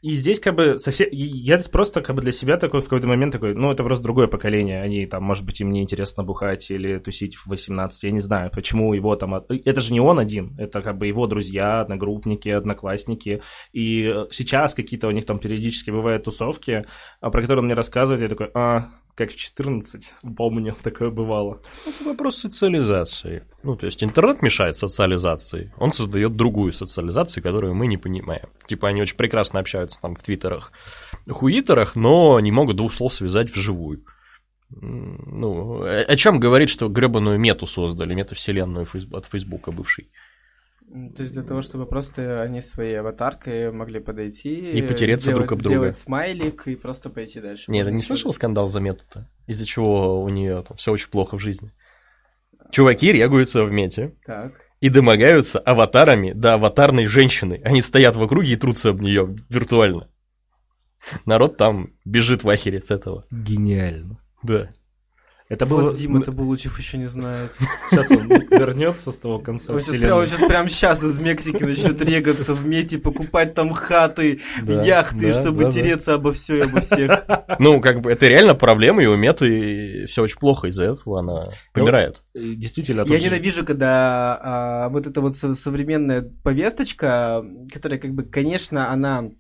И 0.02 0.12
здесь 0.12 0.40
как 0.40 0.56
бы 0.56 0.80
совсем... 0.80 1.08
Я 1.12 1.60
просто 1.72 2.02
как 2.02 2.16
бы 2.16 2.22
для 2.22 2.32
себя 2.32 2.58
такой 2.58 2.82
в 2.82 2.86
какой-то 2.86 3.08
момент 3.08 3.34
такой, 3.34 3.54
ну, 3.54 3.72
это 3.72 3.84
просто 3.84 4.04
другое 4.04 4.28
поколение. 4.28 4.82
Они 4.82 5.06
там, 5.06 5.24
может 5.24 5.46
быть, 5.46 5.60
им 5.62 5.72
не 5.72 5.82
интересно 5.82 6.24
бухать 6.24 6.70
или 6.72 7.00
тусить 7.00 7.36
в 7.36 7.48
18. 7.48 8.04
Я 8.04 8.12
не 8.12 8.20
знаю, 8.20 8.52
почему 8.52 8.94
его 8.94 9.16
там... 9.16 9.36
Это 9.36 9.82
же 9.82 9.94
не 9.94 10.00
он 10.00 10.20
один. 10.20 10.56
Это 10.58 10.82
как 10.82 10.98
бы 10.98 11.08
его 11.08 11.28
друзья, 11.28 11.82
одногруппники, 11.82 12.50
одноклассники. 12.50 13.42
И 13.74 14.14
сейчас 14.32 14.74
какие-то 14.74 15.08
у 15.08 15.12
них 15.12 15.26
там 15.26 15.40
периодически 15.40 15.92
бывают 15.92 16.24
тусовки, 16.24 16.86
а, 17.22 17.30
про 17.30 17.42
которые 17.42 17.60
он 17.60 17.66
мне 17.66 17.76
рассказывает. 17.76 18.22
Я 18.22 18.30
такой, 18.30 18.50
а, 18.54 18.90
как 19.20 19.32
в 19.32 19.36
14. 19.36 20.14
Помню, 20.38 20.74
такое 20.82 21.10
бывало. 21.10 21.62
Это 21.86 22.06
вопрос 22.06 22.38
социализации. 22.38 23.44
Ну, 23.64 23.76
то 23.76 23.86
есть 23.86 24.02
интернет 24.02 24.42
мешает 24.42 24.78
социализации, 24.78 25.74
он 25.78 25.92
создает 25.92 26.38
другую 26.38 26.72
социализацию, 26.72 27.44
которую 27.44 27.76
мы 27.76 27.88
не 27.88 27.98
понимаем. 27.98 28.48
Типа 28.66 28.88
они 28.88 29.02
очень 29.02 29.18
прекрасно 29.18 29.60
общаются 29.60 30.00
там 30.00 30.16
в 30.16 30.24
твиттерах, 30.24 30.72
хуитерах, 31.30 31.98
но 31.98 32.40
не 32.40 32.52
могут 32.52 32.78
двух 32.78 32.94
слов 32.94 33.14
связать 33.14 33.50
вживую. 33.50 34.06
Ну, 34.70 35.84
о 35.84 36.16
чем 36.16 36.40
говорит, 36.40 36.70
что 36.70 36.88
гребаную 36.88 37.40
мету 37.40 37.68
создали, 37.68 38.14
метавселенную 38.14 38.86
фейс- 38.86 39.12
от 39.12 39.26
Фейсбука 39.26 39.72
бывший. 39.72 40.12
То 41.16 41.22
есть 41.22 41.34
для 41.34 41.44
того, 41.44 41.62
чтобы 41.62 41.86
просто 41.86 42.42
они 42.42 42.62
своей 42.62 43.00
аватаркой 43.00 43.72
могли 43.72 44.00
подойти 44.00 44.56
И 44.72 44.82
потереться 44.82 45.28
сделать- 45.28 45.38
друг 45.48 45.52
об 45.52 45.60
друга. 45.60 45.76
Сделать 45.76 45.96
смайлик 45.98 46.68
и 46.68 46.76
просто 46.76 47.10
пойти 47.12 47.40
дальше. 47.40 47.66
Не, 47.72 47.84
ты 47.84 47.92
не 47.92 48.02
слышал 48.02 48.34
скандал 48.34 48.68
за 48.68 48.80
мету-то? 48.80 49.30
Из-за 49.46 49.66
чего 49.66 50.24
у 50.24 50.30
нее 50.30 50.64
там 50.68 50.78
все 50.78 50.92
очень 50.92 51.10
плохо 51.10 51.38
в 51.38 51.40
жизни. 51.42 51.72
Чуваки 52.72 53.12
регаются 53.12 53.64
в 53.66 53.72
мете, 53.72 54.16
Так. 54.26 54.54
и 54.80 54.90
домогаются 54.90 55.60
аватарами 55.60 56.32
до 56.34 56.56
аватарной 56.56 57.06
женщины. 57.06 57.62
Они 57.64 57.82
стоят 57.84 58.16
в 58.16 58.24
округе 58.24 58.54
и 58.54 58.56
трутся 58.56 58.90
об 58.90 59.02
нее 59.02 59.36
виртуально. 59.50 60.08
Народ 61.26 61.58
там 61.58 61.94
бежит 62.06 62.44
в 62.44 62.50
ахере 62.50 62.82
с 62.82 62.92
этого. 62.92 63.26
Гениально. 63.32 64.20
Да. 64.44 64.70
Это 65.50 65.66
было... 65.66 65.82
Вот 65.82 65.96
Дима 65.96 66.22
Табулучев 66.22 66.78
еще 66.78 67.00
не 67.00 67.08
знает. 67.08 67.52
Сейчас 67.90 68.12
он 68.12 68.28
вернется 68.28 69.12
с 69.12 69.16
того 69.18 69.40
конца 69.40 69.74
Он 69.74 69.80
сейчас, 69.82 69.96
вселенной. 69.96 70.08
прям, 70.10 70.20
он 70.20 70.28
сейчас 70.28 70.48
прям 70.48 70.70
сейчас 70.70 71.04
из 71.04 71.20
Мексики 71.20 71.64
начнет 71.64 72.00
регаться 72.02 72.54
в 72.54 72.68
мете, 72.68 73.00
покупать 73.00 73.56
там 73.56 73.74
хаты, 73.74 74.42
Да, 74.62 74.84
яхты, 74.84 75.32
да, 75.34 75.42
чтобы 75.42 75.64
да, 75.64 75.66
да. 75.66 75.72
тереться 75.72 76.14
обо 76.14 76.34
все 76.34 76.58
и 76.58 76.62
обо 76.62 76.82
всех. 76.82 77.26
Ну, 77.60 77.82
как 77.82 78.02
бы 78.02 78.12
это 78.12 78.28
реально 78.28 78.54
проблема, 78.54 79.02
и 79.04 79.08
у 79.08 79.16
Меты 79.18 80.06
все 80.08 80.22
очень 80.22 80.38
плохо 80.38 80.68
из-за 80.68 80.84
этого, 80.84 81.20
она 81.20 81.46
помирает. 81.74 82.24
И 82.36 82.54
Действительно, 82.56 83.00
Я 83.02 83.06
тут 83.06 83.20
же- 83.20 83.26
ненавижу, 83.26 83.66
когда 83.66 84.40
а, 84.42 84.90
вот 84.90 85.08
эта 85.08 85.20
вот 85.20 85.36
со- 85.36 85.54
современная 85.54 86.22
повесточка, 86.44 87.44
которая, 87.74 87.98
как 88.00 88.14
бы, 88.14 88.22
конечно, 88.24 88.92
она 88.92 89.32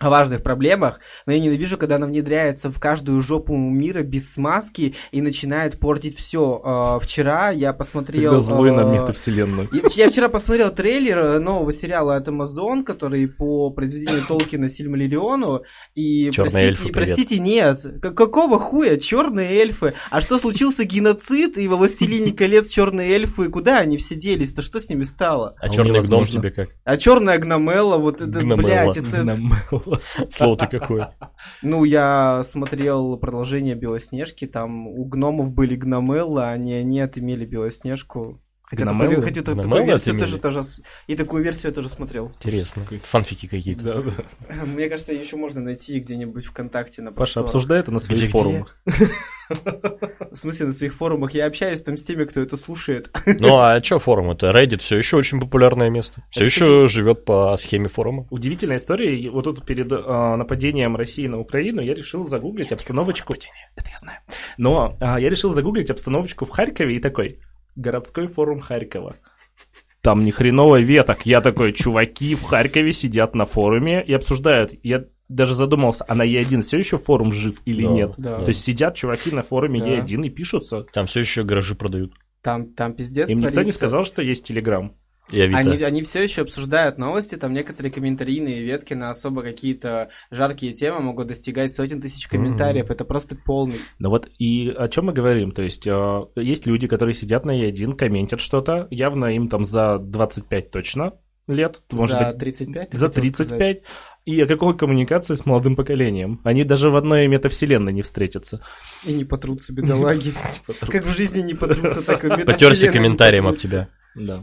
о 0.00 0.10
важных 0.10 0.42
проблемах, 0.42 1.00
но 1.26 1.32
я 1.32 1.40
ненавижу, 1.40 1.78
когда 1.78 1.96
она 1.96 2.06
внедряется 2.06 2.70
в 2.70 2.78
каждую 2.78 3.20
жопу 3.20 3.56
мира 3.56 4.02
без 4.02 4.32
смазки 4.32 4.94
и 5.12 5.20
начинает 5.20 5.78
портить 5.78 6.16
все. 6.16 6.98
вчера 7.02 7.50
я 7.50 7.72
посмотрел... 7.72 8.32
Когда 8.32 8.40
злой 8.40 8.70
на 8.70 8.82
а, 8.82 8.92
метавселенную. 8.92 9.68
Я 9.72 10.04
я 10.04 10.10
вчера 10.10 10.28
посмотрел 10.28 10.70
трейлер 10.70 11.18
э, 11.18 11.38
нового 11.38 11.72
сериала 11.72 12.16
от 12.16 12.28
Amazon, 12.28 12.82
который 12.82 13.26
по 13.26 13.70
произведению 13.70 14.26
Толкина 14.26 14.68
Сильмалириону. 14.68 15.62
И 15.94 16.30
простите, 16.34 16.66
эльфы, 16.66 16.88
и 16.88 16.92
простите, 16.92 17.38
нет. 17.38 17.80
Какого 18.02 18.58
хуя? 18.58 18.98
Черные 18.98 19.56
эльфы. 19.56 19.94
А 20.10 20.20
что 20.20 20.38
случился 20.38 20.84
геноцид 20.84 21.56
и 21.56 21.68
во 21.68 21.76
Властелине 21.76 22.32
колец 22.32 22.68
черные 22.68 23.12
эльфы? 23.12 23.48
Куда 23.48 23.78
они 23.78 23.96
все 23.96 24.14
делись-то? 24.14 24.62
Что 24.62 24.78
с 24.78 24.88
ними 24.88 25.04
стало? 25.04 25.54
А 25.58 25.66
А 25.66 25.68
черный 25.70 26.00
гном 26.02 26.26
тебе 26.26 26.50
как? 26.50 26.68
А 26.84 26.96
черная 26.96 27.38
гномелла, 27.38 27.96
вот 27.96 28.20
это, 28.20 28.40
Гномелла. 28.40 28.56
блядь, 28.56 28.96
это... 28.96 29.38
Намыло. 29.84 30.00
Слово-то 30.30 30.66
какое. 30.66 31.14
Ну, 31.62 31.84
я 31.84 32.42
смотрел 32.42 33.16
продолжение 33.16 33.74
Белоснежки, 33.74 34.46
там 34.46 34.86
у 34.86 35.04
гномов 35.04 35.52
были 35.52 35.76
гномеллы, 35.76 36.44
а 36.44 36.50
они, 36.50 36.74
они 36.74 37.00
отымели 37.00 37.46
Белоснежку. 37.46 38.40
Хотя 38.74 38.84
такую, 38.90 39.08
Гномеллы? 39.08 39.22
хотя 39.22 39.42
такую 39.42 39.84
версию 39.84 40.18
тоже, 40.18 40.38
тоже... 40.38 40.62
И 41.06 41.16
такую 41.16 41.44
версию 41.44 41.68
я 41.68 41.74
тоже 41.74 41.88
смотрел. 41.88 42.32
Интересно. 42.40 42.84
Фанфики 43.02 43.46
какие-то. 43.46 43.84
Да, 43.84 44.02
да. 44.02 44.64
Мне 44.66 44.88
кажется, 44.88 45.12
еще 45.12 45.36
можно 45.36 45.60
найти 45.60 45.98
где-нибудь 46.00 46.44
ВКонтакте 46.46 47.02
на 47.02 47.12
Паша 47.12 47.40
обсуждай 47.40 47.80
это 47.80 47.90
на 47.90 48.00
своих 48.00 48.30
форумах. 48.30 48.76
В 50.30 50.36
смысле, 50.36 50.66
на 50.66 50.72
своих 50.72 50.94
форумах 50.94 51.32
я 51.34 51.46
общаюсь 51.46 51.82
там 51.82 51.96
с 51.96 52.02
теми, 52.02 52.24
кто 52.24 52.40
это 52.40 52.56
слушает. 52.56 53.10
Ну 53.44 53.58
а 53.58 53.82
что 53.82 53.98
форум? 53.98 54.30
Это 54.30 54.50
Reddit 54.50 54.78
все 54.78 54.96
еще 54.96 55.16
очень 55.16 55.40
популярное 55.40 55.90
место. 55.90 56.22
Все 56.30 56.40
Это 56.40 56.46
еще 56.46 56.88
живет 56.88 57.24
по 57.24 57.56
схеме 57.56 57.88
форума. 57.88 58.26
Удивительная 58.30 58.76
история. 58.76 59.28
Вот 59.30 59.44
тут 59.44 59.66
перед 59.66 59.90
а, 59.90 60.36
нападением 60.36 60.96
России 60.96 61.26
на 61.26 61.38
Украину 61.38 61.82
я 61.82 61.94
решил 61.94 62.26
загуглить 62.26 62.72
обстановочку. 62.72 63.34
Это 63.34 63.90
я 63.90 63.98
знаю. 63.98 64.18
Но 64.56 64.96
а, 65.00 65.20
я 65.20 65.28
решил 65.28 65.50
загуглить 65.50 65.90
обстановочку 65.90 66.44
в 66.44 66.50
Харькове 66.50 66.96
и 66.96 67.00
такой 67.00 67.40
городской 67.76 68.26
форум 68.26 68.60
Харькова. 68.60 69.16
Там 70.00 70.20
ни 70.24 70.30
хреново 70.30 70.80
веток. 70.80 71.24
Я 71.24 71.40
такой, 71.40 71.72
чуваки 71.72 72.34
в 72.34 72.42
Харькове 72.42 72.92
сидят 72.92 73.34
на 73.34 73.46
форуме 73.46 74.04
и 74.04 74.12
обсуждают. 74.12 74.72
Я 74.82 75.04
даже 75.30 75.54
задумался, 75.54 76.04
а 76.06 76.14
на 76.14 76.26
Е1 76.26 76.60
все 76.60 76.78
еще 76.78 76.98
форум 76.98 77.32
жив 77.32 77.62
или 77.64 77.84
Да, 77.86 77.90
нет? 77.92 78.14
да. 78.18 78.42
То 78.42 78.48
есть 78.48 78.62
сидят 78.62 78.94
чуваки 78.96 79.30
на 79.30 79.42
форуме 79.42 79.80
Да. 79.80 79.86
Е1 79.86 80.26
и 80.26 80.28
пишутся. 80.28 80.82
Там 80.92 81.06
все 81.06 81.20
еще 81.20 81.42
гаражи 81.44 81.74
продают. 81.74 82.12
Там, 82.42 82.74
там 82.74 82.92
пиздец 82.92 83.28
Им 83.30 83.38
никто 83.38 83.48
не 83.48 83.54
творится. 83.54 83.76
сказал, 83.78 84.04
что 84.04 84.20
есть 84.20 84.44
Телеграм. 84.46 84.94
Они, 85.30 85.82
они 85.82 86.02
все 86.02 86.22
еще 86.22 86.42
обсуждают 86.42 86.98
новости, 86.98 87.36
там 87.36 87.54
некоторые 87.54 87.90
комментарийные 87.90 88.62
ветки 88.62 88.94
на 88.94 89.10
особо 89.10 89.42
какие-то 89.42 90.10
жаркие 90.30 90.74
темы 90.74 91.00
могут 91.00 91.28
достигать 91.28 91.72
сотен 91.72 92.00
тысяч 92.00 92.28
комментариев. 92.28 92.90
Это 92.90 93.04
просто 93.04 93.34
полный. 93.34 93.78
Ну 93.98 94.10
вот 94.10 94.28
и 94.38 94.68
о 94.68 94.88
чем 94.88 95.06
мы 95.06 95.12
говорим? 95.12 95.52
То 95.52 95.62
есть 95.62 95.86
э, 95.86 96.20
есть 96.36 96.66
люди, 96.66 96.86
которые 96.86 97.14
сидят 97.14 97.46
на 97.46 97.58
Е1, 97.58 97.96
комментят 97.96 98.40
что-то, 98.40 98.86
явно 98.90 99.34
им 99.34 99.48
там 99.48 99.64
за 99.64 99.98
25 99.98 100.70
точно, 100.70 101.14
лет, 101.46 101.82
может 101.92 102.18
За 102.18 102.28
быть, 102.28 102.38
35? 102.38 102.90
ты 102.90 102.96
за 102.96 103.06
хотел 103.06 103.22
35. 103.22 103.46
сказать? 103.46 103.82
И 104.24 104.40
о 104.40 104.46
какой 104.46 104.76
коммуникации 104.76 105.34
с 105.34 105.44
молодым 105.44 105.76
поколением? 105.76 106.40
Они 106.44 106.64
даже 106.64 106.88
в 106.90 106.96
одной 106.96 107.26
метавселенной 107.28 107.92
не 107.92 108.02
встретятся. 108.02 108.62
И 109.04 109.12
не 109.12 109.24
потрутся, 109.24 109.74
бедолаги. 109.74 110.32
Как 110.88 111.04
в 111.04 111.16
жизни 111.16 111.42
не 111.42 111.54
потрутся, 111.54 112.02
так 112.02 112.24
и 112.24 112.28
Потерся 112.44 112.90
комментарием 112.90 113.46
об 113.46 113.58
тебя. 113.58 113.88
Да. 114.14 114.42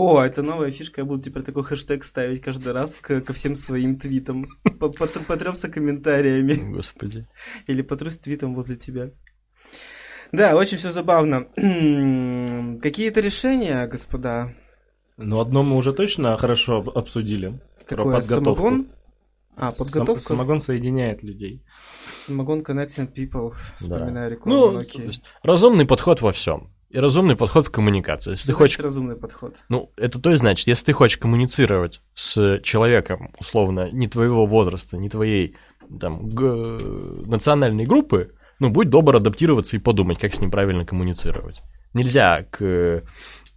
О, 0.00 0.22
это 0.22 0.42
новая 0.42 0.70
фишка, 0.70 1.00
я 1.00 1.04
буду 1.04 1.22
теперь 1.24 1.42
такой 1.42 1.64
хэштег 1.64 2.04
ставить 2.04 2.40
каждый 2.40 2.72
раз 2.72 2.98
к- 2.98 3.20
ко 3.20 3.32
всем 3.32 3.56
своим 3.56 3.98
твитам. 3.98 4.46
По- 4.78 4.90
комментариями. 5.68 6.54
Господи. 6.72 7.26
Или 7.66 7.82
потрусь 7.82 8.20
твитом 8.20 8.54
возле 8.54 8.76
тебя. 8.76 9.10
Да, 10.30 10.54
очень 10.54 10.76
все 10.78 10.92
забавно. 10.92 11.46
Какие-то 12.80 13.20
решения, 13.20 13.88
господа? 13.88 14.54
Но 15.16 15.40
одно 15.40 15.64
мы 15.64 15.74
уже 15.74 15.92
точно 15.92 16.36
хорошо 16.36 16.76
об- 16.76 16.90
обсудили. 16.90 17.60
Про 17.88 17.96
Какое? 17.96 18.20
подготовку. 18.20 18.54
Самогон? 18.62 18.88
А, 19.56 19.72
Сам- 19.72 19.84
подготовка? 19.84 20.22
Самогон 20.22 20.60
соединяет 20.60 21.24
людей. 21.24 21.64
Самогон 22.24 22.60
Connecting 22.60 23.12
People. 23.12 23.52
Вспоминаю 23.78 24.30
рекламу 24.30 24.70
Ну, 24.70 24.80
есть 24.80 25.24
разумный 25.42 25.86
подход 25.86 26.22
во 26.22 26.30
всем. 26.30 26.70
И 26.90 26.98
разумный 26.98 27.36
подход 27.36 27.66
в 27.66 27.70
коммуникации. 27.70 28.30
Если 28.30 28.44
Что 28.44 28.52
ты 28.52 28.56
хочешь 28.58 28.78
разумный 28.78 29.16
подход? 29.16 29.56
Ну, 29.68 29.92
это 29.96 30.18
то 30.20 30.30
и 30.32 30.36
значит, 30.36 30.66
если 30.68 30.86
ты 30.86 30.92
хочешь 30.94 31.18
коммуницировать 31.18 32.00
с 32.14 32.60
человеком, 32.60 33.34
условно, 33.38 33.90
не 33.92 34.08
твоего 34.08 34.46
возраста, 34.46 34.96
не 34.96 35.10
твоей 35.10 35.54
там, 36.00 36.28
г- 36.30 36.78
национальной 37.26 37.84
группы, 37.84 38.32
ну, 38.58 38.70
будь 38.70 38.88
добр 38.88 39.16
адаптироваться 39.16 39.76
и 39.76 39.80
подумать, 39.80 40.18
как 40.18 40.34
с 40.34 40.40
ним 40.40 40.50
правильно 40.50 40.86
коммуницировать. 40.86 41.60
Нельзя 41.92 42.44
к 42.50 43.02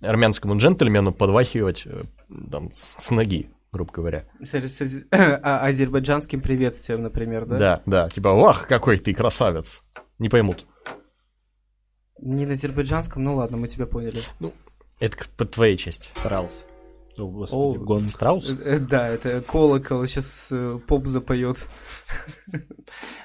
армянскому 0.02 0.58
джентльмену 0.58 1.14
подвахивать 1.14 1.84
э, 1.86 2.04
там, 2.50 2.74
с 2.74 2.98
с 3.02 3.12
ноги, 3.12 3.50
грубо 3.72 3.94
говоря. 3.94 4.26
С, 4.42 4.50
с 4.54 4.82
ази- 4.82 5.06
а- 5.12 5.66
азербайджанским 5.68 6.42
приветствием, 6.42 7.04
например, 7.04 7.46
да? 7.46 7.58
Да, 7.58 7.82
да, 7.86 8.10
типа, 8.10 8.34
вах, 8.34 8.68
какой 8.68 8.98
ты 8.98 9.14
красавец. 9.14 9.84
Не 10.20 10.28
поймут. 10.30 10.66
Не 12.22 12.46
на 12.46 12.54
азербайджанском, 12.54 13.24
ну 13.24 13.36
ладно, 13.36 13.58
мы 13.58 13.68
тебя 13.68 13.86
поняли. 13.86 14.20
Это 15.00 15.18
к- 15.18 15.28
по 15.30 15.46
твоей 15.46 15.78
части. 15.78 16.10
Старался. 16.10 16.64
О, 17.18 17.28
господи, 17.28 17.60
О, 17.60 17.74
гон. 17.84 18.08
Страус? 18.10 18.50
Э, 18.50 18.56
э, 18.76 18.80
Да, 18.80 19.08
это 19.10 19.42
колокол, 19.42 20.06
сейчас 20.06 20.54
поп 20.88 21.08
запоет. 21.08 21.68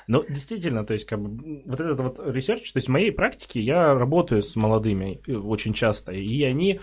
Ну, 0.08 0.24
действительно, 0.28 0.84
то 0.84 0.92
есть, 0.94 1.06
как 1.06 1.20
бы, 1.20 1.62
вот 1.66 1.80
этот 1.80 2.00
вот 2.00 2.20
research, 2.26 2.72
то 2.72 2.78
есть, 2.78 2.88
в 2.88 2.90
моей 2.92 3.10
практике 3.12 3.60
я 3.60 3.94
работаю 3.94 4.42
с 4.42 4.54
молодыми 4.56 5.20
э, 5.26 5.34
очень 5.34 5.72
часто, 5.72 6.12
и 6.12 6.42
они, 6.44 6.80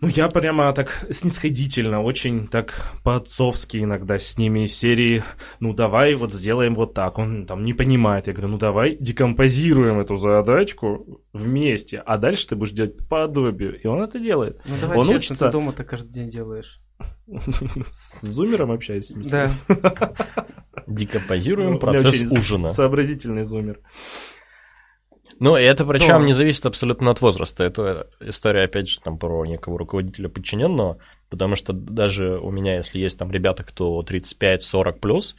ну, 0.00 0.08
я 0.08 0.28
прямо 0.28 0.72
так 0.72 1.06
снисходительно, 1.10 2.02
очень 2.02 2.48
так 2.48 2.92
по-отцовски 3.02 3.78
иногда 3.78 4.18
с 4.18 4.36
ними 4.38 4.64
из 4.64 4.76
серии, 4.76 5.22
ну, 5.60 5.72
давай 5.72 6.14
вот 6.14 6.32
сделаем 6.32 6.74
вот 6.74 6.94
так, 6.94 7.18
он 7.18 7.46
там 7.46 7.62
не 7.62 7.72
понимает, 7.74 8.26
я 8.26 8.32
говорю, 8.32 8.48
ну, 8.48 8.58
давай 8.58 8.96
декомпозируем 8.98 9.98
эту 9.98 10.16
задачку 10.16 11.22
вместе, 11.32 11.98
а 11.98 12.18
дальше 12.18 12.48
ты 12.48 12.56
будешь 12.56 12.72
делать 12.72 12.96
по 12.98 13.26
подобию, 13.26 13.80
и 13.80 13.86
он 13.86 14.02
это 14.02 14.18
делает. 14.18 14.60
Ну 14.66 14.74
давай 14.80 14.98
Он 14.98 15.04
честно, 15.04 15.16
учится. 15.16 15.46
ты 15.46 15.52
дома-то 15.52 15.84
каждый 15.84 16.12
день 16.12 16.28
делаешь. 16.28 16.80
С 17.92 18.22
зумером 18.22 18.70
общаюсь. 18.70 19.12
Да. 19.30 19.50
Декомпозируем 20.86 21.72
Ну, 21.72 21.78
процесс 21.78 22.20
ужина. 22.30 22.68
Сообразительный 22.68 23.44
зумер. 23.44 23.80
Ну, 25.38 25.54
это 25.54 25.84
причем 25.84 26.20
Да. 26.20 26.26
не 26.26 26.32
зависит 26.32 26.64
абсолютно 26.66 27.10
от 27.10 27.20
возраста. 27.20 27.62
Это 27.64 28.08
история, 28.20 28.64
опять 28.64 28.88
же, 28.88 29.00
там 29.00 29.18
про 29.18 29.44
некого 29.44 29.78
руководителя 29.78 30.28
подчиненного, 30.28 30.98
потому 31.28 31.56
что 31.56 31.72
даже 31.72 32.38
у 32.38 32.50
меня, 32.50 32.76
если 32.76 32.98
есть 32.98 33.18
там 33.18 33.30
ребята, 33.30 33.62
кто 33.62 34.02
35-40 34.02 34.98
плюс, 34.98 35.36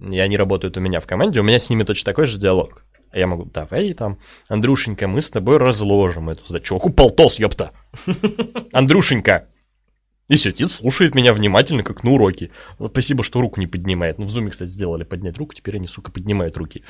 и 0.00 0.18
они 0.18 0.36
работают 0.36 0.76
у 0.76 0.80
меня 0.80 1.00
в 1.00 1.06
команде, 1.06 1.40
у 1.40 1.42
меня 1.42 1.58
с 1.58 1.68
ними 1.68 1.82
точно 1.82 2.12
такой 2.12 2.26
же 2.26 2.38
диалог. 2.38 2.84
Я 3.12 3.26
могу, 3.26 3.44
давай 3.44 3.92
там, 3.94 4.18
Андрюшенька, 4.48 5.08
мы 5.08 5.20
с 5.20 5.30
тобой 5.30 5.56
разложим 5.56 6.30
эту 6.30 6.46
задачу. 6.46 6.66
Чуваку 6.66 6.90
полтос, 6.90 7.40
ёпта! 7.40 7.72
Андрюшенька! 8.72 9.48
И 10.28 10.36
сидит, 10.36 10.70
слушает 10.70 11.16
меня 11.16 11.32
внимательно, 11.32 11.82
как 11.82 12.04
на 12.04 12.12
уроке. 12.12 12.52
Вот 12.78 12.92
спасибо, 12.92 13.24
что 13.24 13.40
руку 13.40 13.58
не 13.58 13.66
поднимает. 13.66 14.18
Ну, 14.18 14.26
в 14.26 14.30
зуме, 14.30 14.50
кстати, 14.50 14.70
сделали 14.70 15.02
поднять 15.02 15.36
руку, 15.38 15.54
теперь 15.54 15.74
они, 15.76 15.88
сука, 15.88 16.12
поднимают 16.12 16.56
руки. 16.56 16.84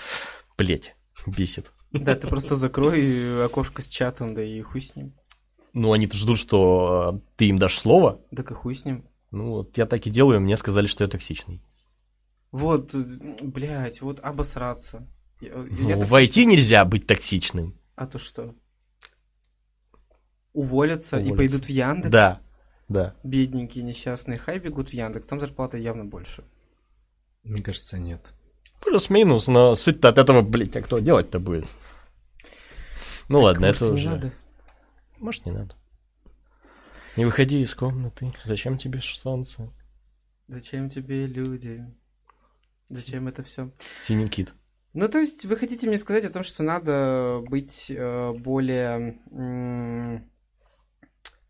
Блять, 0.59 0.95
бесит. 1.27 1.73
Да, 1.93 2.15
ты 2.15 2.29
просто 2.29 2.55
закрой 2.57 3.45
окошко 3.45 3.83
с 3.83 3.89
чатом, 3.89 4.35
да 4.35 4.43
и 4.43 4.61
хуй 4.63 4.81
с 4.81 4.95
ним. 4.97 5.13
Ну, 5.73 5.93
они-то 5.93 6.17
ждут, 6.17 6.39
что 6.39 7.15
э, 7.15 7.21
ты 7.37 7.47
им 7.47 7.59
дашь 7.59 7.79
слово. 7.79 8.21
Так 8.35 8.51
и 8.51 8.55
хуй 8.55 8.75
с 8.75 8.85
ним. 8.85 9.05
Ну, 9.31 9.51
вот 9.51 9.79
я 9.79 9.87
так 9.87 10.07
и 10.07 10.11
делаю, 10.11 10.41
мне 10.41 10.57
сказали, 10.57 10.87
что 10.87 11.05
я 11.05 11.09
токсичный. 11.09 11.63
Вот, 12.53 12.93
блядь, 12.95 14.01
вот 14.03 14.19
обосраться. 14.21 15.07
Я- 15.41 15.49
я 15.51 15.97
Ну, 15.97 16.01
так 16.01 16.09
в 16.11 16.15
IT 16.15 16.45
нельзя 16.45 16.85
быть 16.85 17.07
токсичным. 17.07 17.77
А 17.95 18.07
то 18.07 18.19
что? 18.19 18.55
Уволятся, 20.53 21.17
и 21.19 21.31
Уволятся. 21.31 21.37
пойдут 21.37 21.65
в 21.67 21.71
Яндекс? 21.71 22.11
Да, 22.11 22.41
да. 22.89 23.15
Бедненькие, 23.23 23.85
несчастные, 23.85 24.39
хай 24.39 24.59
бегут 24.59 24.91
в 24.91 24.93
Яндекс, 24.93 25.27
там 25.29 25.39
зарплата 25.41 25.77
явно 25.79 26.05
больше. 26.05 26.43
Мне 27.45 27.63
кажется, 27.63 27.99
нет. 27.99 28.33
Плюс-минус, 28.85 29.47
но 29.47 29.75
суть-то 29.77 30.09
от 30.09 30.19
этого, 30.19 30.43
блядь, 30.43 30.75
а 30.77 30.83
кто 30.83 30.99
делать-то 30.99 31.39
будет? 31.39 31.67
Ну 33.31 33.39
Так, 33.39 33.45
ладно, 33.45 33.67
может, 33.69 33.83
это 33.83 33.93
уже... 33.93 34.11
надо? 34.11 34.33
Может, 35.19 35.47
не 35.47 35.53
надо. 35.53 35.77
Не 37.17 37.25
выходи 37.25 37.61
из 37.61 37.73
комнаты. 37.77 38.33
Зачем 38.43 38.77
тебе 38.77 39.01
солнце? 39.01 39.73
Зачем 40.49 40.89
тебе 40.89 41.29
люди? 41.29 41.87
Зачем 42.89 43.29
это 43.29 43.45
все? 43.45 43.71
Синий 44.03 44.27
кит. 44.27 44.53
Ну, 44.95 45.09
то 45.09 45.19
есть, 45.19 45.45
вы 45.45 45.55
хотите 45.55 45.87
мне 45.87 45.97
сказать 45.97 46.25
о 46.25 46.33
том, 46.33 46.43
что 46.43 46.65
надо 46.65 47.41
быть 47.47 47.89
э, 47.89 48.33
более 48.33 49.21
м, 49.31 50.29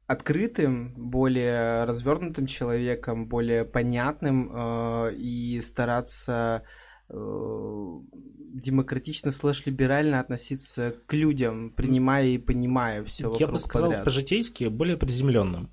открытым, 0.07 0.93
более 0.93 1.85
развернутым 1.85 2.45
человеком, 2.45 3.27
более 3.27 3.65
понятным 3.65 4.51
э, 4.53 5.15
и 5.15 5.59
стараться 5.63 6.63
э, 6.63 6.80
демократично 8.53 9.31
слэш-либерально 9.31 10.21
относиться 10.21 10.95
к 11.07 11.13
людям, 11.15 11.71
принимая 11.71 12.27
и 12.27 12.39
понимая 12.39 13.05
все 13.05 13.25
Я 13.25 13.31
вокруг 13.31 13.51
бы 13.53 13.59
сказал 13.59 13.89
подряд. 13.89 14.05
по-житейски 14.05 14.65
более 14.65 14.97
приземленным. 14.97 15.73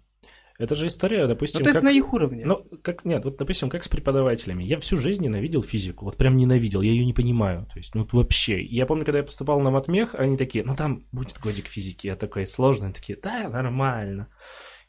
Это 0.59 0.73
же 0.73 0.87
история, 0.87 1.27
допустим, 1.27 1.59
Ну, 1.59 1.63
то 1.65 1.69
есть 1.69 1.79
как- 1.81 1.83
на 1.83 1.91
их 1.95 2.13
уровне. 2.13 2.43
Ну, 2.43 2.65
как 2.81 3.05
нет, 3.05 3.23
вот, 3.23 3.37
допустим, 3.37 3.69
как 3.69 3.83
с 3.83 3.87
преподавателями. 3.87 4.63
Я 4.63 4.79
всю 4.79 4.97
жизнь 4.97 5.23
ненавидел 5.23 5.61
физику. 5.61 6.05
Вот 6.05 6.17
прям 6.17 6.35
ненавидел, 6.35 6.81
я 6.81 6.89
ее 6.91 7.05
не 7.05 7.13
понимаю. 7.13 7.67
То 7.71 7.77
есть, 7.77 7.93
ну 7.93 8.01
вот 8.01 8.13
вообще. 8.13 8.59
Я 8.63 8.87
помню, 8.87 9.05
когда 9.05 9.19
я 9.19 9.23
поступал 9.23 9.59
на 9.59 9.69
матмех, 9.69 10.15
они 10.15 10.35
такие, 10.35 10.63
ну 10.65 10.75
там 10.75 11.05
будет 11.11 11.37
годик 11.39 11.67
физики. 11.67 12.07
Я 12.07 12.15
такой, 12.15 12.47
сложно. 12.47 12.85
Они 12.85 12.93
такие, 12.95 13.19
да, 13.21 13.49
нормально. 13.49 14.29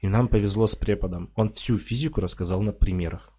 И 0.00 0.08
нам 0.08 0.28
повезло 0.28 0.66
с 0.66 0.74
преподом. 0.74 1.32
Он 1.34 1.52
всю 1.52 1.76
физику 1.76 2.22
рассказал 2.22 2.62
на 2.62 2.72
примерах. 2.72 3.30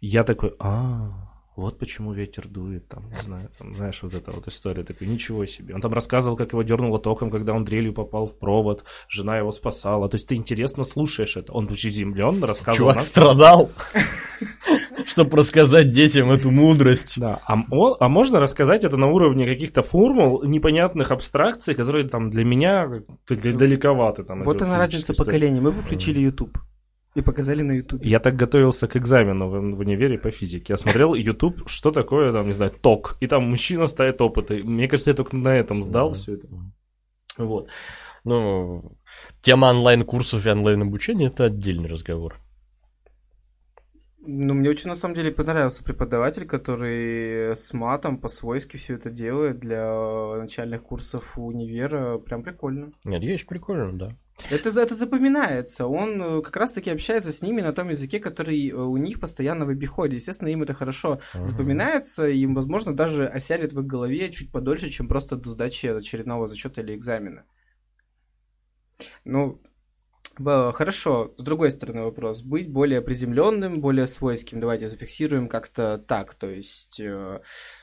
Я 0.00 0.24
такой, 0.24 0.56
а, 0.58 1.31
вот 1.54 1.78
почему 1.78 2.12
ветер 2.12 2.48
дует, 2.48 2.88
там, 2.88 3.10
не 3.10 3.22
знаю, 3.22 3.50
там, 3.58 3.74
знаешь, 3.74 4.02
вот 4.02 4.14
эта 4.14 4.30
вот 4.30 4.48
история, 4.48 4.84
такой, 4.84 5.06
ничего 5.06 5.44
себе. 5.44 5.74
Он 5.74 5.82
там 5.82 5.92
рассказывал, 5.92 6.34
как 6.36 6.52
его 6.52 6.62
дернуло 6.62 6.98
током, 6.98 7.30
когда 7.30 7.52
он 7.52 7.64
дрелью 7.64 7.92
попал 7.92 8.26
в 8.26 8.38
провод, 8.38 8.84
жена 9.08 9.36
его 9.36 9.52
спасала. 9.52 10.08
То 10.08 10.14
есть 10.14 10.26
ты 10.26 10.34
интересно 10.34 10.84
слушаешь 10.84 11.36
это. 11.36 11.52
Он 11.52 11.66
приземленно 11.66 12.46
рассказывал 12.46 12.78
Чувак 12.78 12.96
нам, 12.96 13.04
страдал, 13.04 13.70
чтобы 15.06 15.36
рассказать 15.36 15.90
детям 15.90 16.30
эту 16.30 16.50
мудрость. 16.50 17.20
Да, 17.20 17.40
а, 17.44 17.58
а 18.00 18.08
можно 18.08 18.40
рассказать 18.40 18.84
это 18.84 18.96
на 18.96 19.08
уровне 19.08 19.46
каких-то 19.46 19.82
формул, 19.82 20.42
непонятных 20.44 21.10
абстракций, 21.10 21.74
которые 21.74 22.08
там 22.08 22.30
для 22.30 22.44
меня 22.44 23.02
далековаты. 23.28 24.24
Там, 24.24 24.42
вот 24.44 24.62
она 24.62 24.78
разница 24.78 25.12
поколений. 25.12 25.60
Мы 25.60 25.72
бы 25.72 25.82
включили 25.82 26.20
YouTube 26.20 26.56
и 27.14 27.20
показали 27.20 27.62
на 27.62 27.72
YouTube. 27.72 28.04
Я 28.04 28.20
так 28.20 28.36
готовился 28.36 28.88
к 28.88 28.96
экзамену 28.96 29.48
в, 29.48 29.76
в 29.76 29.78
универе 29.80 30.18
по 30.18 30.30
физике. 30.30 30.72
Я 30.72 30.76
смотрел 30.76 31.14
YouTube, 31.14 31.68
что 31.68 31.90
такое, 31.90 32.32
там, 32.32 32.46
не 32.46 32.54
знаю, 32.54 32.72
ток. 32.72 33.16
И 33.20 33.26
там 33.26 33.44
мужчина 33.44 33.86
ставит 33.86 34.20
опыты. 34.20 34.62
Мне 34.64 34.88
кажется, 34.88 35.10
я 35.10 35.16
только 35.16 35.36
на 35.36 35.54
этом 35.54 35.82
сдал 35.82 36.14
все 36.14 36.34
это. 36.34 36.48
Вот. 37.36 37.68
Ну, 38.24 38.92
тема 39.40 39.66
онлайн-курсов 39.66 40.46
и 40.46 40.50
онлайн-обучения– 40.50 41.26
это 41.28 41.44
отдельный 41.44 41.88
разговор. 41.88 42.36
Ну, 44.24 44.54
мне 44.54 44.70
очень 44.70 44.88
на 44.88 44.94
самом 44.94 45.14
деле 45.14 45.32
понравился 45.32 45.82
преподаватель, 45.82 46.46
который 46.46 47.56
с 47.56 47.72
матом 47.72 48.18
по-свойски 48.18 48.76
все 48.76 48.94
это 48.94 49.10
делает 49.10 49.58
для 49.58 50.36
начальных 50.36 50.84
курсов 50.84 51.36
универа. 51.36 52.18
Прям 52.18 52.44
прикольно. 52.44 52.92
Нет, 53.04 53.22
есть 53.22 53.46
прикольно, 53.46 53.98
да. 53.98 54.16
Это, 54.48 54.68
это 54.80 54.94
запоминается. 54.94 55.86
Он 55.86 56.22
э, 56.22 56.42
как 56.42 56.56
раз-таки 56.56 56.90
общается 56.90 57.32
с 57.32 57.42
ними 57.42 57.60
на 57.60 57.72
том 57.72 57.88
языке, 57.88 58.18
который 58.20 58.70
э, 58.70 58.74
у 58.74 58.96
них 58.96 59.20
постоянно 59.20 59.66
в 59.66 59.70
обиходе. 59.70 60.16
Естественно, 60.16 60.48
им 60.48 60.62
это 60.62 60.72
хорошо 60.72 61.20
Ага. 61.34 61.44
запоминается, 61.44 62.28
и, 62.28 62.46
возможно, 62.46 62.94
даже 62.94 63.26
осялит 63.26 63.72
в 63.72 63.80
их 63.80 63.86
голове 63.86 64.30
чуть 64.30 64.50
подольше, 64.52 64.88
чем 64.88 65.08
просто 65.08 65.36
до 65.36 65.50
сдачи 65.50 65.86
очередного 65.86 66.46
зачета 66.46 66.80
или 66.80 66.94
экзамена. 66.94 67.44
Ну, 69.24 69.60
Хорошо, 70.36 71.32
с 71.36 71.42
другой 71.42 71.70
стороны 71.70 72.02
вопрос. 72.02 72.42
Быть 72.42 72.68
более 72.70 73.00
приземленным, 73.00 73.80
более 73.80 74.06
свойским. 74.06 74.60
Давайте 74.60 74.88
зафиксируем 74.88 75.48
как-то 75.48 75.98
так. 75.98 76.34
То 76.34 76.48
есть... 76.48 77.00
э, 77.00 77.40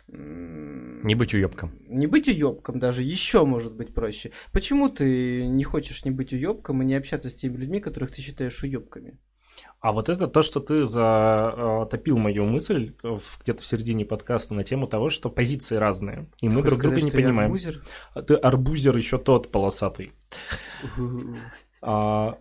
Не 0.08 1.16
быть 1.16 1.34
уебком. 1.34 1.72
Не 1.88 2.08
быть 2.08 2.28
уебком 2.28 2.80
даже, 2.80 3.04
еще 3.04 3.46
может 3.46 3.76
быть 3.76 3.94
проще. 3.94 4.32
Почему 4.52 4.90
ты 4.90 5.46
не 5.48 5.64
хочешь 5.64 6.06
не 6.06 6.12
быть 6.12 6.34
уебком 6.34 6.82
и 6.82 6.86
не 6.86 6.96
общаться 6.96 7.30
с 7.30 7.36
теми 7.36 7.58
людьми, 7.58 7.80
которых 7.80 8.12
ты 8.12 8.22
считаешь 8.22 8.64
уебками? 8.64 9.18
А 9.82 9.94
вот 9.94 10.10
это 10.10 10.28
то, 10.28 10.42
что 10.42 10.60
ты 10.60 10.86
затопил 10.88 12.18
мою 12.18 12.46
мысль 12.46 12.94
э, 13.04 13.18
где-то 13.44 13.62
в 13.62 13.66
середине 13.66 14.06
подкаста 14.06 14.54
на 14.54 14.64
тему 14.64 14.88
того, 14.88 15.10
что 15.10 15.30
позиции 15.30 15.76
разные, 15.78 16.28
и 16.42 16.50
мы 16.50 16.56
Хочешь 16.62 16.70
друг 16.72 16.82
друга 16.82 16.98
сказать, 16.98 17.04
не 17.06 17.10
что 17.12 17.20
я 17.20 17.26
понимаем. 17.28 17.52
арбузер? 17.52 17.84
А 18.14 18.22
Ты 18.22 18.34
арбузер 18.36 18.98
еще 18.98 19.18
тот 19.18 19.52
полосатый. 19.52 20.12
А, 21.82 22.38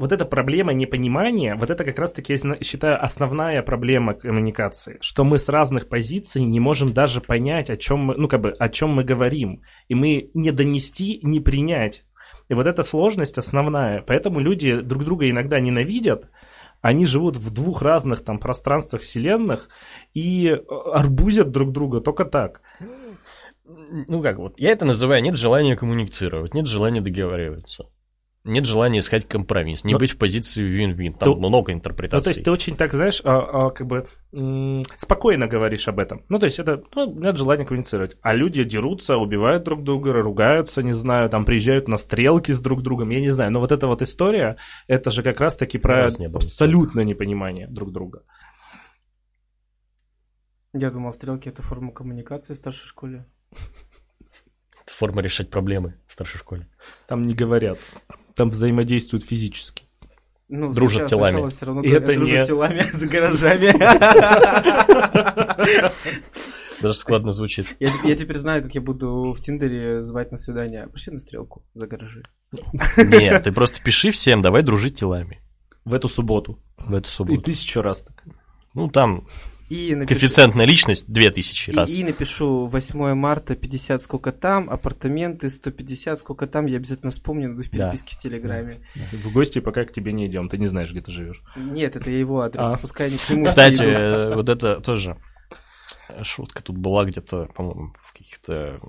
вот 0.00 0.12
эта 0.12 0.24
проблема 0.24 0.72
непонимания, 0.72 1.56
вот 1.56 1.68
это 1.68 1.84
как 1.84 1.98
раз-таки, 1.98 2.32
я 2.32 2.62
считаю, 2.62 3.04
основная 3.04 3.62
проблема 3.62 4.14
коммуникации, 4.14 4.96
что 5.02 5.24
мы 5.24 5.38
с 5.38 5.48
разных 5.50 5.90
позиций 5.90 6.42
не 6.44 6.58
можем 6.58 6.94
даже 6.94 7.20
понять, 7.20 7.68
о 7.68 7.76
чем 7.76 8.00
мы, 8.00 8.14
ну, 8.16 8.26
как 8.26 8.40
бы, 8.40 8.52
о 8.58 8.68
чем 8.70 8.90
мы 8.90 9.04
говорим, 9.04 9.60
и 9.88 9.94
мы 9.94 10.30
не 10.32 10.52
донести, 10.52 11.20
не 11.22 11.40
принять. 11.40 12.06
И 12.48 12.54
вот 12.54 12.66
эта 12.66 12.82
сложность 12.82 13.36
основная, 13.36 14.00
поэтому 14.00 14.40
люди 14.40 14.80
друг 14.80 15.04
друга 15.04 15.28
иногда 15.28 15.60
ненавидят, 15.60 16.30
они 16.80 17.04
живут 17.04 17.36
в 17.36 17.50
двух 17.50 17.82
разных 17.82 18.24
там 18.24 18.38
пространствах 18.38 19.02
вселенных 19.02 19.68
и 20.14 20.48
э, 20.48 20.58
арбузят 20.94 21.50
друг 21.50 21.72
друга 21.72 22.00
только 22.00 22.24
так. 22.24 22.62
Ну 23.64 24.22
как 24.22 24.38
вот, 24.38 24.58
я 24.58 24.70
это 24.70 24.86
называю 24.86 25.22
нет 25.22 25.36
желания 25.36 25.76
коммуницировать, 25.76 26.54
нет 26.54 26.66
желания 26.66 27.02
договариваться. 27.02 27.84
Нет 28.42 28.64
желания 28.64 29.00
искать 29.00 29.28
компромисс, 29.28 29.84
не 29.84 29.92
Но- 29.92 29.98
быть 29.98 30.12
в 30.12 30.16
позиции 30.16 30.64
win-win. 30.64 31.18
Там 31.18 31.34
То- 31.34 31.36
много 31.36 31.72
Ну, 31.72 31.76
интерпретаций. 31.78 32.24
то 32.24 32.30
есть 32.30 32.42
ты 32.44 32.50
очень 32.50 32.74
так, 32.74 32.90
знаешь, 32.94 33.20
а, 33.22 33.66
а, 33.66 33.70
как 33.70 33.86
бы 33.86 34.08
м, 34.32 34.82
спокойно 34.96 35.46
говоришь 35.46 35.88
об 35.88 35.98
этом. 35.98 36.24
Ну, 36.30 36.38
то 36.38 36.46
есть 36.46 36.58
это, 36.58 36.82
ну, 36.94 37.12
нет 37.20 37.36
желания 37.36 37.66
коммуницировать. 37.66 38.16
А 38.22 38.32
люди 38.32 38.64
дерутся, 38.64 39.16
убивают 39.18 39.64
друг 39.64 39.82
друга, 39.84 40.12
ругаются, 40.14 40.82
не 40.82 40.92
знаю, 40.94 41.28
там 41.28 41.44
приезжают 41.44 41.86
на 41.88 41.98
стрелки 41.98 42.52
с 42.52 42.60
друг 42.62 42.82
другом, 42.82 43.10
я 43.10 43.20
не 43.20 43.28
знаю. 43.28 43.50
Но 43.52 43.60
вот 43.60 43.72
эта 43.72 43.86
вот 43.88 44.00
история, 44.02 44.56
это 44.86 45.10
же 45.10 45.22
как 45.22 45.38
раз-таки 45.40 45.76
про 45.78 45.96
раз 46.04 46.18
не 46.18 46.26
абсолютное 46.26 47.04
непонимание 47.04 47.66
друг 47.68 47.92
друга. 47.92 48.22
Я 50.72 50.90
думал, 50.90 51.12
стрелки 51.12 51.48
это 51.48 51.62
форма 51.62 51.92
коммуникации 51.92 52.54
в 52.54 52.56
старшей 52.56 52.86
школе. 52.86 53.26
Это 53.50 54.92
форма 54.92 55.20
решать 55.22 55.50
проблемы 55.50 55.98
в 56.06 56.12
старшей 56.12 56.38
школе. 56.38 56.68
Там 57.08 57.26
не 57.26 57.34
говорят, 57.34 57.78
там 58.34 58.50
взаимодействуют 58.50 59.24
физически. 59.24 59.84
Ну, 60.48 60.72
Дружат 60.72 61.08
сначала- 61.08 61.30
телами. 61.30 61.30
сначала 61.32 61.50
всё 61.50 61.66
равно 61.66 61.82
И 61.82 61.90
это 61.90 62.14
дружат 62.14 62.38
не- 62.38 62.44
телами 62.44 62.90
за 62.94 63.06
гаражами. 63.06 63.70
Даже 66.82 66.94
складно 66.94 67.32
звучит. 67.32 67.66
Я, 67.78 67.90
я 68.04 68.16
теперь 68.16 68.36
знаю, 68.38 68.62
как 68.62 68.74
я 68.74 68.80
буду 68.80 69.32
в 69.36 69.40
Тиндере 69.40 70.00
звать 70.00 70.32
на 70.32 70.38
свидание. 70.38 70.86
Пошли 70.88 71.12
на 71.12 71.18
стрелку 71.20 71.62
за 71.74 71.86
гаражи. 71.86 72.22
Нет, 72.96 73.42
ты 73.44 73.52
просто 73.52 73.82
пиши 73.82 74.10
всем, 74.10 74.40
давай 74.42 74.62
дружить 74.62 74.98
телами 74.98 75.40
В 75.84 75.92
эту 75.94 76.08
субботу. 76.08 76.58
в 76.78 76.94
эту 76.94 77.06
И 77.08 77.10
субботу. 77.12 77.42
тысячу 77.42 77.82
раз 77.82 78.02
так. 78.02 78.24
Ну 78.74 78.88
там 78.88 79.26
И 79.70 79.94
напишу, 79.94 80.18
коэффициентная 80.20 80.66
личность 80.66 81.10
2000 81.10 81.70
раз. 81.70 81.90
и, 81.90 82.00
и 82.00 82.04
напишу 82.04 82.66
8 82.66 83.14
марта 83.14 83.54
50 83.54 84.00
сколько 84.02 84.32
там, 84.32 84.68
апартаменты 84.68 85.48
150 85.48 86.18
сколько 86.18 86.48
там, 86.48 86.66
я 86.66 86.76
обязательно 86.76 87.12
вспомню, 87.12 87.48
найду 87.48 87.62
в 87.62 87.70
Да. 87.70 87.86
переписке 87.86 88.16
в 88.16 88.18
Телеграме. 88.18 88.80
В 89.12 89.32
гости 89.32 89.60
пока 89.60 89.84
к 89.84 89.92
тебе 89.92 90.12
не 90.12 90.26
идем, 90.26 90.48
ты 90.48 90.58
не 90.58 90.66
знаешь, 90.66 90.90
где 90.90 91.00
ты 91.00 91.12
живешь. 91.12 91.42
Нет, 91.54 91.94
это 91.94 92.10
его 92.10 92.40
адрес, 92.40 92.66
А. 92.66 92.76
пускай 92.78 93.06
они 93.06 93.16
к 93.18 93.30
нему 93.30 93.44
Кстати, 93.46 93.82
э, 93.82 94.34
вот 94.34 94.48
это 94.48 94.80
тоже 94.80 95.16
шутка 96.22 96.62
тут 96.64 96.76
была 96.76 97.04
где-то, 97.04 97.46
по-моему, 97.54 97.94
в 98.00 98.12
каких-то 98.12 98.80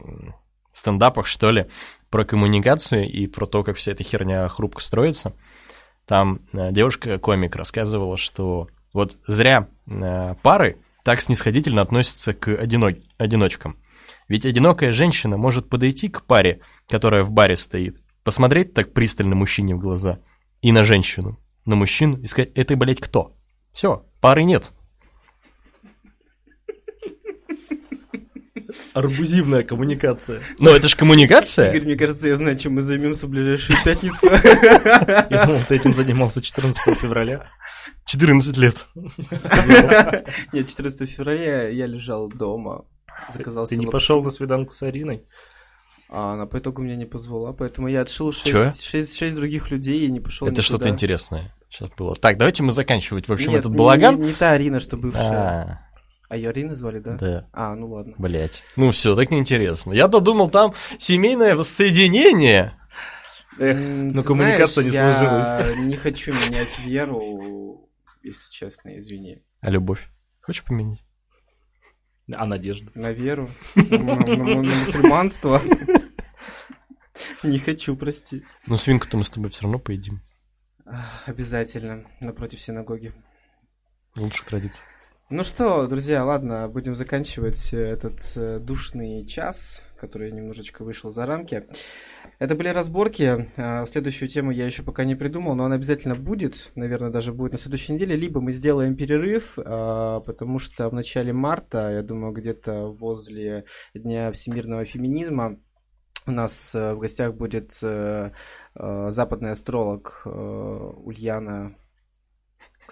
стендапах, 0.71 1.27
что 1.27 1.51
ли, 1.51 1.67
про 2.09 2.25
коммуникацию 2.25 3.07
и 3.07 3.27
про 3.27 3.45
то, 3.45 3.63
как 3.63 3.77
вся 3.77 3.91
эта 3.91 4.03
херня 4.03 4.47
хрупко 4.47 4.82
строится. 4.82 5.34
Там 6.07 6.41
э, 6.53 6.71
девушка-комик 6.71 7.55
рассказывала, 7.55 8.17
что 8.17 8.67
вот 8.94 9.18
зря 9.28 9.68
э, 9.88 10.36
пары 10.42 10.78
так 11.04 11.22
снисходительно 11.22 11.82
относятся 11.82 12.34
к 12.34 12.50
одино- 12.50 13.02
одиночкам. 13.18 13.78
Ведь 14.28 14.46
одинокая 14.46 14.92
женщина 14.92 15.38
может 15.38 15.70
подойти 15.70 16.08
к 16.08 16.24
паре, 16.24 16.62
которая 16.88 17.24
в 17.24 17.32
баре 17.32 17.56
стоит, 17.56 18.02
посмотреть 18.24 18.74
так 18.74 18.94
пристально 18.94 19.36
мужчине 19.36 19.76
в 19.76 19.80
глаза 19.80 20.20
и 20.62 20.72
на 20.72 20.84
женщину, 20.84 21.39
на 21.66 21.76
мужчину 21.76 22.18
и 22.18 22.28
сказать, 22.28 22.52
это, 22.56 22.76
блядь, 22.76 23.00
кто? 23.00 23.36
Все, 23.74 24.06
пары 24.20 24.44
нет. 24.44 24.72
Арбузивная 28.94 29.64
коммуникация. 29.64 30.42
Но 30.60 30.72
это 30.72 30.88
же 30.88 30.96
коммуникация. 30.96 31.72
Игорь, 31.72 31.84
мне 31.84 31.96
кажется, 31.96 32.28
я 32.28 32.36
знаю, 32.36 32.58
чем 32.58 32.74
мы 32.74 32.82
займемся 32.82 33.28
в 33.28 33.30
ближайшую 33.30 33.78
пятницу. 33.84 34.28
Я 35.30 35.46
думал, 35.46 35.60
ты 35.68 35.76
этим 35.76 35.94
занимался 35.94 36.42
14 36.42 36.98
февраля. 36.98 37.50
14 38.12 38.57
лет. 38.57 38.88
Нет, 40.53 40.68
14 40.70 41.09
февраля 41.09 41.70
я 41.70 41.86
лежал 41.88 42.28
дома, 42.28 42.86
заказал 43.30 43.68
Ты 43.68 43.78
не 43.78 43.88
пошел 43.88 44.22
на 44.24 44.32
свиданку 44.32 44.74
с 44.74 44.84
Ариной? 44.84 45.26
А 46.09 46.34
она 46.34 46.45
по 46.45 46.57
итогу 46.57 46.82
меня 46.82 46.97
не 46.97 47.05
позвала, 47.05 47.53
поэтому 47.53 47.88
я 47.88 48.01
отшил 48.01 48.34
Чё? 48.34 48.72
6, 48.74 49.36
других 49.36 49.72
людей 49.72 50.05
и 50.07 50.12
не 50.12 50.20
пошел 50.20 50.47
Это 50.47 50.62
что-то 50.62 50.89
интересное. 50.89 51.55
Сейчас 51.70 51.89
было. 51.97 52.16
Так, 52.18 52.38
давайте 52.38 52.64
мы 52.64 52.74
заканчивать, 52.74 53.30
в 53.30 53.32
общем, 53.34 53.51
Нет, 53.51 53.62
этот 53.62 53.72
не- 53.72 53.78
балаган. 53.78 54.18
Не, 54.18 54.28
не 54.28 54.34
та 54.34 54.51
Арина, 54.51 54.82
что 54.82 54.97
бывшая. 54.97 55.32
А, 55.32 55.80
А 56.28 56.36
ее 56.36 56.49
Ариной 56.49 56.76
звали, 56.76 56.99
да? 56.99 57.14
да, 57.14 57.47
А, 57.53 57.76
ну 57.76 57.91
ладно. 57.91 58.14
блять. 58.18 58.62
Ну 58.76 58.91
все, 58.91 59.16
так 59.16 59.32
неинтересно. 59.32 59.93
Я-то 59.93 60.20
думал, 60.20 60.49
там 60.49 60.74
семейное 60.99 61.55
воссоединение. 61.55 62.74
Эх, 63.57 63.78
но 63.78 64.22
коммуникация 64.22 64.84
не 64.84 64.89
знаешь, 64.89 65.18
сложилась. 65.18 65.78
Я 65.78 65.82
не 65.86 65.95
хочу 65.95 66.34
менять 66.34 66.78
веру, 66.86 67.89
если 68.24 68.51
честно, 68.51 68.97
извини. 68.97 69.43
А 69.59 69.69
любовь? 69.69 70.09
Хочешь 70.41 70.63
поменять? 70.63 71.03
А 72.34 72.45
надежда? 72.45 72.91
На 72.95 73.11
веру, 73.11 73.49
на, 73.76 74.15
мусульманство. 74.15 75.61
Не 77.43 77.59
хочу, 77.59 77.95
прости. 77.95 78.43
Ну, 78.67 78.78
свинку-то 78.78 79.17
мы 79.17 79.24
с 79.24 79.30
тобой 79.30 79.49
все 79.49 79.63
равно 79.63 79.80
поедим. 79.80 80.22
Обязательно, 81.26 82.05
напротив 82.19 82.61
синагоги. 82.61 83.13
Лучше 84.15 84.45
традиция. 84.45 84.86
Ну 85.30 85.45
что, 85.45 85.88
друзья, 85.88 86.26
ладно, 86.26 86.67
будем 86.67 86.93
заканчивать 86.93 87.74
э, 87.74 87.78
этот 87.78 88.19
э, 88.36 88.59
душный 88.59 89.26
час, 89.26 89.82
который 89.97 90.30
немножечко 90.34 90.84
вышел 90.84 91.09
за 91.09 91.26
рамки. 91.26 91.65
Это 92.42 92.56
были 92.56 92.70
разборки. 92.70 93.52
А, 93.56 93.86
Следующую 93.86 94.28
тему 94.28 94.50
я 94.50 94.66
еще 94.66 94.82
пока 94.82 95.04
не 95.04 95.14
придумал, 95.14 95.54
но 95.54 95.66
она 95.66 95.76
обязательно 95.76 96.16
будет. 96.16 96.72
Наверное, 96.74 97.12
даже 97.12 97.34
будет 97.34 97.52
на 97.52 97.60
следующей 97.60 97.94
неделе. 97.94 98.16
Либо 98.16 98.42
мы 98.42 98.52
сделаем 98.52 98.96
перерыв, 98.96 99.60
а, 99.64 100.22
потому 100.22 100.58
что 100.58 100.89
в 100.89 100.94
начале 100.96 101.34
марта, 101.34 101.92
я 101.92 102.02
думаю, 102.02 102.34
где-то 102.34 102.88
возле 102.88 103.66
Дня 103.94 104.32
всемирного 104.32 104.86
феминизма, 104.86 105.60
у 106.26 106.32
нас 106.32 106.74
э, 106.74 106.94
в 106.96 107.00
гостях 107.00 107.36
будет 107.36 107.78
э, 107.84 108.32
э, 108.76 109.08
западный 109.12 109.52
астролог 109.52 110.22
Ульяна 110.26 111.76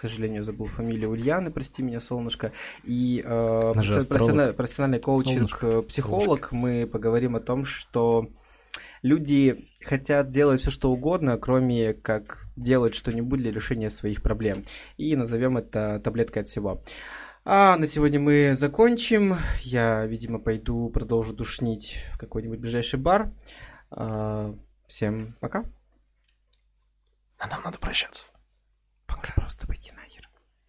сожалению, 0.00 0.44
забыл 0.44 0.64
фамилию 0.64 1.10
Ульяны, 1.10 1.50
прости 1.50 1.82
меня, 1.82 2.00
солнышко. 2.00 2.52
И 2.84 3.22
э, 3.22 3.72
профессиональный, 3.74 4.54
профессиональный 4.54 4.98
коучинг, 4.98 5.50
Солнышко, 5.50 5.66
э, 5.66 5.82
психолог. 5.82 6.52
Мы 6.52 6.86
поговорим 6.86 7.36
о 7.36 7.40
том, 7.40 7.66
что 7.66 8.30
люди 9.02 9.68
хотят 9.84 10.30
делать 10.30 10.60
все, 10.60 10.70
что 10.70 10.90
угодно, 10.90 11.38
кроме 11.38 11.94
как 11.94 12.46
делать 12.56 12.94
что-нибудь 12.94 13.40
для 13.40 13.52
решения 13.52 13.90
своих 13.90 14.22
проблем. 14.22 14.64
И 14.96 15.16
назовем 15.16 15.56
это 15.56 16.00
таблеткой 16.02 16.42
от 16.42 16.48
всего. 16.48 16.82
А 17.44 17.76
на 17.76 17.86
сегодня 17.86 18.20
мы 18.20 18.54
закончим. 18.54 19.36
Я, 19.62 20.04
видимо, 20.06 20.38
пойду 20.38 20.90
продолжу 20.90 21.34
душнить 21.34 21.98
в 22.12 22.18
какой-нибудь 22.18 22.58
ближайший 22.58 23.00
бар. 23.00 23.32
А, 23.90 24.54
Всем 24.90 25.36
пока. 25.38 25.64
А 27.38 27.46
нам 27.46 27.62
надо 27.62 27.78
прощаться. 27.78 28.26
Пока. 29.06 29.32
Просто 29.34 29.68
пойти 29.68 29.92
нахер. 29.92 30.19